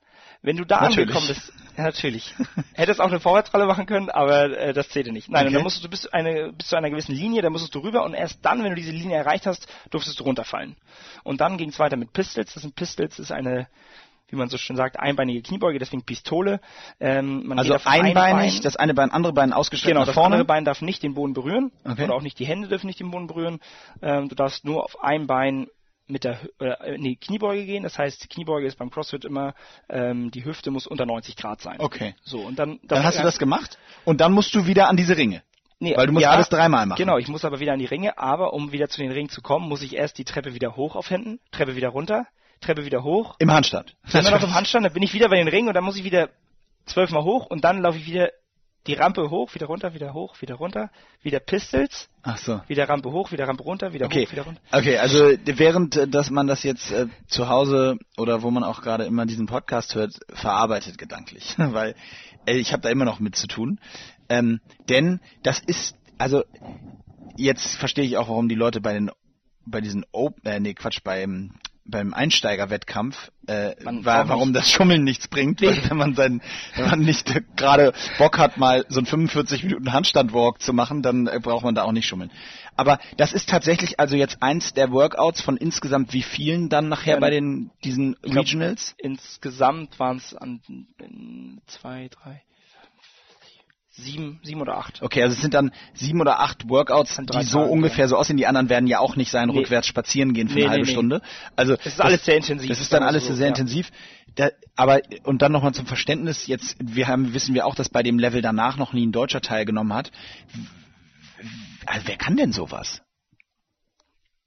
Wenn 0.43 0.57
du 0.57 0.65
da 0.65 0.81
Natürlich. 0.81 1.01
angekommen 1.15 1.29
bist, 1.29 1.53
ja, 1.77 1.85
natürlich. 1.85 2.35
Hättest 2.75 3.01
auch 3.01 3.09
eine 3.09 3.21
Vorwärtsrolle 3.21 3.65
machen 3.67 3.87
können, 3.87 4.11
aber 4.11 4.59
äh, 4.59 4.73
das 4.73 4.89
zählte 4.89 5.13
nicht. 5.13 5.31
Nein, 5.31 5.43
und 5.43 5.47
Okay. 5.49 5.55
dann 5.55 5.63
musstest 5.63 5.85
du 5.85 5.89
bis 5.91 6.03
zu, 6.03 6.13
eine, 6.13 6.53
bis 6.53 6.69
zu 6.69 6.77
einer 6.77 6.91
gewissen 6.91 7.15
Linie, 7.15 7.43
dann 7.43 7.53
musstest 7.53 7.75
du 7.75 7.79
rüber 7.79 8.03
und 8.05 8.15
erst 8.15 8.45
dann, 8.45 8.63
wenn 8.65 8.71
du 8.71 8.77
diese 8.77 8.91
Linie 8.93 9.17
erreicht 9.17 9.47
hast, 9.47 9.67
durftest 9.91 10.19
du 10.19 10.25
runterfallen. 10.25 10.77
Und 11.23 11.41
dann 11.41 11.57
ging 11.59 11.69
es 11.71 11.79
weiter 11.79 11.97
mit 11.97 12.13
Pistols. 12.13 12.53
Das 12.55 12.63
sind 12.63 12.75
Pistols, 12.75 13.17
das 13.17 13.27
ist 13.27 13.33
eine, 13.33 13.69
wie 14.29 14.37
man 14.37 14.49
so 14.49 14.59
schön 14.59 14.75
sagt, 14.77 14.99
einbeinige 14.99 15.43
Kniebeuge, 15.43 15.79
deswegen 15.79 16.03
Pistole. 16.05 16.61
Ähm, 16.99 17.47
man 17.47 17.59
Also 17.61 17.75
auf 17.75 17.87
ein 17.87 18.07
einbeinig, 18.07 18.55
Bein- 18.55 18.63
das 18.63 18.77
eine 18.77 18.95
Bein, 18.95 19.13
andere 19.13 19.33
Bein 19.33 19.53
ausgestreckt 19.53 19.95
Genau, 19.95 20.05
das 20.05 20.15
vorne. 20.15 20.35
andere 20.35 20.45
Bein 20.47 20.65
darf 20.65 20.83
nicht 20.83 21.03
den 21.05 21.15
Boden 21.15 21.35
berühren 21.35 21.71
Okay. 21.85 22.05
oder 22.05 22.15
auch 22.15 22.23
nicht 22.23 22.39
die 22.41 22.47
Hände 22.47 22.67
dürfen 22.69 22.87
nicht 22.89 22.99
den 22.99 23.11
Boden 23.13 23.29
berühren. 23.29 23.61
Ähm, 24.03 24.29
du 24.29 24.35
darfst 24.35 24.65
nur 24.65 24.85
auf 24.85 25.03
ein 25.05 25.27
Bein 25.29 25.69
mit 26.07 26.25
der 26.25 26.41
Hü- 26.43 26.65
äh, 26.65 26.99
nee, 26.99 27.17
Kniebeuge 27.17 27.65
gehen. 27.65 27.83
Das 27.83 27.99
heißt, 27.99 28.29
Kniebeuge 28.31 28.67
ist 28.67 28.77
beim 28.79 28.91
CrossFit 28.91 29.25
immer 29.25 29.55
ähm, 29.89 30.31
die 30.31 30.45
Hüfte 30.45 30.71
muss 30.71 30.87
unter 30.87 31.07
90 31.07 31.37
Grad 31.37 31.61
sein. 31.61 31.77
Okay. 31.79 32.15
So 32.23 32.41
und 32.41 32.59
dann 32.59 32.81
Dann 32.85 33.05
hast 33.05 33.19
du 33.19 33.23
das 33.23 33.39
gemacht 33.39 33.79
und 34.05 34.21
dann 34.21 34.33
musst 34.33 34.55
du 34.55 34.67
wieder 34.67 34.89
an 34.89 34.97
diese 34.97 35.17
Ringe. 35.17 35.43
Nee, 35.79 35.97
Weil 35.97 36.07
du 36.07 36.13
musst 36.13 36.23
ja, 36.23 36.31
alles 36.31 36.49
dreimal 36.49 36.87
machen. 36.87 36.99
Genau, 36.99 37.19
ich 37.19 37.27
muss 37.27 37.45
aber 37.45 37.59
wieder 37.59 37.73
an 37.73 37.81
die 37.81 37.87
Ringe, 37.87 38.17
aber 38.17 38.53
um 38.53 38.71
wieder 38.71 38.89
zu 38.89 39.01
den 39.01 39.11
Ringen 39.11 39.31
zu 39.31 39.43
kommen, 39.43 39.69
muss 39.69 39.83
ich 39.83 39.97
erst 39.97 40.17
die 40.17 40.25
Treppe 40.25 40.55
wieder 40.55 40.77
hoch 40.77 40.95
auf 40.95 41.11
Händen, 41.11 41.41
Treppe 41.51 41.75
wieder 41.75 41.89
runter, 41.89 42.27
Treppe 42.61 42.85
wieder 42.85 43.03
hoch, 43.03 43.35
Im 43.41 43.51
Handstand. 43.51 43.97
immer 44.13 44.31
noch 44.31 44.45
im 44.45 44.55
Handstand, 44.55 44.87
dann 44.87 44.93
bin 44.93 45.03
ich 45.03 45.13
wieder 45.13 45.29
bei 45.29 45.37
den 45.37 45.49
Ringen 45.49 45.67
und 45.67 45.75
dann 45.75 45.83
muss 45.83 45.97
ich 45.97 46.05
wieder 46.05 46.29
zwölfmal 46.87 47.25
hoch 47.25 47.47
und 47.47 47.65
dann 47.65 47.81
laufe 47.83 47.99
ich 47.99 48.07
wieder 48.07 48.31
die 48.87 48.95
Rampe 48.95 49.31
hoch, 49.31 49.55
wieder 49.55 49.67
runter, 49.67 49.95
wieder 49.95 50.13
hoch, 50.13 50.41
wieder 50.41 50.57
runter, 50.57 50.91
wieder 51.23 51.41
Pistols, 51.41 52.09
Ach 52.23 52.37
so. 52.37 52.61
wieder 52.67 52.89
Rampe 52.89 53.13
hoch, 53.13 53.31
wieder 53.31 53.47
Rampe 53.47 53.63
runter, 53.63 53.93
wieder 53.93 54.07
Okay. 54.07 54.27
hoch, 54.27 54.33
wieder 54.33 54.43
runter. 54.43 54.61
Okay, 54.73 54.99
also 54.99 55.31
während 55.45 55.97
äh, 55.97 56.09
dass 56.09 56.31
man 56.31 56.47
das 56.47 56.63
jetzt 56.63 56.91
äh, 56.91 57.07
zu 57.29 57.49
Hause 57.49 57.99
oder 58.17 58.43
wo 58.43 58.51
man 58.51 58.65
auch 58.65 58.83
gerade 58.83 59.05
immer 59.05 59.27
diesen 59.27 59.47
Podcast 59.47 59.95
hört, 59.95 60.15
verarbeitet 60.33 60.99
gedanklich, 60.99 61.55
weil 61.59 61.95
äh, 62.47 62.57
ich 62.57 62.73
habe 62.73 62.83
da 62.83 62.89
immer 62.91 63.05
noch 63.05 63.21
mit 63.21 63.37
zu 63.37 63.47
tun. 63.47 63.79
Ähm, 64.29 64.61
denn 64.89 65.21
das 65.43 65.61
ist, 65.61 65.95
also 66.19 66.43
jetzt 67.37 67.77
verstehe 67.77 68.05
ich 68.05 68.17
auch, 68.17 68.29
warum 68.29 68.49
die 68.49 68.55
Leute 68.55 68.81
bei 68.81 68.93
den 68.93 69.11
bei 69.65 69.81
diesen 69.81 70.05
Open, 70.11 70.45
äh, 70.45 70.59
nee 70.59 70.75
Quatsch, 70.75 71.03
beim 71.05 71.55
beim 71.85 72.15
Einsteigerwettkampf, 72.15 73.31
äh, 73.47 73.75
war, 73.85 74.29
warum 74.29 74.53
das 74.53 74.71
Schummeln 74.71 75.03
nichts 75.03 75.29
bringt, 75.29 75.61
weil 75.63 75.91
wenn 75.91 75.97
man 75.97 76.15
sein, 76.15 76.41
wenn 76.77 76.91
man 76.91 77.01
nicht 77.01 77.31
äh, 77.35 77.43
gerade 77.57 77.93
Bock 78.19 78.39
hat, 78.39 78.57
mal 78.57 78.85
so 78.89 79.01
einen 79.01 79.07
45 79.07 79.65
Minuten 79.65 79.93
Handstandwalk 79.93 80.61
zu 80.61 80.73
machen, 80.73 81.03
dann 81.03 81.27
äh, 81.27 81.41
braucht 81.43 81.65
man 81.65 81.75
da 81.75 81.83
auch 81.83 81.93
nicht 81.93 82.07
schummeln. 82.07 82.31
Aber 82.77 82.99
das 83.17 83.33
ist 83.33 83.49
tatsächlich 83.49 84.01
also 84.01 84.17
jetzt 84.17 84.43
eins 84.43 84.75
der 84.75 84.93
Workouts 84.93 85.41
von 85.41 85.57
insgesamt 85.57 86.13
wie 86.13 86.23
vielen 86.23 86.69
dann 86.69 86.89
nachher 86.89 87.15
Ja, 87.15 87.21
bei 87.21 87.31
den 87.31 87.71
diesen 87.85 88.17
ich 88.23 88.31
glaub, 88.31 88.45
Regionals? 88.45 88.95
Insgesamt 88.99 89.99
waren 89.99 90.17
es 90.19 90.35
an 90.35 90.61
in 90.99 91.61
zwei, 91.67 92.09
drei, 92.09 92.43
sieben, 93.93 94.41
sieben 94.43 94.61
oder 94.61 94.79
acht. 94.79 95.03
Okay, 95.03 95.23
also 95.23 95.35
es 95.35 95.41
sind 95.41 95.55
dann 95.55 95.71
sieben 95.95 96.21
oder 96.21 96.41
acht 96.41 96.69
Workouts, 96.69 97.17
die 97.17 97.27
drei 97.27 97.45
so 97.45 97.61
ungefähr 97.61 98.09
so 98.09 98.17
aussehen. 98.17 98.37
Die 98.39 98.47
anderen 98.47 98.69
werden 98.69 98.87
ja 98.87 98.99
auch 98.99 99.17
nicht 99.17 99.31
sein, 99.31 99.49
Nee. 99.51 99.59
rückwärts 99.59 99.87
spazieren 99.87 100.33
gehen 100.33 100.49
für 100.49 100.55
Nee, 100.55 100.63
eine 100.63 100.71
halbe 100.71 100.85
nee, 100.85 100.91
nee. 100.91 100.95
Stunde. 100.95 101.23
Also 101.57 101.75
Es 101.75 101.87
ist 101.87 102.01
alles 102.01 102.25
sehr 102.25 102.37
intensiv, 102.37 102.69
Das 102.71 102.81
ist 102.81 102.93
dann 102.93 103.03
alles 103.03 103.27
so, 103.27 103.35
sehr 103.35 103.47
ja. 103.47 103.51
intensiv. 103.51 103.91
Da, 104.35 104.49
aber 104.77 105.01
und 105.25 105.43
dann 105.43 105.53
nochmal 105.53 105.75
zum 105.75 105.87
Verständnis. 105.87 106.47
Jetzt 106.47 106.77
wir 106.81 107.07
haben 107.07 107.35
wissen 107.35 107.55
wir 107.55 107.67
auch, 107.67 107.75
dass 107.75 107.91
bei 107.91 108.03
dem 108.03 108.19
Level 108.19 108.41
danach 108.41 108.79
noch 108.79 108.95
nie 108.95 109.07
ein 109.07 109.13
Deutscher 109.13 109.43
teilgenommen 109.43 109.93
hat. 109.93 110.11
Also 111.85 112.07
wer 112.09 112.17
kann 112.17 112.37
denn 112.37 112.53
sowas? 112.53 113.03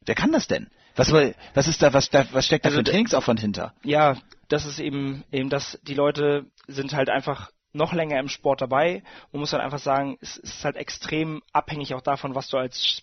Wer 0.05 0.15
kann 0.15 0.31
das 0.31 0.47
denn? 0.47 0.67
Was, 0.95 1.11
was 1.11 1.67
ist 1.67 1.81
da, 1.81 1.93
was, 1.93 2.09
da, 2.09 2.25
was 2.31 2.45
steckt 2.45 2.65
da 2.65 2.69
Also 2.69 2.79
für 2.79 2.83
Trainingsaufwand 2.85 3.39
hinter? 3.39 3.73
Ja, 3.83 4.15
das 4.47 4.65
ist 4.65 4.79
eben, 4.79 5.23
eben 5.31 5.49
das, 5.49 5.77
die 5.83 5.93
Leute 5.93 6.45
sind 6.67 6.93
halt 6.93 7.09
einfach 7.09 7.51
noch 7.75 7.93
länger 7.93 8.19
im 8.19 8.29
Sport 8.29 8.61
dabei. 8.61 9.03
Man 9.31 9.41
muss 9.41 9.53
halt 9.53 9.63
einfach 9.63 9.79
sagen, 9.79 10.17
es 10.21 10.37
ist 10.37 10.63
halt 10.63 10.77
extrem 10.77 11.43
abhängig 11.51 11.93
auch 11.93 12.01
davon, 12.01 12.33
was 12.33 12.49
du 12.49 12.57
als 12.57 13.01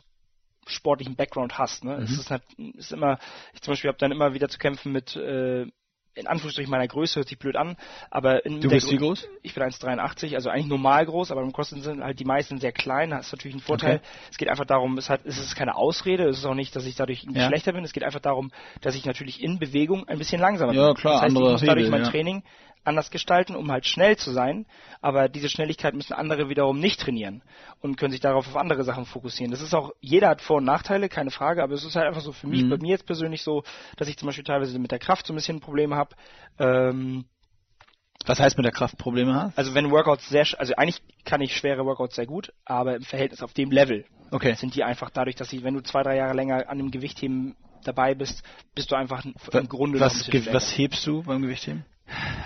sportlichen 0.66 1.16
Background 1.16 1.58
hast. 1.58 1.84
Ne? 1.84 1.96
Mhm. 1.98 2.02
Es 2.04 2.18
ist 2.18 2.30
halt, 2.30 2.42
es 2.78 2.86
ist 2.86 2.92
immer, 2.92 3.18
ich 3.52 3.62
zum 3.62 3.72
Beispiel 3.72 3.88
habe 3.88 3.98
dann 3.98 4.12
immer 4.12 4.34
wieder 4.34 4.48
zu 4.48 4.58
kämpfen 4.58 4.92
mit, 4.92 5.16
äh, 5.16 5.66
in 6.14 6.26
Anführungsstrichen 6.26 6.70
meiner 6.70 6.86
Größe, 6.86 7.16
hört 7.16 7.28
sich 7.28 7.38
blöd 7.38 7.56
an, 7.56 7.76
aber 8.10 8.44
in 8.44 8.60
Du 8.60 8.68
bist 8.68 8.90
wie 8.90 8.98
groß? 8.98 9.26
Ich 9.42 9.54
bin 9.54 9.62
1,83, 9.62 10.34
also 10.34 10.50
eigentlich 10.50 10.66
normal 10.66 11.06
groß, 11.06 11.30
aber 11.30 11.40
im 11.40 11.52
CrossFit 11.52 11.82
sind 11.82 12.04
halt 12.04 12.20
die 12.20 12.26
meisten 12.26 12.58
sehr 12.58 12.72
klein, 12.72 13.10
das 13.10 13.26
ist 13.26 13.32
natürlich 13.32 13.56
ein 13.56 13.60
Vorteil. 13.60 13.96
Okay. 13.96 14.06
Es 14.30 14.36
geht 14.36 14.48
einfach 14.48 14.66
darum, 14.66 14.98
es, 14.98 15.08
hat, 15.08 15.24
es 15.24 15.38
ist 15.38 15.56
keine 15.56 15.74
Ausrede, 15.74 16.28
es 16.28 16.38
ist 16.38 16.44
auch 16.44 16.54
nicht, 16.54 16.76
dass 16.76 16.84
ich 16.84 16.96
dadurch 16.96 17.24
Ja. 17.30 17.46
schlechter 17.46 17.72
bin, 17.72 17.82
es 17.82 17.92
geht 17.94 18.04
einfach 18.04 18.20
darum, 18.20 18.52
dass 18.82 18.94
ich 18.94 19.06
natürlich 19.06 19.42
in 19.42 19.58
Bewegung 19.58 20.06
ein 20.06 20.18
bisschen 20.18 20.40
langsamer 20.40 20.74
Ja, 20.74 20.88
bin. 20.88 20.96
klar, 20.96 21.14
das 21.14 21.22
heißt, 21.22 21.30
andere 21.30 21.46
ich 21.46 21.52
muss 21.52 21.60
dadurch 21.62 21.86
Hebel, 21.86 21.90
mein 21.90 22.02
ja. 22.02 22.10
Anders 22.84 23.10
gestalten, 23.10 23.54
um 23.54 23.70
halt 23.70 23.86
schnell 23.86 24.16
zu 24.16 24.32
sein, 24.32 24.66
aber 25.00 25.28
diese 25.28 25.48
Schnelligkeit 25.48 25.94
müssen 25.94 26.12
andere 26.14 26.48
wiederum 26.48 26.78
nicht 26.80 27.00
trainieren 27.00 27.42
und 27.80 27.96
können 27.96 28.10
sich 28.10 28.20
darauf 28.20 28.48
auf 28.48 28.56
andere 28.56 28.82
Sachen 28.82 29.06
fokussieren. 29.06 29.52
Das 29.52 29.60
ist 29.60 29.72
auch, 29.74 29.92
jeder 30.00 30.28
hat 30.28 30.40
Vor- 30.42 30.56
und 30.58 30.64
Nachteile, 30.64 31.08
keine 31.08 31.30
Frage, 31.30 31.62
aber 31.62 31.74
es 31.74 31.84
ist 31.84 31.94
halt 31.94 32.06
einfach 32.08 32.22
so 32.22 32.32
für 32.32 32.48
mich, 32.48 32.64
Mhm. 32.64 32.70
bei 32.70 32.76
mir 32.78 32.90
jetzt 32.90 33.06
persönlich 33.06 33.42
so, 33.42 33.62
dass 33.96 34.08
ich 34.08 34.16
zum 34.16 34.26
Beispiel 34.26 34.44
teilweise 34.44 34.76
mit 34.78 34.90
der 34.90 34.98
Kraft 34.98 35.26
so 35.26 35.32
ein 35.32 35.36
bisschen 35.36 35.60
Probleme 35.60 35.94
habe. 35.94 36.16
Ähm, 36.58 37.26
Was 38.26 38.38
heißt 38.40 38.56
mit 38.56 38.64
der 38.64 38.72
Kraft 38.72 38.98
Probleme 38.98 39.34
hast? 39.34 39.56
also 39.58 39.74
wenn 39.74 39.90
Workouts 39.90 40.28
sehr, 40.28 40.46
also 40.58 40.74
eigentlich 40.76 41.02
kann 41.24 41.40
ich 41.40 41.56
schwere 41.56 41.84
Workouts 41.84 42.16
sehr 42.16 42.26
gut, 42.26 42.52
aber 42.64 42.96
im 42.96 43.02
Verhältnis 43.02 43.42
auf 43.42 43.52
dem 43.52 43.70
Level 43.70 44.04
Okay. 44.30 44.54
sind 44.54 44.74
die 44.74 44.82
einfach 44.82 45.10
dadurch, 45.10 45.36
dass 45.36 45.50
sie, 45.50 45.62
wenn 45.62 45.74
du 45.74 45.82
zwei, 45.82 46.02
drei 46.02 46.16
Jahre 46.16 46.32
länger 46.34 46.68
an 46.68 46.78
dem 46.78 46.90
Gewichtheben 46.90 47.54
dabei 47.84 48.14
bist, 48.14 48.42
bist 48.74 48.90
du 48.90 48.94
einfach 48.96 49.24
im 49.24 49.68
Grunde 49.68 49.98
noch 49.98 50.06
ein 50.06 50.10
was, 50.10 50.18
bisschen 50.18 50.30
ge- 50.32 50.40
stärker. 50.42 50.56
was 50.56 50.78
hebst 50.78 51.06
du 51.06 51.22
beim 51.22 51.42
Gewichtheben? 51.42 51.84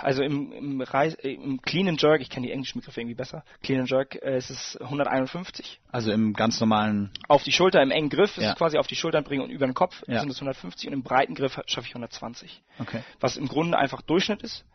Also 0.01 0.23
im, 0.23 0.51
im, 0.51 0.81
Reis, 0.81 1.15
äh, 1.15 1.33
im 1.33 1.61
Clean 1.61 1.87
and 1.89 2.01
Jerk, 2.01 2.21
ich 2.21 2.29
kenne 2.29 2.47
die 2.47 2.53
englischen 2.53 2.79
Begriffe 2.79 3.01
irgendwie 3.01 3.15
besser, 3.15 3.43
Clean 3.63 3.81
and 3.81 3.89
Jerk 3.89 4.15
äh, 4.21 4.37
ist 4.37 4.49
es 4.49 4.77
151. 4.79 5.79
Also 5.91 6.11
im 6.11 6.33
ganz 6.33 6.59
normalen. 6.59 7.11
Auf 7.27 7.43
die 7.43 7.51
Schulter 7.51 7.81
im 7.81 7.91
engen 7.91 8.09
Griff 8.09 8.37
ist 8.37 8.43
Ja. 8.43 8.51
es 8.51 8.57
quasi 8.57 8.77
auf 8.77 8.87
die 8.87 8.95
Schultern 8.95 9.23
bringen 9.23 9.43
und 9.43 9.49
über 9.49 9.65
den 9.65 9.73
Kopf 9.73 10.03
Ja. 10.07 10.19
sind 10.21 10.29
es 10.29 10.37
150 10.37 10.87
und 10.87 10.93
im 10.93 11.03
breiten 11.03 11.33
Griff 11.35 11.59
schaffe 11.65 11.87
ich 11.87 11.93
120. 11.95 12.61
Okay. 12.79 13.01
Was 13.19 13.37
im 13.37 13.47
Grunde 13.47 13.77
einfach 13.77 14.01
Durchschnitt 14.01 14.41
ist. 14.43 14.65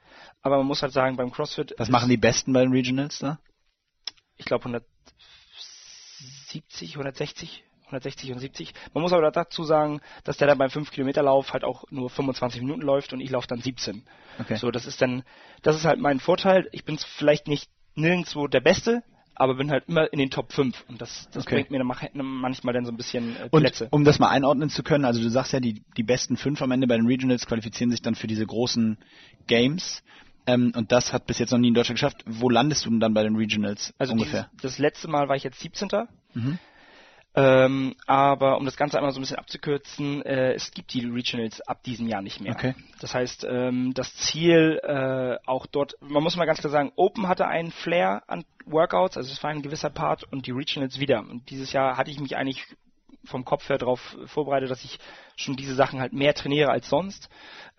Aber 0.43 0.59
man 0.59 0.67
muss 0.67 0.83
halt 0.83 0.93
sagen, 0.93 1.17
beim 1.17 1.31
CrossFit, 1.31 1.75
Was 1.79 1.89
machen 1.89 2.09
die 2.11 2.17
Besten 2.17 2.53
bei 2.53 2.61
den 2.63 2.73
Regionals 2.73 3.19
da? 3.19 3.39
ich 4.37 4.45
glaube 4.47 4.65
170, 4.65 6.95
160, 6.97 7.65
160 7.93 8.33
und 8.33 8.39
70. 8.39 8.73
Man 8.95 9.03
muss 9.03 9.13
aber 9.13 9.31
dazu 9.31 9.65
sagen, 9.65 10.01
dass 10.25 10.37
der 10.39 10.49
dann 10.49 10.59
beim 10.59 10.71
5-Kilometer-Lauf 10.71 11.53
halt 11.53 11.65
auch 11.65 11.85
nur 11.91 12.11
25 12.11 12.61
Minuten 12.61 12.83
läuft 12.83 13.13
und 13.13 13.21
ich 13.21 13.31
laufe 13.31 13.47
dann 13.49 13.61
17. 13.61 14.03
Okay. 14.41 14.57
So, 14.57 14.71
das 14.71 14.87
ist 14.87 15.01
dann, 15.03 15.23
das 15.63 15.77
ist 15.77 15.85
halt 15.85 16.01
mein 16.01 16.21
Vorteil. 16.21 16.69
Ich 16.73 16.85
bin 16.85 16.99
vielleicht 16.99 17.47
nicht 17.49 17.69
nirgendwo 17.95 18.47
der 18.49 18.61
Beste, 18.61 19.03
aber 19.35 19.55
bin 19.55 19.71
halt 19.71 19.85
immer 19.89 20.13
in 20.13 20.19
den 20.19 20.31
Top 20.31 20.53
5 20.53 20.85
und 20.89 21.01
das, 21.01 21.29
das 21.33 21.45
Okay. 21.47 21.57
bringt 21.57 21.71
mir 21.71 21.79
dann 21.79 21.87
manchmal 22.27 22.75
dann 22.75 22.85
so 22.85 22.93
ein 22.93 22.97
bisschen 22.97 23.37
äh, 23.37 23.49
Und 23.51 23.63
Plätze. 23.63 23.89
um 23.91 24.05
das 24.05 24.19
mal 24.19 24.29
einordnen 24.29 24.71
zu 24.71 24.83
können, 24.83 25.05
also 25.05 25.21
du 25.23 25.29
sagst 25.31 25.53
ja, 25.53 25.61
die, 25.61 25.83
die 25.97 26.03
besten 26.03 26.37
fünf 26.37 26.61
am 26.63 26.71
Ende 26.71 26.87
bei 26.87 26.97
den 26.97 27.07
Regionals 27.07 27.47
qualifizieren 27.47 27.91
sich 27.91 28.03
dann 28.03 28.15
für 28.15 28.27
diese 28.27 28.47
großen 28.47 28.99
Games. 29.47 30.03
Ähm, 30.47 30.73
und 30.75 30.91
das 30.91 31.13
hat 31.13 31.27
bis 31.27 31.39
jetzt 31.39 31.53
noch 31.53 31.59
nie 31.59 31.71
ein 31.71 31.75
Deutscher 31.75 31.95
geschafft. 31.95 32.25
Wo 32.27 32.51
landest 32.51 32.85
du 32.85 32.91
denn 32.91 32.99
dann 33.01 33.15
bei 33.15 33.23
den 33.23 33.37
Regionals 33.37 33.95
Also 33.99 34.13
ungefähr? 34.13 34.49
dieses, 34.55 34.63
das 34.63 34.79
letzte 34.79 35.09
Mal 35.09 35.29
war 35.29 35.37
ich 35.37 35.45
jetzt 35.45 35.61
17. 35.61 35.89
Mhm. 36.35 36.59
Ähm, 37.35 37.95
aber 38.07 38.59
um 38.59 38.67
das 38.67 38.77
Ganze 38.77 38.99
einmal 38.99 39.13
so 39.13 39.19
ein 39.19 39.23
bisschen 39.23 39.39
abzukürzen, 39.39 40.23
äh, 40.23 40.53
es 40.53 40.71
gibt 40.71 40.93
die 40.93 41.07
Regionals 41.07 41.63
ab 41.63 41.83
diesem 41.83 42.07
Jahr 42.07 42.21
nicht 42.21 42.41
mehr. 42.41 42.53
Okay. 42.53 42.75
Das 43.01 43.15
heißt, 43.15 43.47
ähm, 43.49 43.95
das 43.95 44.15
Ziel 44.17 44.81
äh, 44.83 45.39
auch 45.47 45.67
dort, 45.67 45.95
man 46.01 46.23
muss 46.23 46.37
mal 46.37 46.45
ganz 46.45 46.61
klar 46.61 46.71
sagen, 46.71 46.93
Open 46.97 47.29
hatte 47.29 47.47
einen 47.47 47.71
Flair 47.71 48.23
an 48.27 48.45
Workouts, 48.67 49.17
also 49.17 49.33
es 49.33 49.43
war 49.43 49.51
ein 49.51 49.63
gewisser 49.63 49.91
Part 49.91 50.25
und 50.31 50.47
die 50.47 50.51
Regionals 50.51 51.01
wieder. 51.01 51.21
Und 51.21 51.49
dieses 51.49 51.73
Jahr 51.73 51.97
hatte 51.97 52.11
ich 52.11 52.21
mich 52.21 52.37
eigentlich 52.37 52.67
vom 53.25 53.45
Kopf 53.45 53.69
her 53.69 53.79
darauf 53.79 54.17
vorbereitet, 54.27 54.71
dass 54.71 54.85
ich 54.85 54.99
schon 55.37 55.57
diese 55.57 55.75
Sachen 55.75 56.01
halt 56.01 56.13
mehr 56.13 56.35
trainiere 56.35 56.71
als 56.71 56.89
sonst. 56.89 57.29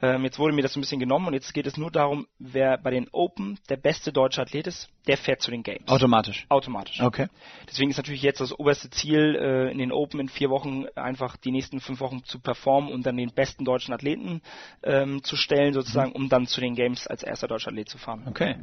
Ähm, 0.02 0.24
jetzt 0.26 0.38
wurde 0.38 0.54
mir 0.54 0.64
das 0.64 0.74
so 0.74 0.80
ein 0.80 0.82
bisschen 0.82 1.00
genommen 1.00 1.28
und 1.28 1.34
jetzt 1.34 1.54
geht 1.54 1.66
es 1.66 1.78
nur 1.78 1.90
darum, 1.90 2.28
wer 2.38 2.78
bei 2.78 2.92
den 2.92 3.08
Open 3.12 3.58
der 3.70 3.78
beste 3.78 4.12
deutsche 4.12 4.42
Athlet 4.42 4.68
ist, 4.68 4.90
der 5.08 5.18
fährt 5.18 5.42
zu 5.42 5.50
den 5.50 5.64
Games. 5.64 5.88
Automatisch. 5.88 6.46
Automatisch. 6.50 7.00
Okay. 7.00 7.28
Deswegen 7.70 7.90
ist 7.90 7.98
natürlich 7.98 8.22
jetzt 8.22 8.42
das 8.42 8.58
oberste 8.58 8.90
Ziel, 8.90 9.36
äh, 9.36 9.72
in 9.72 9.78
den 9.78 9.94
Open 9.94 10.20
in 10.20 10.28
vier 10.30 10.50
Wochen 10.50 10.86
einfach 10.96 11.38
die 11.38 11.52
nächsten 11.52 11.80
fünf 11.80 12.02
Wochen 12.02 12.24
zu 12.26 12.40
performen 12.40 12.92
und 12.92 13.06
dann 13.06 13.16
den 13.16 13.32
besten 13.34 13.64
deutschen 13.64 13.94
Athleten 13.94 14.42
ähm, 14.84 15.24
zu 15.24 15.38
stellen, 15.38 15.74
sozusagen, 15.74 16.10
Mhm. 16.10 16.16
um 16.16 16.30
dann 16.30 16.48
zu 16.48 16.60
den 16.60 16.76
Games 16.76 17.08
als 17.08 17.24
erster 17.24 17.48
deutscher 17.48 17.70
Athlet 17.70 17.88
zu 17.88 17.98
fahren. 17.98 18.24
Okay. 18.28 18.58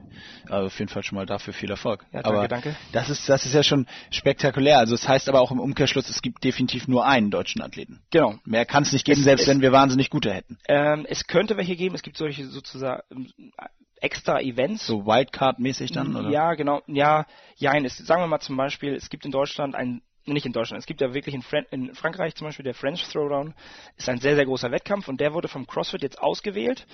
Also 0.48 0.66
auf 0.66 0.78
jeden 0.78 0.90
Fall 0.90 1.02
schon 1.02 1.16
mal 1.16 1.26
dafür 1.26 1.54
viel 1.54 1.70
Erfolg. 1.70 2.04
Ja, 2.12 2.22
danke, 2.22 2.38
aber 2.38 2.48
danke. 2.48 2.76
Das 2.92 3.08
ist, 3.08 3.28
das 3.28 3.46
ist 3.46 3.54
ja 3.54 3.62
schon 3.62 3.86
spektakulär. 4.10 4.78
Also 4.78 4.94
es 4.94 5.08
heißt 5.08 5.28
aber 5.28 5.40
auch 5.40 5.52
im 5.52 5.60
Umkehrschluss, 5.60 6.10
es 6.10 6.20
gibt 6.20 6.44
definitiv 6.44 6.86
nur 6.86 7.06
einen 7.06 7.30
deutschen 7.30 7.62
Athleten. 7.62 8.00
Genau. 8.10 8.34
Mehr 8.44 8.66
kann 8.66 8.79
es 8.82 8.92
nicht 8.92 9.04
geben, 9.04 9.18
Es- 9.20 9.24
selbst 9.24 9.42
es- 9.42 9.48
wenn 9.48 9.60
wir 9.60 9.72
wahnsinnig 9.72 10.10
gute 10.10 10.32
hätten. 10.32 10.58
Ähm, 10.68 11.06
es 11.08 11.26
könnte 11.26 11.56
welche 11.56 11.76
geben, 11.76 11.94
es 11.94 12.02
gibt 12.02 12.16
solche 12.16 12.46
sozusagen 12.46 13.02
ähm, 13.10 13.52
extra 14.00 14.40
Events. 14.40 14.86
So 14.86 15.06
Wildcard-mäßig 15.06 15.92
dann, 15.92 16.16
oder? 16.16 16.30
Ja, 16.30 16.54
genau. 16.54 16.82
Ja, 16.86 17.26
ja, 17.56 17.74
es, 17.76 17.98
sagen 17.98 18.22
wir 18.22 18.26
mal 18.26 18.40
zum 18.40 18.56
Beispiel, 18.56 18.94
es 18.94 19.10
gibt 19.10 19.24
in 19.24 19.30
Deutschland 19.30 19.74
ein 19.74 20.02
nicht 20.34 20.46
in 20.46 20.52
Deutschland. 20.52 20.80
Es 20.80 20.86
gibt 20.86 21.00
ja 21.00 21.14
wirklich 21.14 21.34
in, 21.34 21.42
Fran 21.42 21.64
in, 21.70 21.94
Frankreich 21.94 22.34
zum 22.34 22.46
Beispiel 22.46 22.64
der 22.64 22.74
French 22.74 23.02
Throwdown 23.10 23.54
ist 23.96 24.08
ein 24.08 24.18
sehr, 24.18 24.34
sehr 24.34 24.44
großer 24.44 24.70
Wettkampf 24.70 25.08
und 25.08 25.20
der 25.20 25.32
wurde 25.34 25.48
vom 25.48 25.66
CrossFit 25.66 26.02
jetzt 26.02 26.20
ausgewählt 26.20 26.86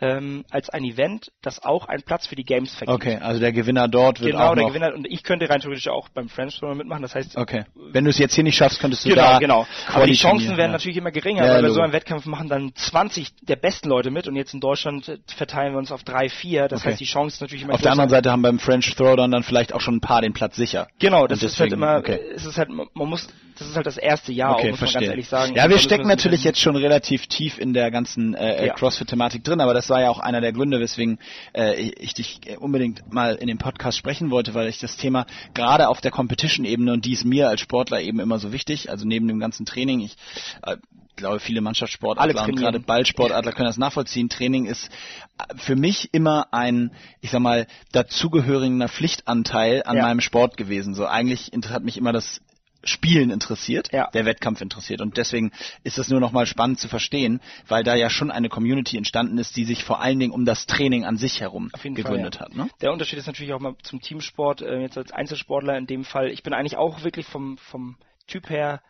ähm, 0.00 0.44
als 0.50 0.68
ein 0.70 0.84
Event, 0.84 1.32
das 1.42 1.62
auch 1.62 1.86
einen 1.86 2.02
Platz 2.02 2.26
für 2.26 2.36
die 2.36 2.44
Games 2.44 2.74
vergibt. 2.74 2.94
Okay, 2.94 3.16
also 3.16 3.40
der 3.40 3.52
Gewinner 3.52 3.88
dort 3.88 4.20
wird 4.20 4.32
genau, 4.32 4.50
auch 4.50 4.54
der 4.54 4.64
noch 4.64 4.70
Gewinner 4.70 4.94
und 4.94 5.06
ich 5.06 5.22
könnte 5.22 5.48
rein 5.48 5.60
theoretisch 5.60 5.88
auch 5.88 6.08
beim 6.10 6.28
French 6.28 6.58
Throwdown 6.58 6.78
mitmachen. 6.78 7.02
Das 7.02 7.14
heißt, 7.14 7.36
Okay. 7.36 7.64
Wenn 7.74 8.04
du 8.04 8.10
es 8.10 8.18
jetzt 8.18 8.34
hier 8.34 8.44
nicht 8.44 8.56
schaffst, 8.56 8.80
könntest 8.80 9.04
du 9.04 9.10
genau, 9.10 9.22
da 9.22 9.38
genau. 9.38 9.66
Aber 9.88 10.06
die 10.06 10.14
Chancen 10.14 10.56
werden 10.56 10.70
ja. 10.70 10.72
natürlich 10.72 10.96
immer 10.96 11.10
geringer, 11.10 11.46
Ja, 11.46 11.54
weil 11.54 11.62
bei 11.62 11.70
so 11.70 11.80
einem 11.80 11.92
Wettkampf 11.92 12.26
machen 12.26 12.48
dann 12.48 12.72
20 12.74 13.34
der 13.42 13.56
besten 13.56 13.88
Leute 13.88 14.10
mit 14.10 14.26
und 14.28 14.36
jetzt 14.36 14.54
in 14.54 14.60
Deutschland 14.60 15.20
verteilen 15.26 15.72
wir 15.72 15.78
uns 15.78 15.92
auf 15.92 16.02
drei, 16.02 16.28
vier. 16.28 16.68
Das 16.68 16.80
Okay. 16.80 16.90
heißt, 16.90 17.00
die 17.00 17.04
Chance 17.06 17.42
natürlich 17.42 17.64
immer 17.64 17.74
Auf 17.74 17.82
der 17.82 17.92
anderen 17.92 18.10
Seite 18.10 18.30
haben 18.30 18.42
beim 18.42 18.58
French 18.58 18.94
Throwdown 18.94 19.30
dann 19.30 19.42
vielleicht 19.42 19.72
auch 19.72 19.80
schon 19.80 19.96
ein 19.96 20.00
paar 20.00 20.20
den 20.20 20.32
Platz 20.32 20.56
sicher. 20.56 20.88
Genau, 20.98 21.26
das 21.26 21.42
Und 21.42 21.46
ist 21.46 21.60
halt 21.60 21.72
deswegen, 21.72 21.82
immer, 21.82 21.98
okay. 21.98 22.20
es 22.34 22.44
ist 22.44 22.58
halt, 22.58 22.68
man 22.94 23.08
muss, 23.08 23.28
das 23.58 23.68
ist 23.68 23.76
halt 23.76 23.86
das 23.86 23.96
erste 23.96 24.32
Jahr, 24.32 24.54
auch, 24.54 24.58
okay, 24.58 24.70
muss 24.70 24.78
verstehe. 24.78 25.00
man 25.00 25.04
ganz 25.04 25.10
ehrlich 25.12 25.28
sagen. 25.28 25.54
ja, 25.54 25.68
wir 25.68 25.76
da 25.76 25.82
stecken 25.82 26.06
natürlich 26.08 26.44
jetzt 26.44 26.60
schon 26.60 26.76
relativ 26.76 27.26
tief 27.26 27.58
in 27.58 27.72
der 27.72 27.90
ganzen 27.90 28.34
äh, 28.34 28.66
Ja. 28.66 28.74
CrossFit-Thematik 28.74 29.42
drin, 29.44 29.60
aber 29.60 29.74
das 29.74 29.88
war 29.90 30.00
ja 30.00 30.10
auch 30.10 30.18
einer 30.18 30.40
der 30.40 30.52
Gründe, 30.52 30.80
weswegen 30.80 31.18
äh, 31.54 31.74
ich 31.74 32.14
dich 32.14 32.40
unbedingt 32.58 33.12
mal 33.12 33.34
in 33.34 33.46
dem 33.48 33.58
Podcast 33.58 33.98
sprechen 33.98 34.30
wollte, 34.30 34.54
weil 34.54 34.68
ich 34.68 34.78
das 34.78 34.96
Thema 34.96 35.26
gerade 35.54 35.88
auf 35.88 36.00
der 36.00 36.10
Competition-Ebene 36.10 36.92
und 36.92 37.04
die 37.04 37.12
ist 37.12 37.24
mir 37.24 37.48
als 37.48 37.60
Sportler 37.60 38.00
eben 38.00 38.20
immer 38.20 38.38
so 38.38 38.52
wichtig, 38.52 38.90
also 38.90 39.06
neben 39.06 39.28
dem 39.28 39.38
ganzen 39.40 39.66
Training, 39.66 40.00
ich 40.00 40.16
äh, 40.62 40.76
glaube, 41.16 41.40
viele 41.40 41.62
Mannschaftssportler 41.62 42.44
und 42.46 42.56
gerade 42.56 42.78
Ballsportadler 42.78 43.52
können 43.52 43.68
das 43.68 43.78
nachvollziehen. 43.78 44.28
Training 44.28 44.66
ist 44.66 44.90
äh, 45.38 45.54
für 45.56 45.74
mich 45.74 46.10
immer 46.12 46.48
ein, 46.52 46.92
ich 47.22 47.30
sag 47.30 47.40
mal, 47.40 47.66
dazugehöriger 47.92 48.88
Pflichtanteil 48.88 49.82
an 49.84 49.96
Ja. 49.96 50.02
meinem 50.02 50.20
Sport 50.20 50.56
gewesen. 50.56 50.94
So 50.94 51.06
eigentlich 51.06 51.50
hat 51.70 51.82
mich 51.84 51.96
immer 51.96 52.12
das 52.12 52.40
Spielen 52.86 53.30
interessiert, 53.30 53.92
Ja. 53.92 54.10
der 54.12 54.24
Wettkampf 54.24 54.60
interessiert. 54.60 55.00
Und 55.00 55.16
deswegen 55.16 55.52
ist 55.84 55.98
es 55.98 56.08
nur 56.08 56.20
noch 56.20 56.32
mal 56.32 56.46
spannend 56.46 56.78
zu 56.78 56.88
verstehen, 56.88 57.40
weil 57.68 57.84
da 57.84 57.94
ja 57.94 58.10
schon 58.10 58.30
eine 58.30 58.48
Community 58.48 58.96
entstanden 58.96 59.38
ist, 59.38 59.56
die 59.56 59.64
sich 59.64 59.84
vor 59.84 60.00
allen 60.00 60.18
Dingen 60.18 60.32
um 60.32 60.44
das 60.44 60.66
Training 60.66 61.04
an 61.04 61.16
sich 61.16 61.40
herum 61.40 61.70
gegründet 61.82 62.36
Fall, 62.36 62.46
hat. 62.46 62.56
Ne? 62.56 62.68
Der 62.80 62.92
Unterschied 62.92 63.18
ist 63.18 63.26
natürlich 63.26 63.52
auch 63.52 63.60
mal 63.60 63.74
zum 63.82 64.00
Teamsport, 64.00 64.62
äh, 64.62 64.80
jetzt 64.80 64.98
als 64.98 65.12
Einzelsportler 65.12 65.76
in 65.76 65.86
dem 65.86 66.04
Fall. 66.04 66.30
Ich 66.30 66.42
bin 66.42 66.52
eigentlich 66.52 66.76
auch 66.76 67.04
wirklich 67.04 67.26
vom, 67.26 67.58
vom 67.58 67.96
Typ 68.26 68.50
her 68.50 68.82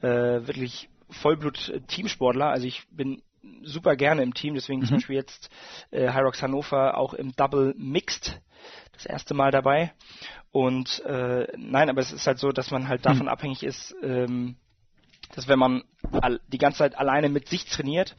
äh, 0.00 0.08
wirklich 0.08 0.88
Vollblut-Teamsportler. 1.10 2.46
Also 2.46 2.66
ich 2.66 2.82
bin 2.90 3.22
super 3.62 3.96
gerne 3.96 4.22
im 4.22 4.34
Team, 4.34 4.54
deswegen 4.54 4.84
zum 4.84 4.96
Beispiel 4.96 5.16
jetzt 5.16 5.50
äh, 5.90 6.12
Hyrox 6.12 6.42
Hannover 6.42 6.96
auch 6.96 7.14
im 7.14 7.34
Double 7.34 7.74
Mixed 7.76 8.40
das 8.92 9.06
erste 9.06 9.34
Mal 9.34 9.50
dabei. 9.50 9.92
Und 10.50 11.00
äh, 11.04 11.46
nein, 11.56 11.88
aber 11.88 12.00
es 12.00 12.12
ist 12.12 12.26
halt 12.26 12.38
so, 12.38 12.52
dass 12.52 12.70
man 12.70 12.88
halt 12.88 13.06
davon 13.06 13.28
abhängig 13.28 13.62
ist, 13.62 13.94
ähm, 14.02 14.56
dass 15.34 15.48
wenn 15.48 15.58
man 15.58 15.82
die 16.48 16.58
ganze 16.58 16.78
Zeit 16.78 16.98
alleine 16.98 17.30
mit 17.30 17.48
sich 17.48 17.64
trainiert, 17.64 18.16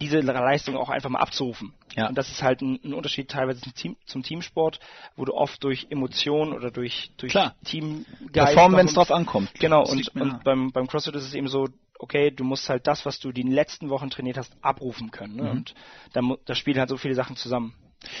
diese 0.00 0.20
Leistung 0.20 0.76
auch 0.76 0.88
einfach 0.88 1.10
mal 1.10 1.18
abzurufen. 1.18 1.74
Ja. 1.96 2.08
Und 2.08 2.16
das 2.16 2.30
ist 2.30 2.42
halt 2.42 2.62
ein, 2.62 2.78
ein 2.84 2.94
Unterschied 2.94 3.30
teilweise 3.30 3.60
zum, 3.60 3.74
Team, 3.74 3.96
zum 4.06 4.22
Teamsport, 4.22 4.78
wo 5.16 5.24
du 5.24 5.34
oft 5.34 5.62
durch 5.64 5.88
Emotionen 5.90 6.52
oder 6.52 6.70
durch, 6.70 7.10
durch 7.16 7.32
Klar. 7.32 7.56
Teamgeist... 7.64 8.32
Performen, 8.32 8.78
wenn 8.78 8.86
es 8.86 8.94
drauf 8.94 9.10
ankommt. 9.10 9.52
Genau, 9.58 9.82
Das 9.82 9.92
und, 9.92 10.08
und 10.20 10.44
beim, 10.44 10.70
beim 10.70 10.86
CrossFit 10.86 11.16
ist 11.16 11.24
es 11.24 11.34
eben 11.34 11.48
so, 11.48 11.68
okay, 11.98 12.30
du 12.30 12.44
musst 12.44 12.68
halt 12.68 12.86
das, 12.86 13.04
was 13.04 13.18
du 13.18 13.32
die 13.32 13.42
letzten 13.42 13.90
Wochen 13.90 14.10
trainiert 14.10 14.38
hast, 14.38 14.52
abrufen 14.62 15.10
können. 15.10 15.34
Mhm. 15.34 15.42
Ne? 15.42 15.50
Und 15.50 15.74
da, 16.12 16.22
da 16.44 16.54
spielen 16.54 16.78
halt 16.78 16.88
so 16.88 16.96
viele 16.96 17.14
Sachen 17.14 17.36
zusammen. 17.36 17.74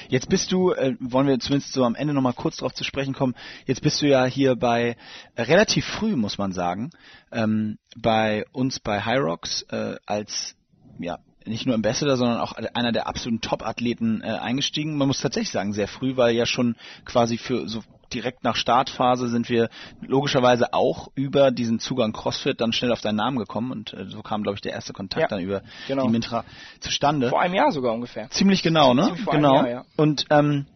Jetzt 0.08 0.28
bist 0.28 0.50
du, 0.50 0.72
äh, 0.72 0.96
wollen 0.98 1.28
wir 1.28 1.38
zumindest 1.38 1.72
so 1.72 1.84
am 1.84 1.94
Ende 1.94 2.12
nochmal 2.12 2.32
kurz 2.32 2.56
darauf 2.56 2.74
zu 2.74 2.82
sprechen 2.82 3.14
kommen, 3.14 3.34
jetzt 3.64 3.80
bist 3.80 4.02
du 4.02 4.08
ja 4.08 4.24
hier 4.24 4.56
bei, 4.56 4.96
äh, 5.36 5.42
relativ 5.42 5.86
früh 5.86 6.16
muss 6.16 6.36
man 6.36 6.52
sagen, 6.52 6.90
ähm, 7.30 7.78
bei 7.96 8.44
uns 8.52 8.80
bei 8.80 9.04
Hyrox 9.04 9.62
äh, 9.70 9.94
als, 10.04 10.56
ja, 10.98 11.18
nicht 11.44 11.66
nur 11.66 11.74
Ambassador, 11.74 12.16
sondern 12.16 12.40
auch 12.40 12.52
einer 12.52 12.92
der 12.92 13.06
absoluten 13.06 13.40
Top-Athleten 13.40 14.22
äh, 14.22 14.26
eingestiegen. 14.26 14.96
Man 14.96 15.08
muss 15.08 15.20
tatsächlich 15.20 15.50
sagen, 15.50 15.72
sehr 15.72 15.88
früh, 15.88 16.16
weil 16.16 16.34
ja 16.34 16.46
schon 16.46 16.76
quasi 17.04 17.38
für 17.38 17.68
so 17.68 17.82
direkt 18.12 18.44
nach 18.44 18.56
Startphase 18.56 19.28
sind 19.28 19.48
wir 19.48 19.68
logischerweise 20.00 20.72
auch 20.72 21.08
über 21.14 21.50
diesen 21.50 21.78
Zugang 21.78 22.12
CrossFit 22.12 22.60
dann 22.60 22.72
schnell 22.72 22.92
auf 22.92 23.00
deinen 23.00 23.16
Namen 23.16 23.38
gekommen 23.38 23.70
und 23.70 23.92
äh, 23.92 24.06
so 24.06 24.22
kam, 24.22 24.42
glaube 24.42 24.56
ich, 24.56 24.62
der 24.62 24.72
erste 24.72 24.92
Kontakt 24.92 25.22
Ja, 25.22 25.28
dann 25.28 25.40
über 25.40 25.62
genau. 25.86 26.04
die 26.04 26.10
Mintra 26.10 26.44
zustande. 26.80 27.28
Vor 27.28 27.40
einem 27.40 27.54
Jahr 27.54 27.72
sogar 27.72 27.92
ungefähr. 27.92 28.30
Ziemlich 28.30 28.62
genau, 28.62 28.94
ne? 28.94 29.04
Ziemlich 29.04 29.26
genau. 29.26 29.56
Jahr, 29.56 29.68
ja. 29.68 29.84
Und 29.96 30.26
ähm, 30.30 30.66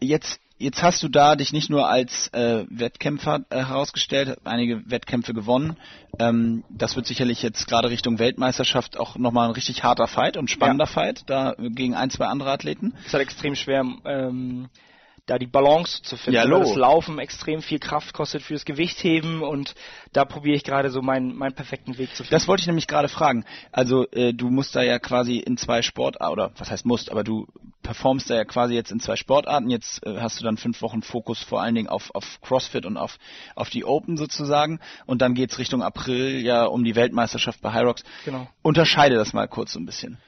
jetzt 0.00 0.40
jetzt 0.60 0.82
hast 0.82 1.02
du 1.02 1.08
da 1.08 1.34
dich 1.34 1.52
nicht 1.52 1.70
nur 1.70 1.88
als 1.88 2.28
äh, 2.28 2.64
Wettkämpfer 2.68 3.40
äh, 3.50 3.56
herausgestellt, 3.56 4.38
einige 4.44 4.88
Wettkämpfe 4.88 5.34
gewonnen. 5.34 5.76
Ähm, 6.18 6.62
das 6.68 6.94
wird 6.96 7.06
sicherlich 7.06 7.42
jetzt 7.42 7.66
gerade 7.66 7.90
Richtung 7.90 8.18
Weltmeisterschaft 8.18 8.98
auch 8.98 9.16
nochmal 9.16 9.48
ein 9.48 9.54
richtig 9.54 9.82
harter 9.82 10.06
Fight 10.06 10.36
und 10.36 10.50
spannender 10.50 10.86
Fight, 10.86 11.22
da 11.26 11.54
gegen 11.58 11.94
ein, 11.94 12.10
zwei 12.10 12.26
andere 12.26 12.52
Athleten. 12.52 12.94
Es 13.00 13.06
ist 13.06 13.14
halt 13.14 13.22
extrem 13.22 13.54
schwer, 13.54 13.84
ähm, 14.04 14.68
da 15.26 15.38
die 15.38 15.46
Balance 15.46 16.02
zu 16.02 16.16
finden. 16.16 16.36
Ja, 16.36 16.50
weil 16.50 16.60
das 16.60 16.74
Laufen 16.74 17.18
extrem 17.18 17.62
viel 17.62 17.78
Kraft 17.78 18.12
kostet 18.12 18.42
fürs 18.42 18.64
Gewichtheben 18.64 19.42
und 19.42 19.74
da 20.12 20.24
probiere 20.24 20.56
ich 20.56 20.64
gerade 20.64 20.90
so 20.90 21.00
meinen, 21.02 21.36
meinen 21.36 21.54
perfekten 21.54 21.96
Weg 21.98 22.10
zu 22.10 22.24
finden. 22.24 22.32
Das 22.32 22.48
wollte 22.48 22.62
ich 22.62 22.66
nämlich 22.66 22.86
gerade 22.86 23.08
fragen. 23.08 23.44
Also 23.72 24.06
äh, 24.10 24.34
du 24.34 24.50
musst 24.50 24.76
da 24.76 24.82
ja 24.82 24.98
quasi 24.98 25.38
in 25.38 25.56
zwei 25.56 25.82
Sportarten, 25.82 26.32
oder 26.32 26.52
was 26.58 26.70
heißt 26.70 26.84
musst, 26.84 27.10
aber 27.10 27.24
du 27.24 27.46
performst 27.90 28.30
da 28.30 28.36
ja 28.36 28.44
quasi 28.44 28.74
jetzt 28.74 28.92
in 28.92 29.00
zwei 29.00 29.16
Sportarten. 29.16 29.68
Jetzt 29.68 30.06
äh, 30.06 30.20
hast 30.20 30.38
du 30.38 30.44
dann 30.44 30.56
fünf 30.56 30.80
Wochen 30.80 31.02
Fokus 31.02 31.42
vor 31.42 31.60
allen 31.60 31.74
Dingen 31.74 31.88
auf, 31.88 32.14
auf 32.14 32.40
CrossFit 32.40 32.86
und 32.86 32.96
auf, 32.96 33.18
auf 33.56 33.68
die 33.68 33.84
Open 33.84 34.16
sozusagen. 34.16 34.78
Und 35.06 35.22
dann 35.22 35.34
geht's 35.34 35.58
Richtung 35.58 35.82
April 35.82 36.40
ja 36.40 36.66
um 36.66 36.84
die 36.84 36.94
Weltmeisterschaft 36.94 37.60
bei 37.60 37.72
Hyrox. 37.72 38.04
Genau. 38.24 38.46
Unterscheide 38.62 39.16
das 39.16 39.32
mal 39.32 39.48
kurz 39.48 39.72
so 39.72 39.80
ein 39.80 39.86
bisschen. 39.86 40.18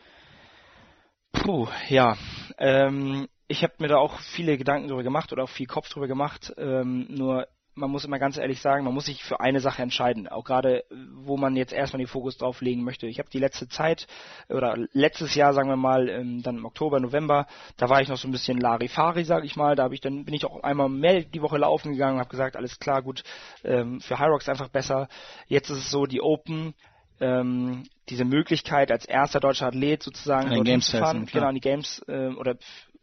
Puh, 1.31 1.69
ja. 1.89 2.17
Ähm, 2.59 3.29
ich 3.47 3.63
habe 3.63 3.75
mir 3.79 3.87
da 3.87 3.99
auch 3.99 4.19
viele 4.19 4.59
Gedanken 4.59 4.89
drüber 4.89 5.05
gemacht 5.05 5.33
oder 5.33 5.45
auch 5.45 5.51
viel 5.51 5.67
Kopf 5.67 5.89
drüber 5.89 6.09
gemacht. 6.09 6.53
Ähm, 6.59 7.07
nur 7.11 7.47
man 7.75 7.91
muss 7.91 8.05
immer 8.05 8.19
ganz 8.19 8.37
ehrlich 8.37 8.61
sagen, 8.61 8.85
man 8.85 8.93
muss 8.93 9.07
sich 9.07 9.25
für 9.25 9.41
eine 9.41 9.61
Sache 9.61 9.83
entscheiden. 9.83 10.29
Auch 10.29 10.45
gerade, 10.45 10.85
wo 11.15 11.37
man 11.37 11.57
jetzt 11.57 11.73
erstmal 11.73 11.99
den 11.99 12.09
Fokus 12.09 12.37
drauf 12.37 12.61
legen 12.61 12.85
möchte. 12.85 13.07
Ich 13.07 13.19
habe 13.19 13.31
die 13.31 13.39
letzte 13.39 13.69
Zeit 13.69 14.07
oder 14.49 14.77
letztes 14.93 15.35
Jahr, 15.35 15.55
sagen 15.55 15.69
wir 15.69 15.77
mal, 15.77 16.09
ähm, 16.09 16.43
dann 16.43 16.59
im 16.59 16.65
Oktober, 16.65 17.01
November, 17.01 17.47
da 17.79 17.89
war 17.89 18.03
ich 18.03 18.09
noch 18.09 18.19
so 18.19 18.29
ein 18.29 18.33
bisschen 18.33 18.59
Larifari, 18.59 19.25
sage 19.25 19.47
ich 19.47 19.57
mal. 19.57 19.75
Da 19.75 19.85
habe 19.85 19.95
ich 19.95 20.01
dann 20.01 20.25
bin 20.25 20.35
ich 20.35 20.45
auch 20.45 20.63
einmal 20.63 20.89
mehr 20.89 21.23
die 21.23 21.43
Woche 21.43 21.59
laufen 21.59 21.93
gegangen, 21.93 22.19
habe 22.19 22.29
gesagt, 22.29 22.57
alles 22.57 22.79
klar, 22.79 23.03
gut, 23.03 23.23
ähm, 23.65 24.01
für 24.01 24.19
Hyrox 24.19 24.49
einfach 24.49 24.69
besser. 24.69 25.09
Jetzt 25.47 25.71
ist 25.71 25.79
es 25.79 25.91
so, 25.91 26.05
die 26.05 26.21
Open 26.21 26.75
ähm, 27.21 27.85
diese 28.09 28.25
Möglichkeit 28.25 28.91
als 28.91 29.07
erster 29.07 29.41
deutscher 29.41 29.69
Athlet 29.69 30.03
sozusagen 30.03 30.49
An 30.49 30.57
dorthin 30.57 30.65
Games 30.65 30.91
zu 30.91 30.99
fahren, 30.99 31.27
genau 31.27 31.47
an 31.47 31.55
die 31.55 31.61
Games 31.61 32.03
oder 32.07 32.57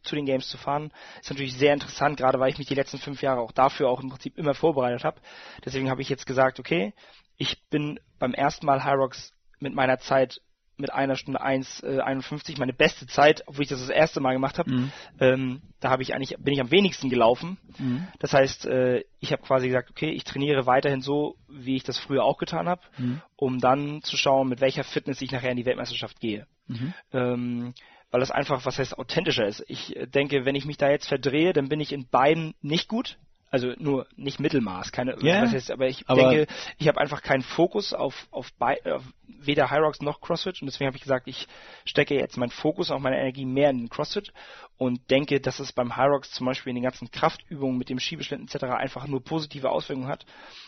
zu 0.04 0.16
den 0.16 0.26
Games 0.26 0.48
zu 0.48 0.58
fahren, 0.58 0.92
ist 1.20 1.30
natürlich 1.30 1.58
sehr 1.58 1.74
interessant, 1.74 2.18
gerade 2.18 2.40
weil 2.40 2.50
ich 2.50 2.58
mich 2.58 2.68
die 2.68 2.76
letzten 2.76 2.98
fünf 2.98 3.22
Jahre 3.22 3.42
auch 3.42 3.52
dafür 3.52 3.90
auch 3.90 4.02
im 4.02 4.10
Prinzip 4.10 4.38
immer 4.38 4.54
vorbereitet 4.54 5.04
habe. 5.04 5.22
Deswegen 5.66 5.90
habe 5.90 6.02
ich 6.02 6.10
jetzt 6.10 6.26
gesagt, 6.26 6.60
okay, 6.60 6.94
ich 7.38 7.62
bin 7.70 8.00
beim 8.20 8.34
ersten 8.34 8.66
Mal 8.66 8.84
Hyrox 8.84 9.34
mit 9.60 9.74
meiner 9.74 10.00
Zeit 10.00 10.42
mit 10.80 10.94
einer 10.94 11.16
Stunde 11.16 11.42
1, 11.42 11.84
äh, 11.84 12.00
51, 12.00 12.58
meine 12.58 12.74
beste 12.74 13.06
Zeit, 13.06 13.44
obwohl 13.48 13.64
ich 13.64 13.70
das 13.70 13.82
das 13.82 13.90
erste 13.90 14.22
Mal 14.22 14.34
gemacht 14.34 14.58
habe. 14.58 14.72
Mhm. 14.72 14.92
Ähm, 15.20 15.62
da 15.82 15.90
habe 15.90 16.02
ich 16.04 16.16
eigentlich 16.16 16.36
bin 16.40 16.54
ich 16.54 16.62
am 16.62 16.72
wenigsten 16.72 17.10
gelaufen. 17.10 17.58
Mhm. 17.78 18.08
Das 18.20 18.34
heißt, 18.34 18.66
äh, 18.66 19.04
ich 19.20 19.32
habe 19.32 19.42
quasi 19.44 19.68
gesagt, 19.68 19.92
okay, 19.92 20.10
ich 20.10 20.24
trainiere 20.24 20.66
weiterhin 20.66 21.02
so, 21.02 21.36
wie 21.50 21.76
ich 21.76 21.84
das 21.84 22.00
früher 22.00 22.24
auch 22.24 22.38
getan 22.38 22.68
habe, 22.68 22.82
Mhm. 22.98 23.22
um 23.36 23.60
dann 23.60 24.02
zu 24.04 24.16
schauen, 24.16 24.48
mit 24.48 24.62
welcher 24.62 24.84
Fitness 24.84 25.22
ich 25.22 25.32
nachher 25.32 25.52
in 25.52 25.58
die 25.58 25.66
Weltmeisterschaft 25.66 26.20
gehe. 26.20 26.48
Mhm. 26.68 26.94
Ähm, 27.12 27.74
weil 28.12 28.20
das 28.20 28.32
einfach, 28.32 28.66
was 28.66 28.80
heißt, 28.80 28.98
authentischer 28.98 29.46
ist. 29.46 29.64
Ich 29.68 29.96
äh, 29.96 30.08
denke, 30.08 30.46
wenn 30.46 30.56
ich 30.56 30.66
mich 30.66 30.78
da 30.78 30.90
jetzt 30.90 31.08
verdrehe, 31.08 31.54
dann 31.54 31.70
bin 31.70 31.80
ich 31.80 31.92
in 31.92 32.08
beiden 32.08 32.56
nicht 32.62 32.88
gut. 32.88 33.18
Also 33.52 33.74
nur 33.80 34.06
nicht 34.16 34.40
Mittelmaß, 34.40 34.92
keine, 34.92 35.16
Ja, 35.22 35.42
was 35.44 35.54
heißt, 35.54 35.72
aber 35.72 35.88
ich 35.88 36.08
aber- 36.08 36.30
denke, 36.30 36.54
ich 36.78 36.88
habe 36.88 37.02
einfach 37.02 37.24
keinen 37.24 37.42
Fokus 37.42 37.94
auf, 37.94 38.28
auf, 38.30 38.52
bei, 38.60 38.80
auf 38.86 39.04
weder 39.28 39.72
Hyrox 39.72 40.02
noch 40.02 40.22
CrossFit 40.22 40.62
und 40.62 40.68
deswegen 40.68 40.86
habe 40.88 40.98
ich 40.98 41.04
gesagt, 41.04 41.28
ich 41.28 41.48
stecke 41.86 42.14
jetzt 42.14 42.38
meinen 42.38 42.52
Fokus 42.52 42.92
und 42.92 43.02
meine 43.02 43.20
Energie 43.20 43.46
mehr 43.46 43.72
in 43.72 43.80
den 43.80 43.90
CrossFit 43.90 44.32
und 44.78 45.10
denke, 45.10 45.40
dass 45.42 45.60
es 45.60 45.74
beim 45.74 45.98
Hyrox 45.98 46.32
zum 46.32 46.46
Beispiel 46.46 46.70
in 46.70 46.76
den 46.76 46.84
ganzen 46.84 47.10
Kraftübungen 47.10 47.78
mit 47.78 47.90
dem 47.90 48.00
Schiebeschlitten 48.00 48.46
etc. 48.48 48.66
einfach 48.66 49.08
nur 49.08 49.24
positive 49.24 49.72
Auswirkungen 49.72 50.08
hat. 50.10 50.26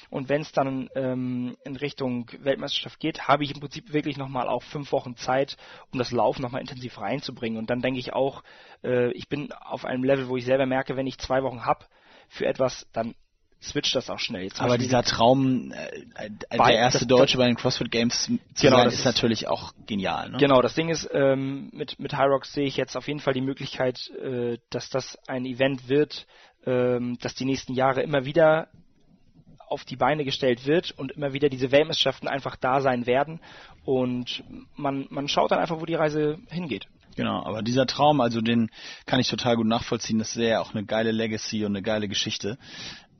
Und 0.09 0.27
wenn 0.27 0.41
es 0.41 0.51
dann 0.51 0.89
ähm, 0.95 1.55
in 1.63 1.75
Richtung 1.75 2.29
Weltmeisterschaft 2.39 2.99
geht, 2.99 3.27
habe 3.27 3.43
ich 3.43 3.53
im 3.53 3.59
Prinzip 3.61 3.93
wirklich 3.93 4.17
nochmal 4.17 4.49
auch 4.49 4.63
fünf 4.63 4.91
Wochen 4.91 5.15
Zeit, 5.15 5.55
um 5.93 5.99
das 5.99 6.11
Laufen 6.11 6.41
nochmal 6.41 6.61
intensiv 6.61 6.99
reinzubringen. 6.99 7.59
Und 7.59 7.69
dann 7.69 7.81
denke 7.81 7.99
ich 7.99 8.11
auch, 8.11 8.43
äh, 8.83 9.11
ich 9.11 9.29
bin 9.29 9.51
auf 9.53 9.85
einem 9.85 10.03
Level, 10.03 10.27
wo 10.27 10.35
ich 10.35 10.45
selber 10.45 10.65
merke, 10.65 10.97
wenn 10.97 11.07
ich 11.07 11.17
zwei 11.19 11.43
Wochen 11.43 11.63
habe 11.65 11.85
für 12.31 12.45
etwas, 12.45 12.87
dann 12.93 13.13
switcht 13.61 13.93
das 13.93 14.09
auch 14.09 14.17
schnell. 14.19 14.49
Zum 14.51 14.61
Aber 14.61 14.69
Beispiel- 14.69 14.87
dieser 14.87 15.03
Traum, 15.03 15.71
äh, 15.71 16.29
Bei- 16.57 16.71
der 16.71 16.79
erste 16.79 16.99
das- 16.99 17.07
Deutsche 17.07 17.37
bei 17.37 17.45
den 17.45 17.55
CrossFit 17.55 17.91
Games 17.91 18.23
zu 18.25 18.39
Genau, 18.65 18.77
sein, 18.77 18.85
das 18.85 18.93
ist 18.95 18.99
ist- 19.01 19.05
natürlich 19.05 19.47
auch 19.47 19.73
genial. 19.85 20.29
Ne? 20.31 20.37
Genau, 20.39 20.61
das 20.61 20.73
Ding 20.73 20.89
ist, 20.89 21.07
ähm, 21.13 21.69
mit, 21.73 21.99
mit 21.99 22.17
Hyrox 22.17 22.53
sehe 22.53 22.65
ich 22.65 22.77
jetzt 22.77 22.95
auf 22.97 23.07
jeden 23.07 23.19
Fall 23.19 23.33
die 23.33 23.41
Möglichkeit, 23.41 24.09
äh, 24.21 24.57
dass 24.71 24.89
das 24.89 25.17
ein 25.27 25.45
Event 25.45 25.89
wird, 25.89 26.25
ähm, 26.65 27.17
das 27.21 27.35
die 27.35 27.45
nächsten 27.45 27.73
Jahre 27.73 28.01
immer 28.01 28.25
wieder 28.25 28.69
auf 29.67 29.83
die 29.85 29.95
Beine 29.95 30.25
gestellt 30.25 30.65
wird 30.65 30.91
und 30.97 31.11
immer 31.11 31.33
wieder 31.33 31.47
diese 31.49 31.71
Weltmeisterschaften 31.71 32.27
einfach 32.27 32.55
da 32.55 32.81
sein 32.81 33.05
werden 33.05 33.39
und 33.85 34.43
man, 34.75 35.05
man 35.09 35.27
schaut 35.27 35.51
dann 35.51 35.59
einfach, 35.59 35.79
wo 35.79 35.85
die 35.85 35.95
Reise 35.95 36.39
hingeht. 36.49 36.87
Genau, 37.15 37.43
aber 37.43 37.61
dieser 37.61 37.85
Traum, 37.85 38.21
also 38.21 38.41
den 38.41 38.69
kann 39.05 39.19
ich 39.19 39.27
total 39.27 39.57
gut 39.57 39.67
nachvollziehen. 39.67 40.19
Das 40.19 40.35
ist 40.35 40.41
ja 40.41 40.61
auch 40.61 40.73
eine 40.73 40.85
geile 40.85 41.11
Legacy 41.11 41.65
und 41.65 41.73
eine 41.73 41.81
geile 41.81 42.07
Geschichte. 42.07 42.57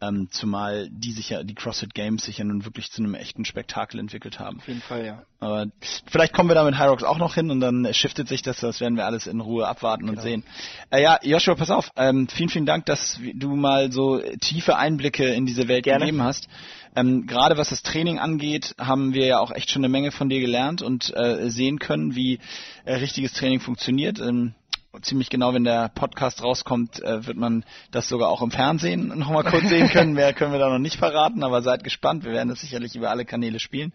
Ähm, 0.01 0.29
zumal 0.31 0.89
die 0.89 1.11
sich 1.11 1.29
ja, 1.29 1.43
die 1.43 1.53
CrossFit 1.53 1.93
Games 1.93 2.23
sich 2.23 2.39
ja 2.39 2.43
nun 2.43 2.65
wirklich 2.65 2.91
zu 2.91 3.03
einem 3.03 3.13
echten 3.13 3.45
Spektakel 3.45 3.99
entwickelt 3.99 4.39
haben. 4.39 4.57
Auf 4.57 4.67
jeden 4.67 4.81
Fall, 4.81 5.05
ja. 5.05 5.23
Aber 5.39 5.67
vielleicht 6.07 6.33
kommen 6.33 6.49
wir 6.49 6.55
da 6.55 6.63
mit 6.63 6.79
Hyrox 6.79 7.03
auch 7.03 7.17
noch 7.17 7.35
hin 7.35 7.51
und 7.51 7.59
dann 7.59 7.87
shiftet 7.93 8.27
sich 8.27 8.41
das, 8.41 8.59
das 8.59 8.81
werden 8.81 8.95
wir 8.95 9.05
alles 9.05 9.27
in 9.27 9.39
Ruhe 9.41 9.67
abwarten 9.67 10.05
genau. 10.05 10.17
und 10.17 10.21
sehen. 10.21 10.43
Äh, 10.89 11.03
ja, 11.03 11.19
Joshua, 11.21 11.55
pass 11.55 11.69
auf, 11.69 11.91
ähm, 11.95 12.27
vielen, 12.27 12.49
vielen 12.49 12.65
Dank, 12.65 12.85
dass 12.85 13.19
du 13.35 13.55
mal 13.55 13.91
so 13.91 14.19
tiefe 14.39 14.77
Einblicke 14.77 15.25
in 15.25 15.45
diese 15.45 15.67
Welt 15.67 15.83
Gerne. 15.83 16.05
gegeben 16.05 16.23
hast. 16.23 16.47
Ähm, 16.95 17.25
Gerade 17.25 17.57
was 17.57 17.69
das 17.69 17.83
Training 17.83 18.19
angeht, 18.19 18.75
haben 18.77 19.13
wir 19.13 19.25
ja 19.25 19.39
auch 19.39 19.51
echt 19.51 19.71
schon 19.71 19.81
eine 19.81 19.91
Menge 19.91 20.11
von 20.11 20.29
dir 20.29 20.41
gelernt 20.41 20.81
und 20.81 21.15
äh, 21.15 21.49
sehen 21.49 21.79
können, 21.79 22.15
wie 22.15 22.39
äh, 22.85 22.95
richtiges 22.95 23.33
Training 23.33 23.59
funktioniert. 23.61 24.19
Ähm, 24.19 24.55
ziemlich 25.01 25.29
genau, 25.29 25.53
wenn 25.53 25.63
der 25.63 25.89
Podcast 25.89 26.43
rauskommt, 26.43 27.01
äh, 27.01 27.25
wird 27.25 27.37
man 27.37 27.63
das 27.91 28.09
sogar 28.09 28.29
auch 28.29 28.41
im 28.41 28.51
Fernsehen 28.51 29.07
nochmal 29.17 29.43
kurz 29.43 29.63
sehen 29.69 29.89
können. 29.89 30.13
Mehr 30.13 30.33
können 30.33 30.51
wir 30.51 30.59
da 30.59 30.69
noch 30.69 30.79
nicht 30.79 30.97
verraten, 30.97 31.43
aber 31.43 31.61
seid 31.61 31.83
gespannt. 31.83 32.23
Wir 32.25 32.31
werden 32.31 32.49
das 32.49 32.61
sicherlich 32.61 32.95
über 32.95 33.09
alle 33.09 33.25
Kanäle 33.25 33.59
spielen. 33.59 33.93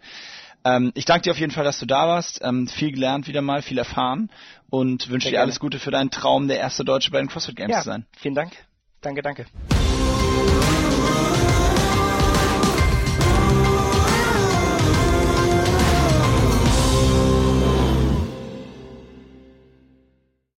Ähm, 0.63 0.91
ich 0.95 1.05
danke 1.05 1.23
dir 1.23 1.31
auf 1.31 1.39
jeden 1.39 1.51
Fall, 1.51 1.63
dass 1.63 1.79
du 1.79 1.85
da 1.85 2.07
warst. 2.07 2.41
Ähm, 2.43 2.67
viel 2.67 2.91
gelernt 2.91 3.27
wieder 3.27 3.41
mal, 3.41 3.61
viel 3.61 3.77
erfahren 3.77 4.29
und 4.69 5.09
wünsche 5.09 5.29
dir 5.29 5.41
alles 5.41 5.59
Gute 5.59 5.79
für 5.79 5.91
deinen 5.91 6.11
Traum, 6.11 6.47
der 6.47 6.59
erste 6.59 6.83
Deutsche 6.83 7.11
bei 7.11 7.19
den 7.19 7.27
CrossFit 7.27 7.55
Games 7.55 7.71
ja, 7.71 7.81
zu 7.81 7.85
sein. 7.85 8.05
Vielen 8.17 8.35
Dank. 8.35 8.51
Danke, 9.01 9.21
danke. 9.21 9.45